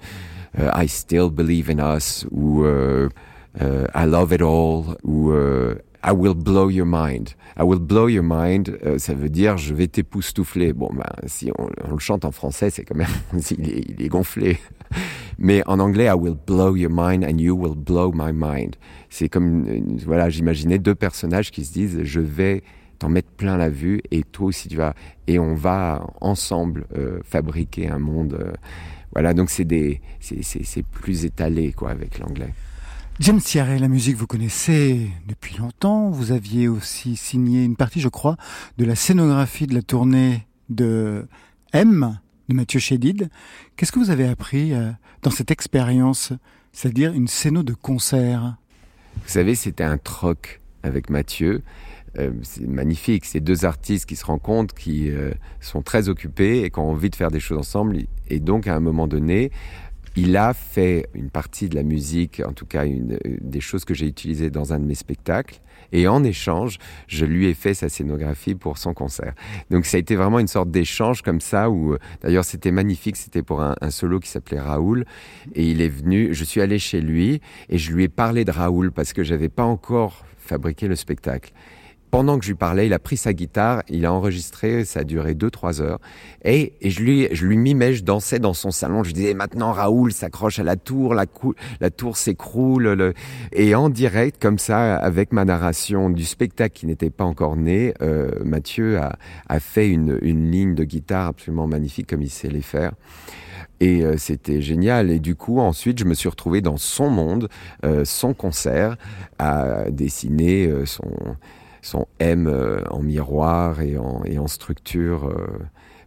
euh, 0.59 0.71
I 0.75 0.87
still 0.87 1.29
believe 1.31 1.69
in 1.69 1.79
us 1.95 2.25
ou 2.31 2.63
euh, 2.63 3.07
euh, 3.61 3.85
I 3.93 4.05
love 4.07 4.33
it 4.33 4.41
all 4.41 4.95
ou 5.03 5.31
euh, 5.31 5.75
I 6.05 6.11
will 6.11 6.35
blow 6.35 6.69
your 6.69 6.85
mind. 6.85 7.29
I 7.57 7.63
will 7.63 7.79
blow 7.79 8.09
your 8.09 8.23
mind, 8.25 8.77
euh, 8.85 8.97
ça 8.97 9.13
veut 9.13 9.29
dire 9.29 9.57
je 9.57 9.73
vais 9.73 9.87
t'époustoufler. 9.87 10.73
Bon, 10.73 10.89
ben, 10.93 11.05
si 11.27 11.51
on, 11.57 11.69
on 11.87 11.93
le 11.93 11.99
chante 11.99 12.25
en 12.25 12.31
français, 12.31 12.69
c'est 12.69 12.83
quand 12.83 12.95
même, 12.95 13.07
il 13.57 13.69
est, 13.69 13.85
il 13.89 14.01
est 14.01 14.09
gonflé. 14.09 14.57
Mais 15.37 15.63
en 15.65 15.79
anglais, 15.79 16.05
I 16.05 16.13
will 16.13 16.35
blow 16.45 16.75
your 16.75 16.91
mind 16.93 17.23
and 17.23 17.37
you 17.39 17.55
will 17.55 17.75
blow 17.75 18.11
my 18.13 18.31
mind. 18.33 18.75
C'est 19.09 19.29
comme, 19.29 19.65
voilà, 20.05 20.29
j'imaginais 20.29 20.79
deux 20.79 20.95
personnages 20.95 21.51
qui 21.51 21.63
se 21.63 21.73
disent 21.73 22.03
je 22.03 22.19
vais 22.19 22.63
t'en 22.99 23.09
mettre 23.09 23.29
plein 23.29 23.57
la 23.57 23.69
vue 23.69 24.01
et 24.11 24.23
toi 24.23 24.47
aussi 24.47 24.67
tu 24.67 24.77
vas. 24.77 24.93
Et 25.27 25.39
on 25.39 25.55
va 25.55 26.05
ensemble 26.21 26.85
euh, 26.97 27.19
fabriquer 27.23 27.89
un 27.89 27.99
monde. 27.99 28.37
euh, 28.39 28.51
voilà, 29.13 29.33
donc 29.33 29.51
c'est 29.51 29.65
des, 29.65 30.01
c'est 30.19 30.85
plus 30.85 31.23
étalé 31.25 31.71
quoi 31.71 31.91
avec 31.91 32.17
l'anglais. 32.19 32.51
James 33.19 33.39
Thierry, 33.39 33.77
la 33.77 33.87
musique, 33.87 34.15
vous 34.15 34.25
connaissez 34.25 35.07
depuis 35.27 35.57
longtemps. 35.57 36.09
Vous 36.09 36.31
aviez 36.31 36.67
aussi 36.67 37.15
signé 37.15 37.63
une 37.63 37.75
partie, 37.75 38.01
je 38.01 38.09
crois, 38.09 38.37
de 38.79 38.85
la 38.85 38.95
scénographie 38.95 39.67
de 39.67 39.75
la 39.75 39.83
tournée 39.83 40.47
de 40.69 41.27
M, 41.73 42.19
de 42.49 42.55
Mathieu 42.55 42.79
Chédid. 42.79 43.29
Qu'est-ce 43.77 43.91
que 43.91 43.99
vous 43.99 44.09
avez 44.09 44.27
appris 44.27 44.73
euh, 44.73 44.89
dans 45.21 45.29
cette 45.29 45.51
expérience, 45.51 46.33
c'est-à-dire 46.71 47.13
une 47.13 47.27
scéno 47.27 47.61
de 47.61 47.73
concert? 47.73 48.57
Vous 49.17 49.29
savez, 49.29 49.53
c'était 49.53 49.83
un 49.83 49.99
troc 49.99 50.59
avec 50.81 51.11
Mathieu. 51.11 51.61
Euh, 52.17 52.31
c'est 52.41 52.67
magnifique, 52.67 53.25
c'est 53.25 53.39
deux 53.39 53.63
artistes 53.63 54.07
qui 54.07 54.15
se 54.15 54.25
rencontrent, 54.25 54.73
qui 54.73 55.11
euh, 55.11 55.31
sont 55.61 55.83
très 55.83 56.09
occupés 56.09 56.63
et 56.63 56.71
qui 56.71 56.79
ont 56.79 56.89
envie 56.89 57.11
de 57.11 57.15
faire 57.15 57.31
des 57.31 57.39
choses 57.39 57.59
ensemble. 57.59 57.97
Et 58.27 58.39
donc, 58.39 58.67
à 58.67 58.75
un 58.75 58.79
moment 58.79 59.07
donné, 59.07 59.51
il 60.15 60.37
a 60.37 60.53
fait 60.53 61.07
une 61.13 61.29
partie 61.29 61.69
de 61.69 61.75
la 61.75 61.83
musique, 61.83 62.41
en 62.45 62.53
tout 62.53 62.65
cas 62.65 62.85
une, 62.85 63.13
euh, 63.13 63.37
des 63.41 63.61
choses 63.61 63.85
que 63.85 63.93
j'ai 63.93 64.07
utilisées 64.07 64.49
dans 64.49 64.73
un 64.73 64.79
de 64.79 64.85
mes 64.85 64.95
spectacles. 64.95 65.59
Et 65.91 66.07
en 66.07 66.23
échange, 66.23 66.79
je 67.07 67.25
lui 67.25 67.47
ai 67.47 67.53
fait 67.53 67.75
sa 67.75 67.87
scénographie 67.87 68.55
pour 68.55 68.79
son 68.79 68.93
concert. 68.93 69.33
Donc 69.69 69.85
ça 69.85 69.97
a 69.97 69.99
été 69.99 70.15
vraiment 70.15 70.39
une 70.39 70.47
sorte 70.47 70.71
d'échange 70.71 71.21
comme 71.21 71.41
ça, 71.41 71.69
où 71.69 71.93
euh, 71.93 71.99
d'ailleurs 72.21 72.45
c'était 72.45 72.71
magnifique, 72.71 73.15
c'était 73.15 73.43
pour 73.43 73.61
un, 73.61 73.75
un 73.81 73.91
solo 73.91 74.19
qui 74.19 74.29
s'appelait 74.29 74.59
Raoul. 74.59 75.05
Et 75.53 75.69
il 75.69 75.81
est 75.81 75.89
venu, 75.89 76.33
je 76.33 76.43
suis 76.43 76.61
allé 76.61 76.79
chez 76.79 77.01
lui 77.01 77.41
et 77.69 77.77
je 77.77 77.91
lui 77.91 78.03
ai 78.03 78.09
parlé 78.09 78.45
de 78.45 78.51
Raoul 78.51 78.91
parce 78.91 79.13
que 79.13 79.23
j'avais 79.23 79.49
pas 79.49 79.63
encore 79.63 80.25
fabriqué 80.37 80.87
le 80.87 80.95
spectacle. 80.95 81.53
Pendant 82.13 82.37
que 82.37 82.45
je 82.45 82.51
lui 82.51 82.55
parlais, 82.55 82.85
il 82.85 82.93
a 82.93 82.99
pris 82.99 83.17
sa 83.17 83.33
guitare, 83.33 83.81
il 83.89 84.05
a 84.05 84.13
enregistré, 84.13 84.85
ça 84.85 84.99
a 84.99 85.03
duré 85.03 85.33
2-3 85.33 85.81
heures. 85.81 85.97
Et, 86.45 86.73
je 86.83 86.99
lui, 87.01 87.27
je 87.31 87.43
lui 87.47 87.57
mimais, 87.57 87.95
je 87.95 88.03
dansais 88.03 88.37
dans 88.37 88.53
son 88.53 88.69
salon, 88.69 89.03
je 89.03 89.13
disais 89.13 89.33
maintenant 89.33 89.71
Raoul 89.71 90.13
s'accroche 90.13 90.59
à 90.59 90.63
la 90.63 90.75
tour, 90.75 91.15
la, 91.15 91.25
tour 91.89 92.15
s'écroule. 92.15 92.83
le- 92.89 93.15
Et 93.51 93.73
en 93.73 93.89
direct, 93.89 94.39
comme 94.39 94.59
ça, 94.59 94.95
avec 94.95 95.33
ma 95.33 95.43
narration 95.43 96.11
du 96.11 96.23
spectacle 96.23 96.75
qui 96.75 96.85
n'était 96.85 97.09
pas 97.09 97.23
encore 97.23 97.55
né, 97.55 97.95
euh, 98.03 98.29
Mathieu 98.45 98.99
a, 98.99 99.15
a 99.49 99.59
fait 99.59 99.89
une, 99.89 100.15
ligne 100.17 100.75
de 100.75 100.83
guitare 100.83 101.29
absolument 101.29 101.65
magnifique 101.65 102.11
comme 102.11 102.21
il 102.21 102.29
sait 102.29 102.47
les 102.47 102.61
faire. 102.61 102.91
Et 103.79 104.03
euh, 104.03 104.17
c'était 104.17 104.61
génial. 104.61 105.09
Et 105.09 105.17
du 105.17 105.33
coup, 105.33 105.59
ensuite, 105.59 105.97
je 105.97 106.05
me 106.05 106.13
suis 106.13 106.29
retrouvé 106.29 106.61
dans 106.61 106.77
son 106.77 107.09
monde, 107.09 107.49
euh, 107.83 108.05
son 108.05 108.35
concert, 108.35 108.97
à 109.39 109.89
dessiner 109.89 110.71
son, 110.85 111.09
son 111.83 112.07
M 112.17 112.47
euh, 112.47 112.81
en 112.89 113.03
miroir 113.03 113.81
et 113.81 113.97
en, 113.97 114.23
et 114.23 114.39
en 114.39 114.47
structure. 114.47 115.27
euh. 115.27 115.59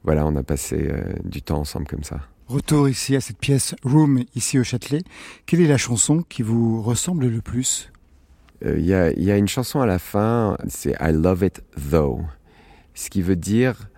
voilà, 0.02 0.26
on 0.26 0.34
a 0.34 0.42
passé 0.42 0.88
euh, 0.90 1.14
du 1.24 1.42
temps 1.42 1.60
ensemble 1.60 1.86
comme 1.86 2.02
ça. 2.02 2.18
Retour 2.48 2.88
ici 2.88 3.14
à 3.14 3.20
cette 3.20 3.38
pièce 3.38 3.74
Room, 3.84 4.24
ici 4.34 4.58
au 4.58 4.64
Châtelet. 4.64 5.02
Quelle 5.46 5.60
est 5.60 5.68
la 5.68 5.78
chanson 5.78 6.22
qui 6.28 6.42
vous 6.42 6.82
ressemble 6.82 7.28
le 7.28 7.40
plus? 7.40 7.92
Euh, 8.64 8.76
Il 8.78 8.86
y, 8.86 8.94
a, 8.94 9.12
il 9.12 9.22
y 9.22 9.30
a 9.30 9.36
une 9.36 9.48
chanson 9.48 9.80
à 9.80 9.86
la 9.86 9.98
fin, 9.98 10.56
c'est 10.66 10.96
I 11.00 11.12
love 11.12 11.44
it 11.44 11.62
though. 11.90 12.20
Ce 12.94 13.10
qui 13.10 13.20
veut 13.22 13.36
dire 13.36 13.90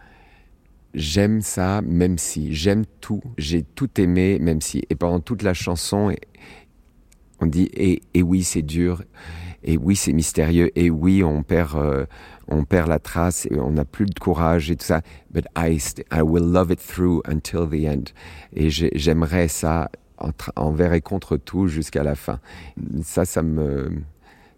j'aime 0.94 1.42
ça, 1.42 1.82
même 1.82 2.18
si 2.18 2.54
j'aime 2.54 2.84
tout, 3.00 3.22
j'ai 3.36 3.62
tout 3.62 4.00
aimé, 4.00 4.38
même 4.40 4.60
si. 4.60 4.82
Et 4.90 4.96
pendant 4.96 5.20
toute 5.20 5.42
la 5.42 5.54
chanson, 5.54 6.12
on 7.40 7.46
dit 7.46 7.68
et, 7.74 8.02
et 8.14 8.22
oui, 8.22 8.42
c'est 8.42 8.62
dur, 8.62 9.04
et 9.62 9.76
oui, 9.76 9.96
c'est 9.96 10.12
mystérieux, 10.12 10.70
et 10.78 10.90
oui, 10.90 11.22
on 11.24 11.42
perd, 11.42 11.76
euh, 11.76 12.06
on 12.48 12.64
perd 12.64 12.88
la 12.88 12.98
trace, 12.98 13.46
et 13.50 13.58
on 13.58 13.70
n'a 13.70 13.84
plus 13.84 14.06
de 14.06 14.18
courage 14.18 14.70
et 14.70 14.76
tout 14.76 14.86
ça. 14.86 15.00
But 15.30 15.46
I, 15.56 15.80
I 16.12 16.22
will 16.22 16.44
love 16.44 16.70
it 16.70 16.80
through 16.80 17.22
until 17.26 17.68
the 17.68 17.86
end. 17.86 18.12
Et 18.54 18.70
j'aimerais 18.70 19.48
ça 19.48 19.90
envers 20.56 20.92
et 20.94 21.00
contre 21.00 21.36
tout 21.36 21.68
jusqu'à 21.68 22.02
la 22.02 22.14
fin. 22.14 22.40
Ça, 23.02 23.24
ça 23.24 23.42
me, 23.42 24.02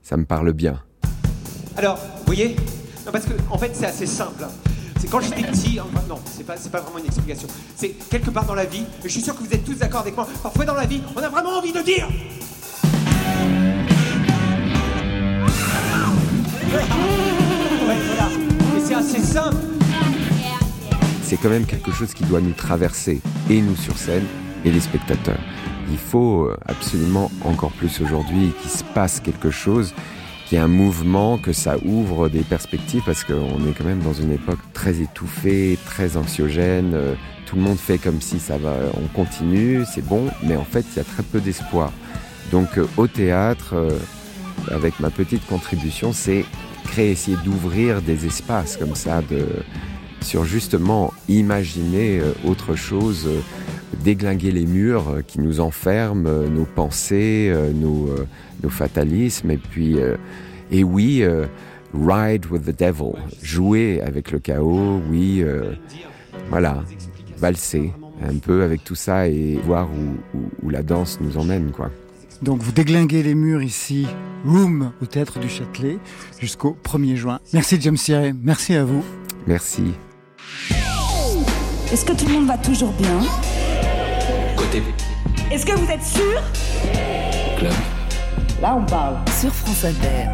ça 0.03 0.17
me 0.17 0.25
parle 0.25 0.53
bien. 0.53 0.83
Alors, 1.77 1.97
vous 1.97 2.27
voyez? 2.27 2.57
Parce 3.11 3.27
que 3.27 3.33
en 3.51 3.59
fait, 3.59 3.75
c'est 3.75 3.87
assez 3.87 4.07
simple. 4.07 4.45
Hein. 4.45 4.51
C'est 4.99 5.09
quand 5.09 5.21
j'étais 5.21 5.43
petit, 5.43 5.81
enfin, 5.81 6.03
non, 6.09 6.19
c'est 6.27 6.45
pas, 6.45 6.57
pas 6.71 6.81
vraiment 6.81 6.99
une 6.99 7.07
explication. 7.07 7.49
C'est 7.75 7.91
quelque 8.11 8.31
part 8.31 8.45
dans 8.45 8.55
la 8.55 8.67
vie, 8.67 8.85
et 9.03 9.05
je 9.05 9.09
suis 9.09 9.23
sûr 9.23 9.35
que 9.35 9.43
vous 9.43 9.53
êtes 9.53 9.65
tous 9.65 9.79
d'accord 9.79 10.01
avec 10.01 10.15
moi, 10.15 10.29
parfois 10.43 10.67
dans 10.67 10.75
la 10.75 10.85
vie, 10.85 11.01
on 11.17 11.21
a 11.21 11.29
vraiment 11.31 11.57
envie 11.59 11.73
de 11.73 11.81
dire 11.81 12.07
c'est. 19.03 19.21
C'est 21.23 21.37
quand 21.37 21.49
même 21.49 21.67
quelque 21.67 21.93
chose 21.93 22.13
qui 22.13 22.25
doit 22.25 22.41
nous 22.41 22.53
traverser, 22.53 23.21
et 23.49 23.61
nous 23.61 23.77
sur 23.77 23.97
scène, 23.97 24.25
et 24.65 24.71
les 24.71 24.81
spectateurs. 24.81 25.39
Il 25.91 25.99
faut 25.99 26.45
euh, 26.45 26.57
absolument 26.67 27.31
encore 27.45 27.71
plus 27.73 28.01
aujourd'hui 28.01 28.53
qu'il 28.61 28.71
se 28.71 28.83
passe 28.83 29.21
quelque 29.21 29.51
chose, 29.51 29.95
qu'il 30.47 30.59
y 30.59 30.61
ait 30.61 30.65
un 30.65 30.69
mouvement, 30.69 31.39
que 31.39 31.53
ça 31.53 31.77
ouvre 31.85 32.29
des 32.29 32.43
perspectives, 32.43 33.03
parce 33.07 33.25
qu'on 33.25 33.67
est 33.69 33.73
quand 33.77 33.85
même 33.85 34.01
dans 34.01 34.13
une 34.13 34.33
époque 34.33 34.59
très 34.73 35.01
étouffée, 35.01 35.79
très 35.87 36.17
anxiogène. 36.17 36.93
Euh, 36.95 37.15
tout 37.47 37.57
le 37.57 37.63
monde 37.63 37.79
fait 37.79 37.99
comme 37.99 38.21
si 38.21 38.39
ça 38.41 38.59
va, 38.59 38.75
on 38.95 39.07
continue, 39.17 39.85
c'est 39.93 40.05
bon, 40.05 40.29
mais 40.43 40.57
en 40.57 40.65
fait, 40.65 40.85
il 40.93 40.97
y 40.97 41.01
a 41.01 41.05
très 41.05 41.23
peu 41.23 41.41
d'espoir. 41.41 41.93
Donc, 42.51 42.77
euh, 42.77 42.87
au 42.97 43.07
théâtre, 43.07 43.75
avec 44.71 45.01
ma 45.01 45.11
petite 45.11 45.47
contribution, 45.47 46.13
c'est 46.13 46.45
créer, 46.85 47.13
essayer 47.13 47.37
d'ouvrir 47.45 48.03
des 48.03 48.27
espaces 48.27 48.77
comme 48.77 48.95
ça, 48.95 49.23
de, 49.23 49.47
sur 50.23 50.45
justement 50.45 51.13
imaginer 51.29 52.21
euh, 52.21 52.33
autre 52.45 52.75
chose, 52.75 53.27
euh, 53.27 53.41
déglinguer 54.05 54.51
les 54.51 54.67
murs 54.67 55.09
euh, 55.09 55.23
qui 55.23 55.41
nous 55.41 55.61
enferment, 55.61 56.29
nos 56.49 56.65
pensées, 56.65 57.55
nos, 57.75 58.09
fatalismes, 58.69 59.51
et 59.51 59.59
puis, 59.59 59.97
et 60.71 60.85
oui, 60.85 61.25
ride 61.95 62.47
with 62.51 62.65
the 62.65 62.79
devil, 62.79 63.15
jouer 63.43 64.01
avec 64.03 64.31
le 64.31 64.39
chaos, 64.39 65.01
oui, 65.11 65.43
voilà, 66.51 66.85
valser 67.39 67.93
un 68.23 68.37
peu 68.37 68.63
avec 68.63 68.85
tout 68.85 68.95
ça 68.95 69.29
et 69.29 69.59
voir 69.65 69.89
où, 69.91 70.41
où 70.63 70.71
la 70.71 70.83
danse 70.83 71.19
nous 71.23 71.39
emmène, 71.39 71.71
quoi. 71.71 71.91
Donc 72.43 72.63
vous 72.63 72.73
déglinguez 72.73 73.23
les 73.23 73.35
murs 73.35 73.63
ici, 73.63 74.07
Room 74.47 74.93
au 75.03 75.07
Théâtre 75.07 75.39
du 75.39 75.49
Châtelet, 75.49 75.99
jusqu'au 76.39 76.77
1er 76.85 77.17
juin. 77.17 77.39
Merci 77.53 77.79
James 77.81 77.97
Siré, 77.99 78.33
merci 78.33 78.75
à 78.75 78.85
vous. 78.85 79.05
Merci. 79.47 79.93
Est-ce 81.93 82.05
que 82.05 82.13
tout 82.13 82.27
le 82.27 82.33
monde 82.33 82.47
va 82.47 82.57
toujours 82.57 82.93
bien? 82.93 83.21
Côté. 84.57 84.83
Est-ce 85.51 85.67
que 85.67 85.73
vous 85.73 85.91
êtes 85.91 86.03
sûr? 86.03 86.43
Club. 87.59 87.73
Là 88.63 88.77
on 88.77 88.87
parle. 88.87 89.17
Sur 89.39 89.53
France 89.53 89.85
Inter. 89.85 90.29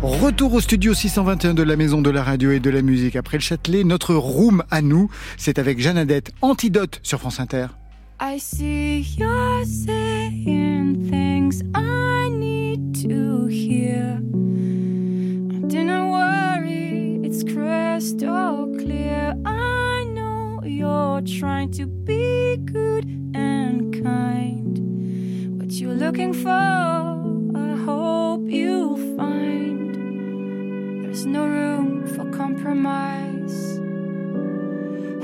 Retour 0.00 0.54
au 0.54 0.60
studio 0.60 0.94
621 0.94 1.54
de 1.54 1.62
la 1.62 1.76
Maison 1.76 2.02
de 2.02 2.10
la 2.10 2.22
Radio 2.22 2.50
et 2.50 2.60
de 2.60 2.70
la 2.70 2.82
Musique. 2.82 3.16
Après 3.16 3.36
le 3.36 3.42
Châtelet, 3.42 3.84
notre 3.84 4.14
room 4.14 4.62
à 4.70 4.80
nous, 4.80 5.10
c'est 5.36 5.58
avec 5.58 5.80
Jeanne 5.80 5.98
Adette, 5.98 6.32
Antidote 6.42 7.00
sur 7.02 7.20
France 7.20 7.40
Inter. 7.40 7.68
I 8.20 8.38
see 8.38 9.00
you're 9.00 9.64
saying 9.64 11.10
things 11.10 11.62
I 11.74 12.28
need 12.28 12.94
to 13.02 13.46
hear. 13.46 14.20
I 15.52 15.82
not 15.82 16.10
worry, 16.10 17.20
it's 17.24 17.42
crystal 17.42 18.72
clear. 18.78 19.34
I 19.44 20.04
know 20.04 20.60
you're 20.64 21.22
trying 21.22 21.72
to 21.72 21.86
be 21.86 22.56
good 22.58 23.04
and 23.34 23.92
kind. 24.02 25.58
What 25.60 25.72
you're 25.72 25.94
looking 25.94 26.32
for, 26.32 26.48
I 26.48 27.76
hope 27.84 28.42
you'll 28.48 28.96
find. 29.16 31.04
There's 31.04 31.26
no 31.26 31.46
room 31.46 32.06
for 32.06 32.30
compromise. 32.30 33.80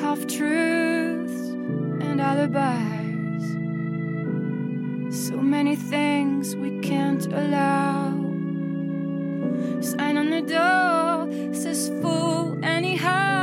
Half 0.01 0.27
truths 0.27 1.20
and 2.21 2.53
alibis. 2.53 3.45
So 5.29 5.37
many 5.37 5.77
things 5.77 6.57
we 6.57 6.79
can't 6.81 7.27
allow. 7.27 8.11
Sign 9.81 10.17
on 10.17 10.31
the 10.31 10.43
door 10.43 11.29
says 11.55 11.89
fool 12.01 12.59
anyhow. 12.63 13.40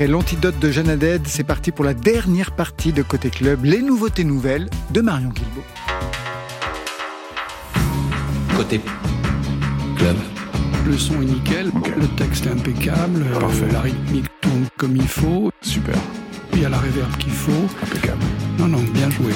Après 0.00 0.10
l'antidote 0.10 0.58
de 0.58 0.70
Jeanne 0.70 0.88
Haddad, 0.88 1.26
c'est 1.26 1.44
parti 1.44 1.72
pour 1.72 1.84
la 1.84 1.92
dernière 1.92 2.52
partie 2.52 2.94
de 2.94 3.02
Côté 3.02 3.28
Club, 3.28 3.66
les 3.66 3.82
nouveautés 3.82 4.24
nouvelles 4.24 4.70
de 4.92 5.02
Marion 5.02 5.28
Guilbault. 5.28 5.62
Côté 8.56 8.80
club. 9.98 10.16
Le 10.86 10.96
son 10.96 11.20
est 11.20 11.26
nickel, 11.26 11.70
le 12.00 12.08
texte 12.16 12.46
est 12.46 12.50
impeccable, 12.50 13.26
euh, 13.30 13.72
la 13.72 13.82
rythmique 13.82 14.24
tourne 14.40 14.64
comme 14.78 14.96
il 14.96 15.06
faut. 15.06 15.50
Super. 15.60 15.96
Il 16.54 16.62
y 16.62 16.64
a 16.64 16.70
la 16.70 16.78
réverb 16.78 17.14
qu'il 17.18 17.32
faut. 17.32 17.68
Impeccable. 17.82 18.22
Non, 18.58 18.68
non, 18.68 18.80
bien 18.94 19.10
joué. 19.10 19.34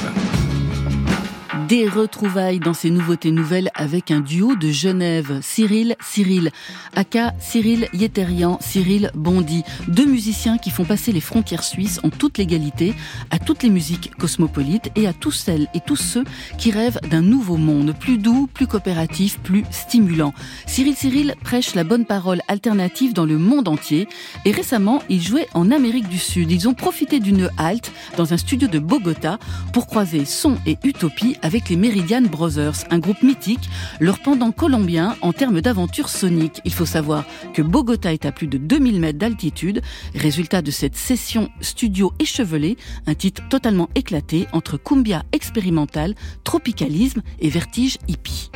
Des 1.75 1.89
retrouvailles 1.89 2.61
dans 2.61 2.73
ces 2.73 2.89
nouveautés 2.89 3.33
nouvelles 3.33 3.69
avec 3.75 4.13
un 4.13 4.21
duo 4.21 4.55
de 4.55 4.71
Genève, 4.71 5.41
Cyril 5.43 5.97
Cyril, 6.01 6.53
aka 6.95 7.35
Cyril 7.41 7.89
Yéterian, 7.93 8.59
Cyril 8.61 9.11
Bondy, 9.17 9.65
deux 9.89 10.07
musiciens 10.07 10.57
qui 10.57 10.71
font 10.71 10.85
passer 10.85 11.11
les 11.11 11.21
frontières 11.21 11.65
suisses 11.65 11.99
en 12.05 12.11
toute 12.11 12.39
légalité 12.39 12.95
à 13.33 13.41
toutes 13.41 13.65
les 13.65 13.71
musiques 13.71 14.15
cosmopolites 14.15 14.93
et 14.95 15.09
à 15.09 15.13
tous 15.13 15.33
celles 15.33 15.67
et 15.75 15.81
tous 15.81 15.97
ceux 15.97 16.23
qui 16.59 16.71
rêvent 16.71 17.01
d'un 17.11 17.23
nouveau 17.23 17.57
monde 17.57 17.93
plus 17.99 18.19
doux, 18.19 18.47
plus 18.47 18.69
coopératif, 18.69 19.41
plus 19.41 19.65
stimulant. 19.73 20.33
Cyril 20.67 20.95
Cyril 20.95 21.35
prêche 21.43 21.75
la 21.75 21.83
bonne 21.83 22.05
parole 22.05 22.41
alternative 22.47 23.15
dans 23.15 23.27
le 23.27 23.37
monde 23.37 23.67
entier 23.67 24.07
et 24.45 24.53
récemment 24.53 25.03
ils 25.09 25.21
jouaient 25.21 25.49
en 25.55 25.73
Amérique 25.73 26.09
du 26.09 26.19
Sud. 26.19 26.53
Ils 26.53 26.69
ont 26.69 26.75
profité 26.75 27.19
d'une 27.19 27.51
halte 27.59 27.91
dans 28.17 28.33
un 28.33 28.37
studio 28.37 28.69
de 28.69 28.79
Bogota 28.79 29.41
pour 29.73 29.89
croiser 29.89 30.25
son 30.25 30.57
et 30.67 30.79
utopie 30.85 31.37
avec 31.43 31.64
les 31.69 31.77
Meridian 31.77 32.23
Brothers, 32.23 32.85
un 32.91 32.99
groupe 32.99 33.23
mythique, 33.23 33.69
leur 34.01 34.19
pendant 34.21 34.53
colombien 34.53 35.17
en 35.23 35.33
termes 35.33 35.61
d'aventure 35.61 36.09
sonique. 36.09 36.61
Il 36.65 36.73
faut 36.73 36.87
savoir 36.87 37.25
que 37.53 37.63
Bogota 37.63 38.13
est 38.13 38.25
à 38.25 38.33
plus 38.33 38.47
de 38.47 38.59
2000 38.59 39.01
mètres 39.01 39.19
d'altitude, 39.19 39.83
résultat 40.15 40.63
de 40.63 40.71
cette 40.71 40.97
session 40.97 41.49
studio 41.61 42.13
échevelée, 42.19 42.77
un 43.07 43.15
titre 43.15 43.43
totalement 43.49 43.89
éclaté 43.95 44.47
entre 44.53 44.77
cumbia 44.77 45.23
expérimental, 45.33 46.15
tropicalisme 46.45 47.23
et 47.41 47.49
vertige 47.49 47.99
hippie. 48.09 48.51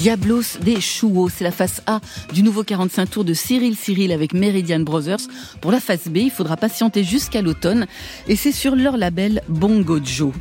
Diablos 0.00 0.56
des 0.62 0.80
Chouos, 0.80 1.28
c'est 1.28 1.44
la 1.44 1.50
face 1.50 1.82
A 1.86 2.00
du 2.32 2.42
nouveau 2.42 2.64
45 2.64 3.10
tours 3.10 3.24
de 3.26 3.34
Cyril 3.34 3.76
Cyril 3.76 4.12
avec 4.12 4.32
Meridian 4.32 4.80
Brothers. 4.80 5.20
Pour 5.60 5.72
la 5.72 5.78
face 5.78 6.08
B, 6.08 6.16
il 6.16 6.30
faudra 6.30 6.56
patienter 6.56 7.04
jusqu'à 7.04 7.42
l'automne 7.42 7.86
et 8.26 8.34
c'est 8.34 8.50
sur 8.50 8.76
leur 8.76 8.96
label 8.96 9.42
Bongo 9.50 9.98
Joe. 10.02 10.32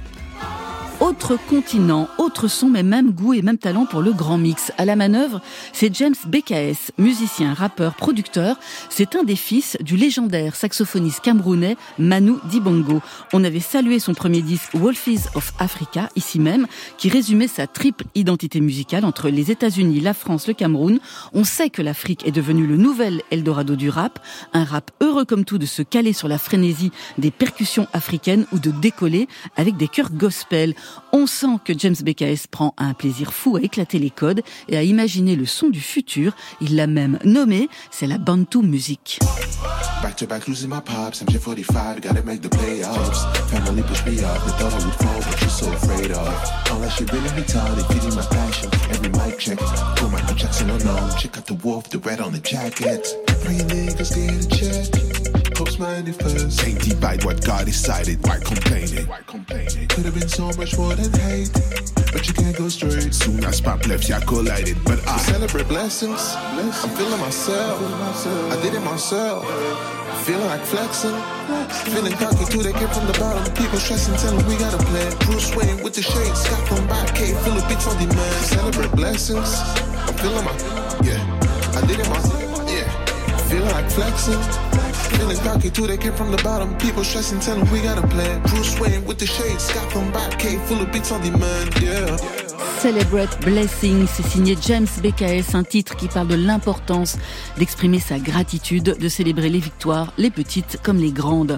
Autre 1.02 1.38
continent, 1.50 2.10
autre 2.18 2.50
son, 2.50 2.68
mais 2.68 2.84
même 2.84 3.12
goût 3.12 3.34
et 3.34 3.42
même 3.42 3.58
talent 3.58 3.86
pour 3.86 4.02
le 4.02 4.12
grand 4.12 4.38
mix. 4.38 4.74
À 4.78 4.84
la 4.84 4.98
manœuvre, 4.98 5.40
c'est 5.72 5.96
James 5.96 6.16
BKS, 6.28 6.92
musicien, 6.98 7.54
rappeur, 7.54 7.96
producteur. 7.96 8.58
C'est 8.90 9.16
un 9.16 9.24
des 9.24 9.38
fils 9.38 9.78
du 9.80 9.96
légendaire 9.96 10.58
saxophoniste 10.58 11.22
camerounais 11.22 11.78
Manu 12.00 12.34
Dibongo. 12.50 13.02
On 13.32 13.46
avait 13.46 13.62
salué 13.62 14.00
son 14.00 14.14
premier 14.14 14.42
disque 14.42 14.76
Wolfies 14.76 15.22
of 15.36 15.54
Africa, 15.58 16.10
ici 16.18 16.38
même, 16.38 16.68
qui 16.98 17.08
résumait 17.08 17.48
sa 17.48 17.66
triple 17.66 18.04
identité 18.14 18.60
musicale 18.60 19.06
entre 19.06 19.30
les 19.30 19.52
États-Unis, 19.52 20.02
la 20.02 20.14
France, 20.14 20.50
le 20.50 20.54
Cameroun. 20.54 21.00
On 21.34 21.46
sait 21.46 21.70
que 21.70 21.82
l'Afrique 21.82 22.28
est 22.28 22.32
devenue 22.32 22.68
le 22.68 22.76
nouvel 22.76 23.22
Eldorado 23.32 23.78
du 23.78 23.90
rap, 23.90 24.20
un 24.52 24.66
rap 24.66 24.92
heureux 25.00 25.24
comme 25.24 25.46
tout 25.46 25.60
de 25.60 25.66
se 25.66 25.82
caler 25.82 26.12
sur 26.12 26.28
la 26.28 26.38
frénésie 26.38 26.92
des 27.18 27.32
percussions 27.32 27.88
africaines 27.94 28.46
ou 28.52 28.60
de 28.60 28.72
décoller 28.72 29.30
avec 29.56 29.78
des 29.78 29.88
chœurs 29.88 30.12
gospel. 30.12 30.76
On 31.12 31.28
sent 31.28 31.58
que 31.66 31.74
James 31.78 31.96
BKS 32.02 32.48
prend 32.50 32.74
un 32.78 32.94
plaisir 32.94 33.34
fou 33.34 33.58
à 33.58 33.62
éclater 33.62 34.00
les 34.00 34.10
codes 34.10 34.42
et 34.68 34.78
à 34.78 34.84
imaginer 34.84 35.36
le 35.36 35.46
son 35.46 35.70
du 35.70 35.82
futur. 35.82 36.34
Il 36.62 36.76
l'a 36.76 36.88
même 36.88 37.20
nommé, 37.24 37.70
c'est 37.92 38.08
la 38.08 38.18
Bantu 38.18 38.60
Music. 38.60 39.20
Back 40.02 40.16
to 40.18 40.26
back 40.26 40.48
losing 40.48 40.70
my 40.70 40.80
pops, 40.80 41.22
MJ45, 41.24 42.02
gotta 42.02 42.24
make 42.24 42.42
the 42.42 42.50
playoffs. 42.50 43.26
Family 43.50 43.84
push 43.84 44.06
me 44.06 44.24
up, 44.24 44.42
they 44.46 44.52
thought 44.52 44.74
I 44.74 44.86
would 44.86 44.96
fall, 44.96 45.20
but 45.20 45.42
you're 45.42 45.50
so 45.50 45.72
afraid 45.74 46.12
of. 46.12 46.70
That 46.80 46.98
shit 46.98 47.12
really 47.12 47.30
retarded, 47.30 47.86
feeding 47.94 48.16
my 48.16 48.26
passion. 48.26 48.72
Every 48.90 49.10
mic 49.10 49.38
check, 49.38 49.60
pull 49.98 50.10
my 50.10 50.22
Jackson 50.34 50.70
unknown. 50.70 51.16
Check 51.18 51.38
out 51.38 51.46
the 51.46 51.54
wolf, 51.56 51.90
the 51.90 52.00
red 52.00 52.20
on 52.20 52.32
the 52.32 52.40
jacket. 52.40 53.06
Three 53.42 53.58
niggas 53.58 54.16
get 54.16 54.46
a 54.46 54.92
check. 54.92 55.09
First. 55.80 56.68
Ain't 56.68 56.82
divide 56.84 57.24
what 57.24 57.40
God 57.46 57.66
decided. 57.66 58.20
Why 58.28 58.38
complaining? 58.40 59.08
Why 59.08 59.22
complaining? 59.26 59.88
Could 59.88 60.04
have 60.04 60.14
been 60.14 60.28
so 60.28 60.52
much 60.60 60.78
more 60.78 60.94
than 60.94 61.08
hate, 61.22 61.54
but 62.12 62.28
you 62.28 62.34
can't 62.34 62.58
go 62.58 62.68
straight. 62.68 63.16
Soon 63.16 63.42
as 63.46 63.62
pop 63.62 63.88
left, 63.88 64.10
ya 64.10 64.20
collided. 64.20 64.76
But 64.84 65.00
I 65.08 65.18
celebrate 65.20 65.70
blessings. 65.70 66.36
I'm 66.36 66.90
feeling 67.00 67.22
myself. 67.22 67.80
I 68.52 68.62
did 68.62 68.74
it 68.74 68.82
myself. 68.82 69.48
Feeling 70.28 70.48
like 70.48 70.60
flexing. 70.68 71.16
Feeling 71.96 72.12
cocky 72.20 72.44
too, 72.52 72.62
they 72.62 72.74
came 72.74 72.90
from 72.90 73.08
the 73.08 73.16
bottom. 73.18 73.48
People 73.56 73.80
stressing, 73.80 74.18
tell 74.18 74.36
them 74.36 74.46
we 74.50 74.58
gotta 74.58 74.84
play. 74.84 75.10
Bruce 75.22 75.56
Wayne 75.56 75.82
with 75.82 75.94
the 75.94 76.02
shades, 76.02 76.42
Scott 76.42 76.68
from 76.68 76.86
back, 76.88 77.16
K, 77.16 77.32
feel 77.40 77.56
the 77.56 77.66
beats 77.70 77.88
on 77.88 77.96
demand. 77.96 78.36
Celebrate 78.44 78.92
blessings. 78.92 79.56
I'm 79.96 80.14
feeling 80.20 80.44
my, 80.44 80.52
yeah. 81.08 81.24
I 81.72 81.88
did 81.88 82.02
it 82.02 82.10
myself, 82.10 82.68
yeah. 82.68 82.84
Feeling 83.48 83.72
like 83.72 83.90
flexing. 83.90 84.89
Feeling 85.18 85.38
cocky 85.38 85.70
too, 85.70 85.88
they 85.88 85.98
came 85.98 86.14
from 86.14 86.32
the 86.32 86.42
bottom. 86.44 86.78
People 86.78 87.04
stressing, 87.04 87.40
telling 87.40 87.70
we 87.72 87.82
gotta 87.82 88.06
plan. 88.08 88.42
Bruce 88.44 88.80
Wayne 88.80 89.06
with 89.06 89.20
the 89.20 89.28
shades, 89.28 89.72
from 89.92 90.12
back, 90.12 90.40
K, 90.40 90.58
full 90.68 90.82
of 90.82 90.92
beats 90.92 91.12
on 91.12 91.22
demand, 91.22 91.74
yeah. 91.82 92.49
Celebrate 92.82 93.42
Blessing, 93.44 94.06
c'est 94.08 94.26
signé 94.26 94.56
James 94.66 94.88
BKS, 95.04 95.54
un 95.54 95.66
titre 95.66 95.98
qui 95.98 96.08
parle 96.08 96.30
de 96.30 96.36
l'importance 96.36 97.18
d'exprimer 97.58 98.00
sa 98.00 98.20
gratitude, 98.20 98.96
de 98.98 99.10
célébrer 99.10 99.50
les 99.50 99.60
victoires, 99.60 100.14
les 100.18 100.30
petites 100.30 100.78
comme 100.82 100.96
les 100.96 101.12
grandes. 101.12 101.58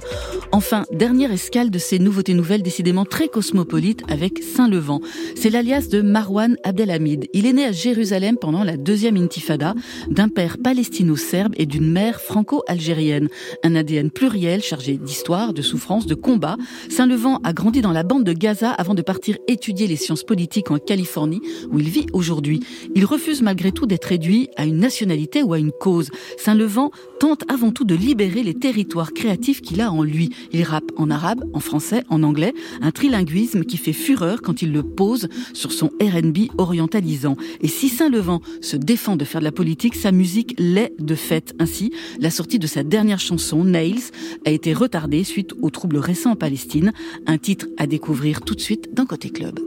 Enfin, 0.52 0.84
dernière 0.92 1.32
escale 1.32 1.70
de 1.70 1.78
ces 1.78 2.00
nouveautés 2.00 2.34
nouvelles 2.34 2.64
décidément 2.64 3.06
très 3.06 3.28
cosmopolites 3.28 4.02
avec 4.10 4.42
Saint-Levant. 4.42 5.00
C'est 5.36 5.52
l'alias 5.52 5.90
de 5.90 6.02
Marwan 6.02 6.58
Abdelhamid. 6.64 7.28
Il 7.34 7.46
est 7.46 7.54
né 7.54 7.66
à 7.66 7.72
Jérusalem 7.72 8.38
pendant 8.42 8.64
la 8.64 8.76
deuxième 8.76 9.16
intifada 9.16 9.76
d'un 10.10 10.28
père 10.28 10.58
palestino-serbe 10.58 11.54
et 11.56 11.68
d'une 11.68 11.92
mère 11.92 12.20
franco-algérienne. 12.20 13.30
Un 13.64 13.76
ADN 13.76 14.10
pluriel 14.10 14.64
chargé 14.64 14.98
d'histoire, 14.98 15.54
de 15.54 15.62
souffrance, 15.62 16.08
de 16.08 16.16
combat. 16.16 16.58
Saint-Levant 16.90 17.40
a 17.44 17.54
grandi 17.54 17.82
dans 17.82 17.92
la 17.92 18.02
bande 18.02 18.24
de 18.24 18.34
Gaza 18.34 18.72
avant 18.72 18.96
de 18.96 19.04
partir 19.04 19.38
étudier 19.48 19.86
les 19.86 19.98
sciences 19.98 20.24
politiques 20.24 20.72
en 20.72 20.80
Californie 20.80 21.11
où 21.20 21.80
il 21.80 21.89
vit 21.89 22.05
aujourd'hui. 22.14 22.62
Il 22.95 23.05
refuse 23.05 23.41
malgré 23.41 23.72
tout 23.72 23.86
d'être 23.86 24.05
réduit 24.05 24.49
à 24.55 24.66
une 24.66 24.78
nationalité 24.78 25.43
ou 25.43 25.53
à 25.53 25.59
une 25.59 25.72
cause. 25.72 26.09
Saint-Levant 26.38 26.91
tente 27.20 27.43
avant 27.51 27.72
tout 27.72 27.84
de 27.84 27.95
libérer 27.95 28.43
les 28.43 28.53
territoires 28.53 29.14
créatifs 29.14 29.62
qu'il 29.62 29.82
a 29.82 29.91
en 29.91 30.03
lui. 30.03 30.30
Il 30.51 30.64
rappe 30.64 30.91
en 30.97 31.09
arabe, 31.09 31.43
en 31.53 31.59
français, 31.59 32.03
en 32.09 32.24
anglais, 32.24 32.53
un 32.82 32.91
trilinguisme 32.91 33.64
qui 33.64 33.78
fait 33.78 33.93
fureur 33.93 34.41
quand 34.41 34.62
il 34.62 34.72
le 34.72 34.84
pose 34.84 35.28
sur 35.53 35.72
son 35.72 35.88
R&B 36.01 36.49
orientalisant. 36.57 37.36
Et 37.62 37.68
si 37.68 37.89
Saint-Levant 37.89 38.41
se 38.62 38.78
défend 38.78 39.16
de 39.16 39.26
faire 39.26 39.41
de 39.41 39.45
la 39.45 39.51
politique, 39.51 39.95
sa 39.95 40.12
musique 40.12 40.55
l'est 40.57 40.93
de 40.99 41.16
fait. 41.16 41.53
Ainsi, 41.59 41.91
la 42.20 42.32
sortie 42.32 42.59
de 42.59 42.68
sa 42.68 42.84
dernière 42.84 43.20
chanson, 43.20 43.64
Nails, 43.64 44.12
a 44.45 44.51
été 44.51 44.74
retardée 44.74 45.24
suite 45.24 45.53
aux 45.62 45.70
troubles 45.70 45.97
récents 45.97 46.32
en 46.32 46.36
Palestine. 46.36 46.91
Un 47.28 47.38
titre 47.38 47.68
à 47.78 47.88
découvrir 47.88 48.41
tout 48.41 48.55
de 48.55 48.62
suite 48.62 48.93
dans 48.93 49.05
Côté 49.05 49.30
Club. 49.30 49.59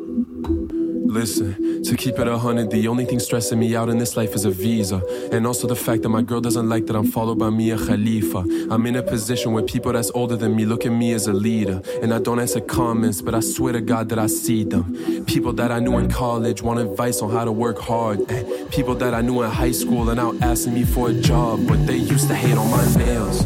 Listen, 1.04 1.82
to 1.84 1.96
keep 1.96 2.18
it 2.18 2.26
a 2.26 2.38
hundred, 2.38 2.70
the 2.70 2.88
only 2.88 3.04
thing 3.04 3.20
stressing 3.20 3.58
me 3.58 3.76
out 3.76 3.88
in 3.88 3.98
this 3.98 4.16
life 4.16 4.34
is 4.34 4.46
a 4.46 4.50
visa. 4.50 5.02
And 5.30 5.46
also 5.46 5.68
the 5.68 5.76
fact 5.76 6.02
that 6.02 6.08
my 6.08 6.22
girl 6.22 6.40
doesn't 6.40 6.68
like 6.68 6.86
that 6.86 6.96
I'm 6.96 7.06
followed 7.06 7.38
by 7.38 7.50
Mia 7.50 7.76
Khalifa. 7.76 8.38
I'm 8.70 8.86
in 8.86 8.96
a 8.96 9.02
position 9.02 9.52
where 9.52 9.62
people 9.62 9.92
that's 9.92 10.10
older 10.12 10.34
than 10.34 10.56
me 10.56 10.64
look 10.64 10.86
at 10.86 10.92
me 10.92 11.12
as 11.12 11.26
a 11.26 11.32
leader. 11.32 11.82
And 12.02 12.12
I 12.12 12.18
don't 12.18 12.40
answer 12.40 12.60
comments, 12.60 13.20
but 13.20 13.34
I 13.34 13.40
swear 13.40 13.74
to 13.74 13.82
God 13.82 14.08
that 14.08 14.18
I 14.18 14.26
see 14.26 14.64
them. 14.64 15.24
People 15.26 15.52
that 15.52 15.70
I 15.70 15.78
knew 15.78 15.98
in 15.98 16.10
college 16.10 16.62
want 16.62 16.80
advice 16.80 17.20
on 17.20 17.30
how 17.30 17.44
to 17.44 17.52
work 17.52 17.78
hard. 17.78 18.20
And 18.30 18.70
people 18.70 18.94
that 18.96 19.14
I 19.14 19.20
knew 19.20 19.42
in 19.42 19.50
high 19.50 19.72
school 19.72 20.10
are 20.10 20.14
now 20.14 20.34
asking 20.40 20.74
me 20.74 20.84
for 20.84 21.10
a 21.10 21.14
job, 21.14 21.66
but 21.68 21.86
they 21.86 21.96
used 21.96 22.28
to 22.28 22.34
hate 22.34 22.56
on 22.56 22.70
my 22.70 22.84
nails. 22.96 23.42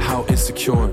How 0.00 0.26
insecure, 0.26 0.92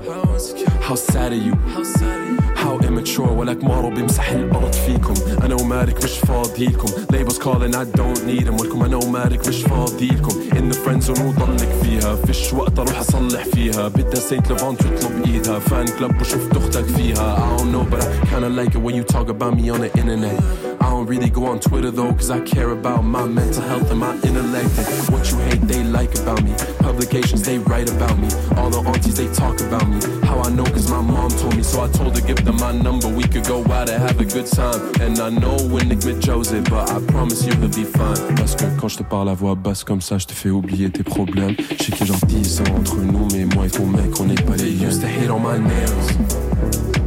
how 0.80 0.94
sad 0.94 1.32
are 1.32 1.36
you? 1.36 2.43
How 2.63 2.77
immature 2.87 3.19
ولك 3.31 3.63
مارو 3.63 3.89
بيمسح 3.89 4.29
الأرض 4.31 4.73
فيكم 4.73 5.13
أنا 5.45 5.55
ومالك 5.55 6.03
مش 6.03 6.17
فاضيلكم 6.19 6.87
Labels 6.87 7.37
calling 7.39 7.75
I 7.75 7.85
don't 7.97 8.25
need 8.27 8.45
them 8.47 8.59
ولكم 8.61 8.83
أنا 8.83 8.97
ومالك 8.97 9.47
مش 9.47 9.61
فاضيلكم 9.61 10.29
In 10.51 10.73
the 10.73 10.77
friend 10.77 11.03
zone 11.03 11.21
وضلك 11.21 11.69
فيها 11.83 12.15
فيش 12.15 12.53
وقت 12.53 12.79
أروح 12.79 12.99
أصلح 12.99 13.43
فيها 13.43 13.87
بدها 13.87 14.15
سينت 14.15 14.51
ليفان 14.51 14.77
تطلب 14.77 15.25
إيدها 15.25 15.59
فان 15.59 15.85
كلب 15.99 16.21
وشفت 16.21 16.57
أختك 16.57 16.85
فيها 16.85 17.35
I 17.37 17.57
don't 17.59 17.71
know 17.71 17.83
but 17.91 18.03
I 18.03 18.25
kinda 18.31 18.49
like 18.49 18.75
it 18.75 18.81
when 18.85 18.95
you 18.95 19.03
talk 19.03 19.29
about 19.29 19.53
me 19.57 19.69
on 19.69 19.79
the 19.81 19.91
internet 20.01 20.39
I 20.81 20.89
don't 20.93 21.07
really 21.13 21.29
go 21.29 21.43
on 21.53 21.59
Twitter 21.59 21.91
though 21.91 22.13
cause 22.19 22.31
I 22.37 22.39
care 22.53 22.71
about 22.79 23.01
my 23.15 23.25
mental 23.39 23.63
health 23.71 23.89
and 23.93 23.99
my 23.99 24.13
intellect 24.27 24.71
and 24.79 25.09
what 25.13 25.23
you 25.31 25.37
hate 25.47 25.63
they 25.71 25.81
like 25.97 26.13
about 26.21 26.41
me 26.47 26.53
Publications 26.89 27.41
they 27.47 27.57
write 27.69 27.89
about 27.95 28.17
me 28.23 28.29
All 28.57 28.69
the 28.75 28.81
aunties 28.91 29.15
they 29.21 29.29
talk 29.43 29.55
about 29.67 29.85
me 29.93 29.99
How 30.27 30.37
I 30.47 30.49
know 30.57 30.67
cause 30.75 30.87
my 30.97 31.01
mom 31.13 31.29
told 31.41 31.55
me 31.59 31.63
so 31.71 31.75
I 31.85 31.87
told 31.97 32.11
her 32.17 32.23
give 32.29 32.41
them 32.47 32.52
my 32.60 32.72
number 32.72 33.08
we 33.08 33.24
could 33.24 33.46
go 33.46 33.64
out 33.72 33.88
and 33.88 34.02
have 34.02 34.20
a 34.20 34.24
good 34.24 34.46
time. 34.46 34.80
And 35.00 35.18
I 35.18 35.30
know 35.30 35.56
when 35.68 35.88
Nick 35.88 36.04
met 36.04 36.20
Joseph 36.20 36.68
but 36.70 36.90
I 36.90 37.00
promise 37.06 37.44
you 37.44 37.54
he'll 37.54 37.68
be 37.68 37.84
fine. 37.84 38.34
Parce 38.36 38.54
que 38.54 38.64
quand 38.80 38.88
je 38.88 38.98
te 38.98 39.02
parle 39.02 39.28
à 39.28 39.34
voix 39.34 39.54
basse 39.54 39.84
comme 39.84 40.00
ça 40.00 40.18
je 40.18 40.26
te 40.26 40.32
fais 40.32 40.50
oublier 40.50 40.90
tes 40.90 41.02
problèmes. 41.02 41.56
Je 41.78 41.84
sais 41.84 41.92
qu'il 41.92 42.06
y 42.06 42.10
a 42.10 42.12
genre 42.12 42.26
10 42.26 42.60
ans 42.60 42.64
entre 42.78 42.96
nous 42.96 43.28
mais 43.32 43.44
moi 43.44 43.66
et 43.66 43.70
ton 43.70 43.86
mec 43.86 44.20
on 44.20 44.24
n'est 44.24 44.34
pas 44.34 44.56
les 44.56 44.64
They 44.64 44.86
used 44.86 45.00
to 45.02 45.06
hate 45.06 45.30
on 45.30 45.40
my 45.40 45.58
nails. 45.58 46.10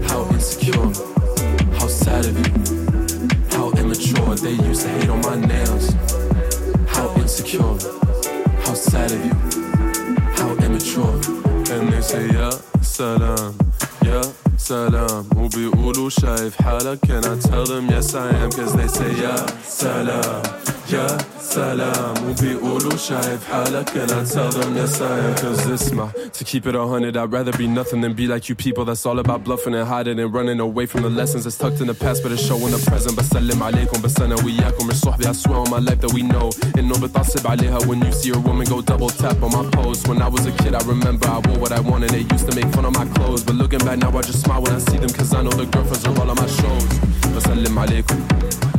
How 0.10 0.26
insecure. 0.34 0.92
How 1.80 1.88
sad 1.88 2.26
of 2.26 2.38
you. 2.38 2.54
How 3.52 3.72
immature. 3.80 4.36
They 4.36 4.54
used 4.68 4.84
to 4.84 4.90
hate 4.90 5.10
on 5.10 5.22
my 5.22 5.36
nails. 5.48 5.92
How 6.88 7.14
insecure. 7.22 7.78
How 8.66 8.74
sad 8.74 9.12
of 9.12 9.26
you. 9.26 9.34
How 10.36 10.56
immature. 10.66 11.14
And 11.72 11.92
they 11.92 12.02
say 12.02 12.28
yeah 12.32 12.52
salam. 12.82 13.56
Yeah 14.04 14.47
سلام. 14.58 15.26
وبيقولوا 15.38 16.10
شايف 16.10 16.62
حالك 16.62 17.00
كانت 17.00 17.48
yes 17.90 18.16
يا 18.16 18.32
am 18.46 18.52
Cause 18.52 18.74
they 18.74 18.88
say 18.88 19.22
يا 19.22 19.36
سلام. 19.68 20.42
yeah 20.89 21.19
salam 21.41 22.15
وبيقولوا 22.29 22.97
شايف 22.97 23.45
حالك 23.53 23.89
Can 23.91 24.11
I 24.11 24.25
tell 24.35 24.51
them 24.51 24.77
yes 24.77 25.01
I 25.01 25.19
am 25.19 25.35
Cause 25.43 25.67
اسمع 25.69 26.09
To 26.39 26.45
keep 26.45 26.67
it 26.67 26.75
a 26.75 26.87
hundred 26.87 27.17
I'd 27.17 27.33
rather 27.33 27.53
be 27.53 27.67
nothing 27.67 28.01
than 28.03 28.13
be 28.15 28.27
like 28.27 28.49
you 28.49 28.55
people 28.55 28.85
That's 28.85 29.05
all 29.07 29.19
about 29.19 29.45
bluffing 29.45 29.75
and 29.75 29.87
hiding 29.89 30.19
and 30.21 30.33
running 30.35 30.61
away 30.61 30.87
from 30.87 31.03
the 31.03 31.11
lessons 31.21 31.45
That's 31.45 31.59
tucked 31.59 31.81
in 31.81 31.87
the 31.87 31.95
past 32.05 32.23
but 32.23 32.33
it's 32.33 32.45
showing 32.49 32.73
the 32.77 32.83
present 32.91 33.17
بسلم 33.19 33.63
عليكم 33.63 34.03
بس 34.03 34.21
أنا 34.21 34.35
وياكم 34.45 34.87
مش 34.87 34.95
صحبي 34.95 35.25
I 35.29 35.33
swear 35.33 35.59
on 35.65 35.71
my 35.71 35.79
life 35.89 36.01
that 36.05 36.13
we 36.13 36.23
know 36.23 36.51
إنه 36.79 36.95
بتعصب 36.99 37.47
عليها 37.47 37.79
when 37.79 37.99
you 38.05 38.13
see 38.13 38.31
a 38.31 38.39
woman 38.49 38.67
go 38.67 38.81
double 38.81 39.11
tap 39.23 39.43
on 39.43 39.51
my 39.59 39.65
post 39.77 40.09
When 40.09 40.21
I 40.23 40.29
was 40.29 40.45
a 40.47 40.53
kid 40.63 40.75
I 40.75 40.83
remember 40.95 41.27
I 41.29 41.39
wore 41.47 41.59
what 41.63 41.73
I 41.73 41.81
wanted 41.91 42.11
They 42.11 42.25
used 42.35 42.47
to 42.51 42.55
make 42.59 42.69
fun 42.77 42.85
of 42.91 42.95
my 43.01 43.07
clothes 43.15 43.43
But 43.47 43.55
looking 43.63 43.83
back 43.87 43.99
now 44.05 44.11
I 44.19 44.23
just 44.31 44.41
smile 44.45 44.61
when 44.65 44.75
I 44.75 44.81
see 44.89 44.99
them 45.05 45.11
Cause 45.19 45.31
I 45.39 45.41
know 45.45 45.55
the 45.63 45.67
girlfriends 45.75 46.05
are 46.09 46.15
all 46.21 46.31
on 46.33 46.37
my 46.43 46.49
shows 46.61 46.87
بسلم 47.37 47.79
عليكم 47.79 48.17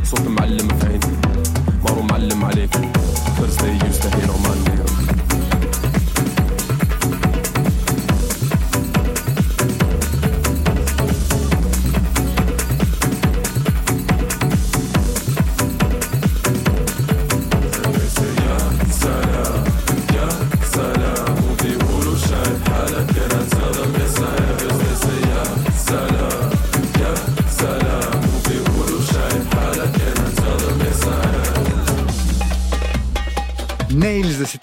صوت 0.04 0.26
معلم 0.28 0.68
في 0.68 0.86
عيني 0.86 1.27
مارو 1.84 2.02
معلم 2.02 2.44
عليكم 2.44 2.92
Cause 3.36 3.56
they 3.62 3.72
used 3.86 4.02
to 4.02 4.08
hate 4.14 4.30
on 4.34 4.40
my 4.46 4.87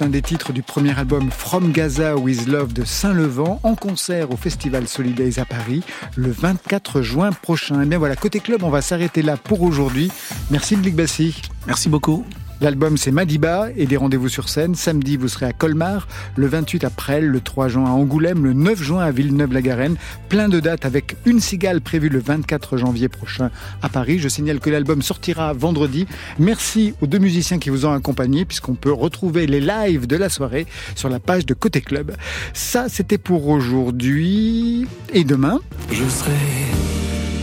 un 0.06 0.08
des 0.08 0.22
titres 0.22 0.52
du 0.52 0.62
premier 0.62 0.96
album 0.96 1.32
From 1.32 1.72
Gaza 1.72 2.16
with 2.16 2.46
Love 2.46 2.72
de 2.72 2.84
Saint-Levant 2.84 3.58
en 3.64 3.74
concert 3.74 4.30
au 4.30 4.36
Festival 4.36 4.86
Solidays 4.86 5.40
à 5.40 5.44
Paris 5.44 5.82
le 6.14 6.30
24 6.30 7.02
juin 7.02 7.32
prochain. 7.32 7.82
Et 7.82 7.86
bien 7.86 7.98
voilà, 7.98 8.14
côté 8.14 8.38
club, 8.38 8.62
on 8.62 8.70
va 8.70 8.82
s'arrêter 8.82 9.22
là 9.22 9.36
pour 9.36 9.62
aujourd'hui. 9.62 10.12
Merci 10.52 10.76
Big 10.76 10.94
Bassi. 10.94 11.42
Merci 11.66 11.88
beaucoup. 11.88 12.24
L'album 12.60 12.96
c'est 12.96 13.10
Madiba 13.10 13.68
et 13.76 13.86
des 13.86 13.96
rendez-vous 13.96 14.28
sur 14.28 14.48
scène. 14.48 14.74
Samedi 14.74 15.16
vous 15.16 15.28
serez 15.28 15.46
à 15.46 15.52
Colmar, 15.52 16.08
le 16.36 16.46
28 16.46 16.84
à 16.84 16.90
Presles, 16.90 17.26
le 17.26 17.40
3 17.40 17.68
juin 17.68 17.84
à 17.84 17.90
Angoulême, 17.90 18.44
le 18.44 18.54
9 18.54 18.82
juin 18.82 19.04
à 19.04 19.10
Villeneuve-la-Garenne. 19.10 19.96
Plein 20.28 20.48
de 20.48 20.58
dates 20.58 20.86
avec 20.86 21.16
une 21.26 21.40
cigale 21.40 21.80
prévue 21.80 22.08
le 22.08 22.18
24 22.18 22.78
janvier 22.78 23.08
prochain 23.08 23.50
à 23.82 23.88
Paris. 23.88 24.18
Je 24.18 24.28
signale 24.28 24.60
que 24.60 24.70
l'album 24.70 25.02
sortira 25.02 25.52
vendredi. 25.52 26.06
Merci 26.38 26.94
aux 27.02 27.06
deux 27.06 27.18
musiciens 27.18 27.58
qui 27.58 27.68
vous 27.68 27.84
ont 27.84 27.92
accompagnés 27.92 28.44
puisqu'on 28.44 28.74
peut 28.74 28.92
retrouver 28.92 29.46
les 29.46 29.60
lives 29.60 30.06
de 30.06 30.16
la 30.16 30.28
soirée 30.28 30.66
sur 30.94 31.08
la 31.08 31.20
page 31.20 31.44
de 31.44 31.54
Côté 31.54 31.82
Club. 31.82 32.12
Ça 32.54 32.88
c'était 32.88 33.18
pour 33.18 33.48
aujourd'hui 33.48 34.86
et 35.12 35.24
demain? 35.24 35.60
Je 35.90 36.04
serai 36.08 36.32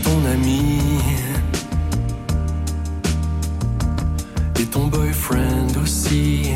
ton 0.02 0.24
ami 0.30 0.78
et 4.60 4.66
ton 4.66 4.86
boyfriend 4.86 5.68
aussi. 5.82 6.52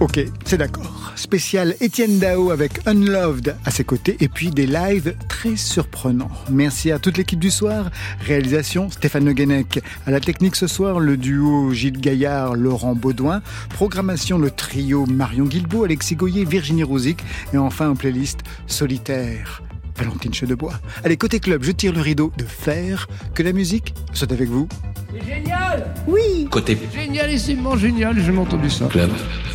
Ok, 0.00 0.18
c'est 0.44 0.56
d'accord. 0.56 1.12
Spécial 1.16 1.74
Étienne 1.80 2.18
Dao 2.18 2.50
avec 2.50 2.86
Unloved 2.86 3.56
à 3.66 3.70
ses 3.70 3.84
côtés 3.84 4.16
et 4.20 4.28
puis 4.28 4.50
des 4.50 4.66
lives 4.66 5.14
très 5.28 5.56
surprenants. 5.56 6.30
Merci 6.50 6.90
à 6.90 6.98
toute 6.98 7.18
l'équipe 7.18 7.38
du 7.38 7.50
soir. 7.50 7.90
Réalisation 8.20 8.88
Stéphane 8.88 9.26
Le. 9.26 9.82
À 10.06 10.10
la 10.10 10.20
technique 10.20 10.56
ce 10.56 10.66
soir, 10.66 11.00
le 11.00 11.18
duo 11.18 11.72
Gilles 11.72 12.00
Gaillard, 12.00 12.54
Laurent 12.54 12.94
Baudouin. 12.94 13.42
Programmation, 13.68 14.38
le 14.38 14.50
trio 14.50 15.04
Marion 15.04 15.44
Guilbault, 15.44 15.84
Alexis 15.84 16.16
Goyer, 16.16 16.46
Virginie 16.46 16.84
Rouzic. 16.84 17.22
Et 17.52 17.58
enfin 17.58 17.90
en 17.90 17.94
playlist 17.94 18.40
Solitaire. 18.66 19.62
Valentine 20.00 20.32
Chedebois. 20.32 20.72
Allez, 21.04 21.18
côté 21.18 21.40
club, 21.40 21.62
je 21.62 21.72
tire 21.72 21.92
le 21.92 22.00
rideau 22.00 22.32
de 22.38 22.44
fer. 22.44 23.06
Que 23.34 23.42
la 23.42 23.52
musique 23.52 23.94
soit 24.14 24.32
avec 24.32 24.48
vous. 24.48 24.66
C'est 25.12 25.26
génial 25.26 25.92
Oui 26.06 26.48
Côté 26.50 26.78
Génialissimement 26.94 27.76
génial, 27.76 28.18
j'ai 28.18 28.36
entendu 28.36 28.70
ça. 28.70 28.86
club. 28.86 29.10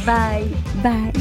Bye, 0.05 0.45
bye. 0.83 1.11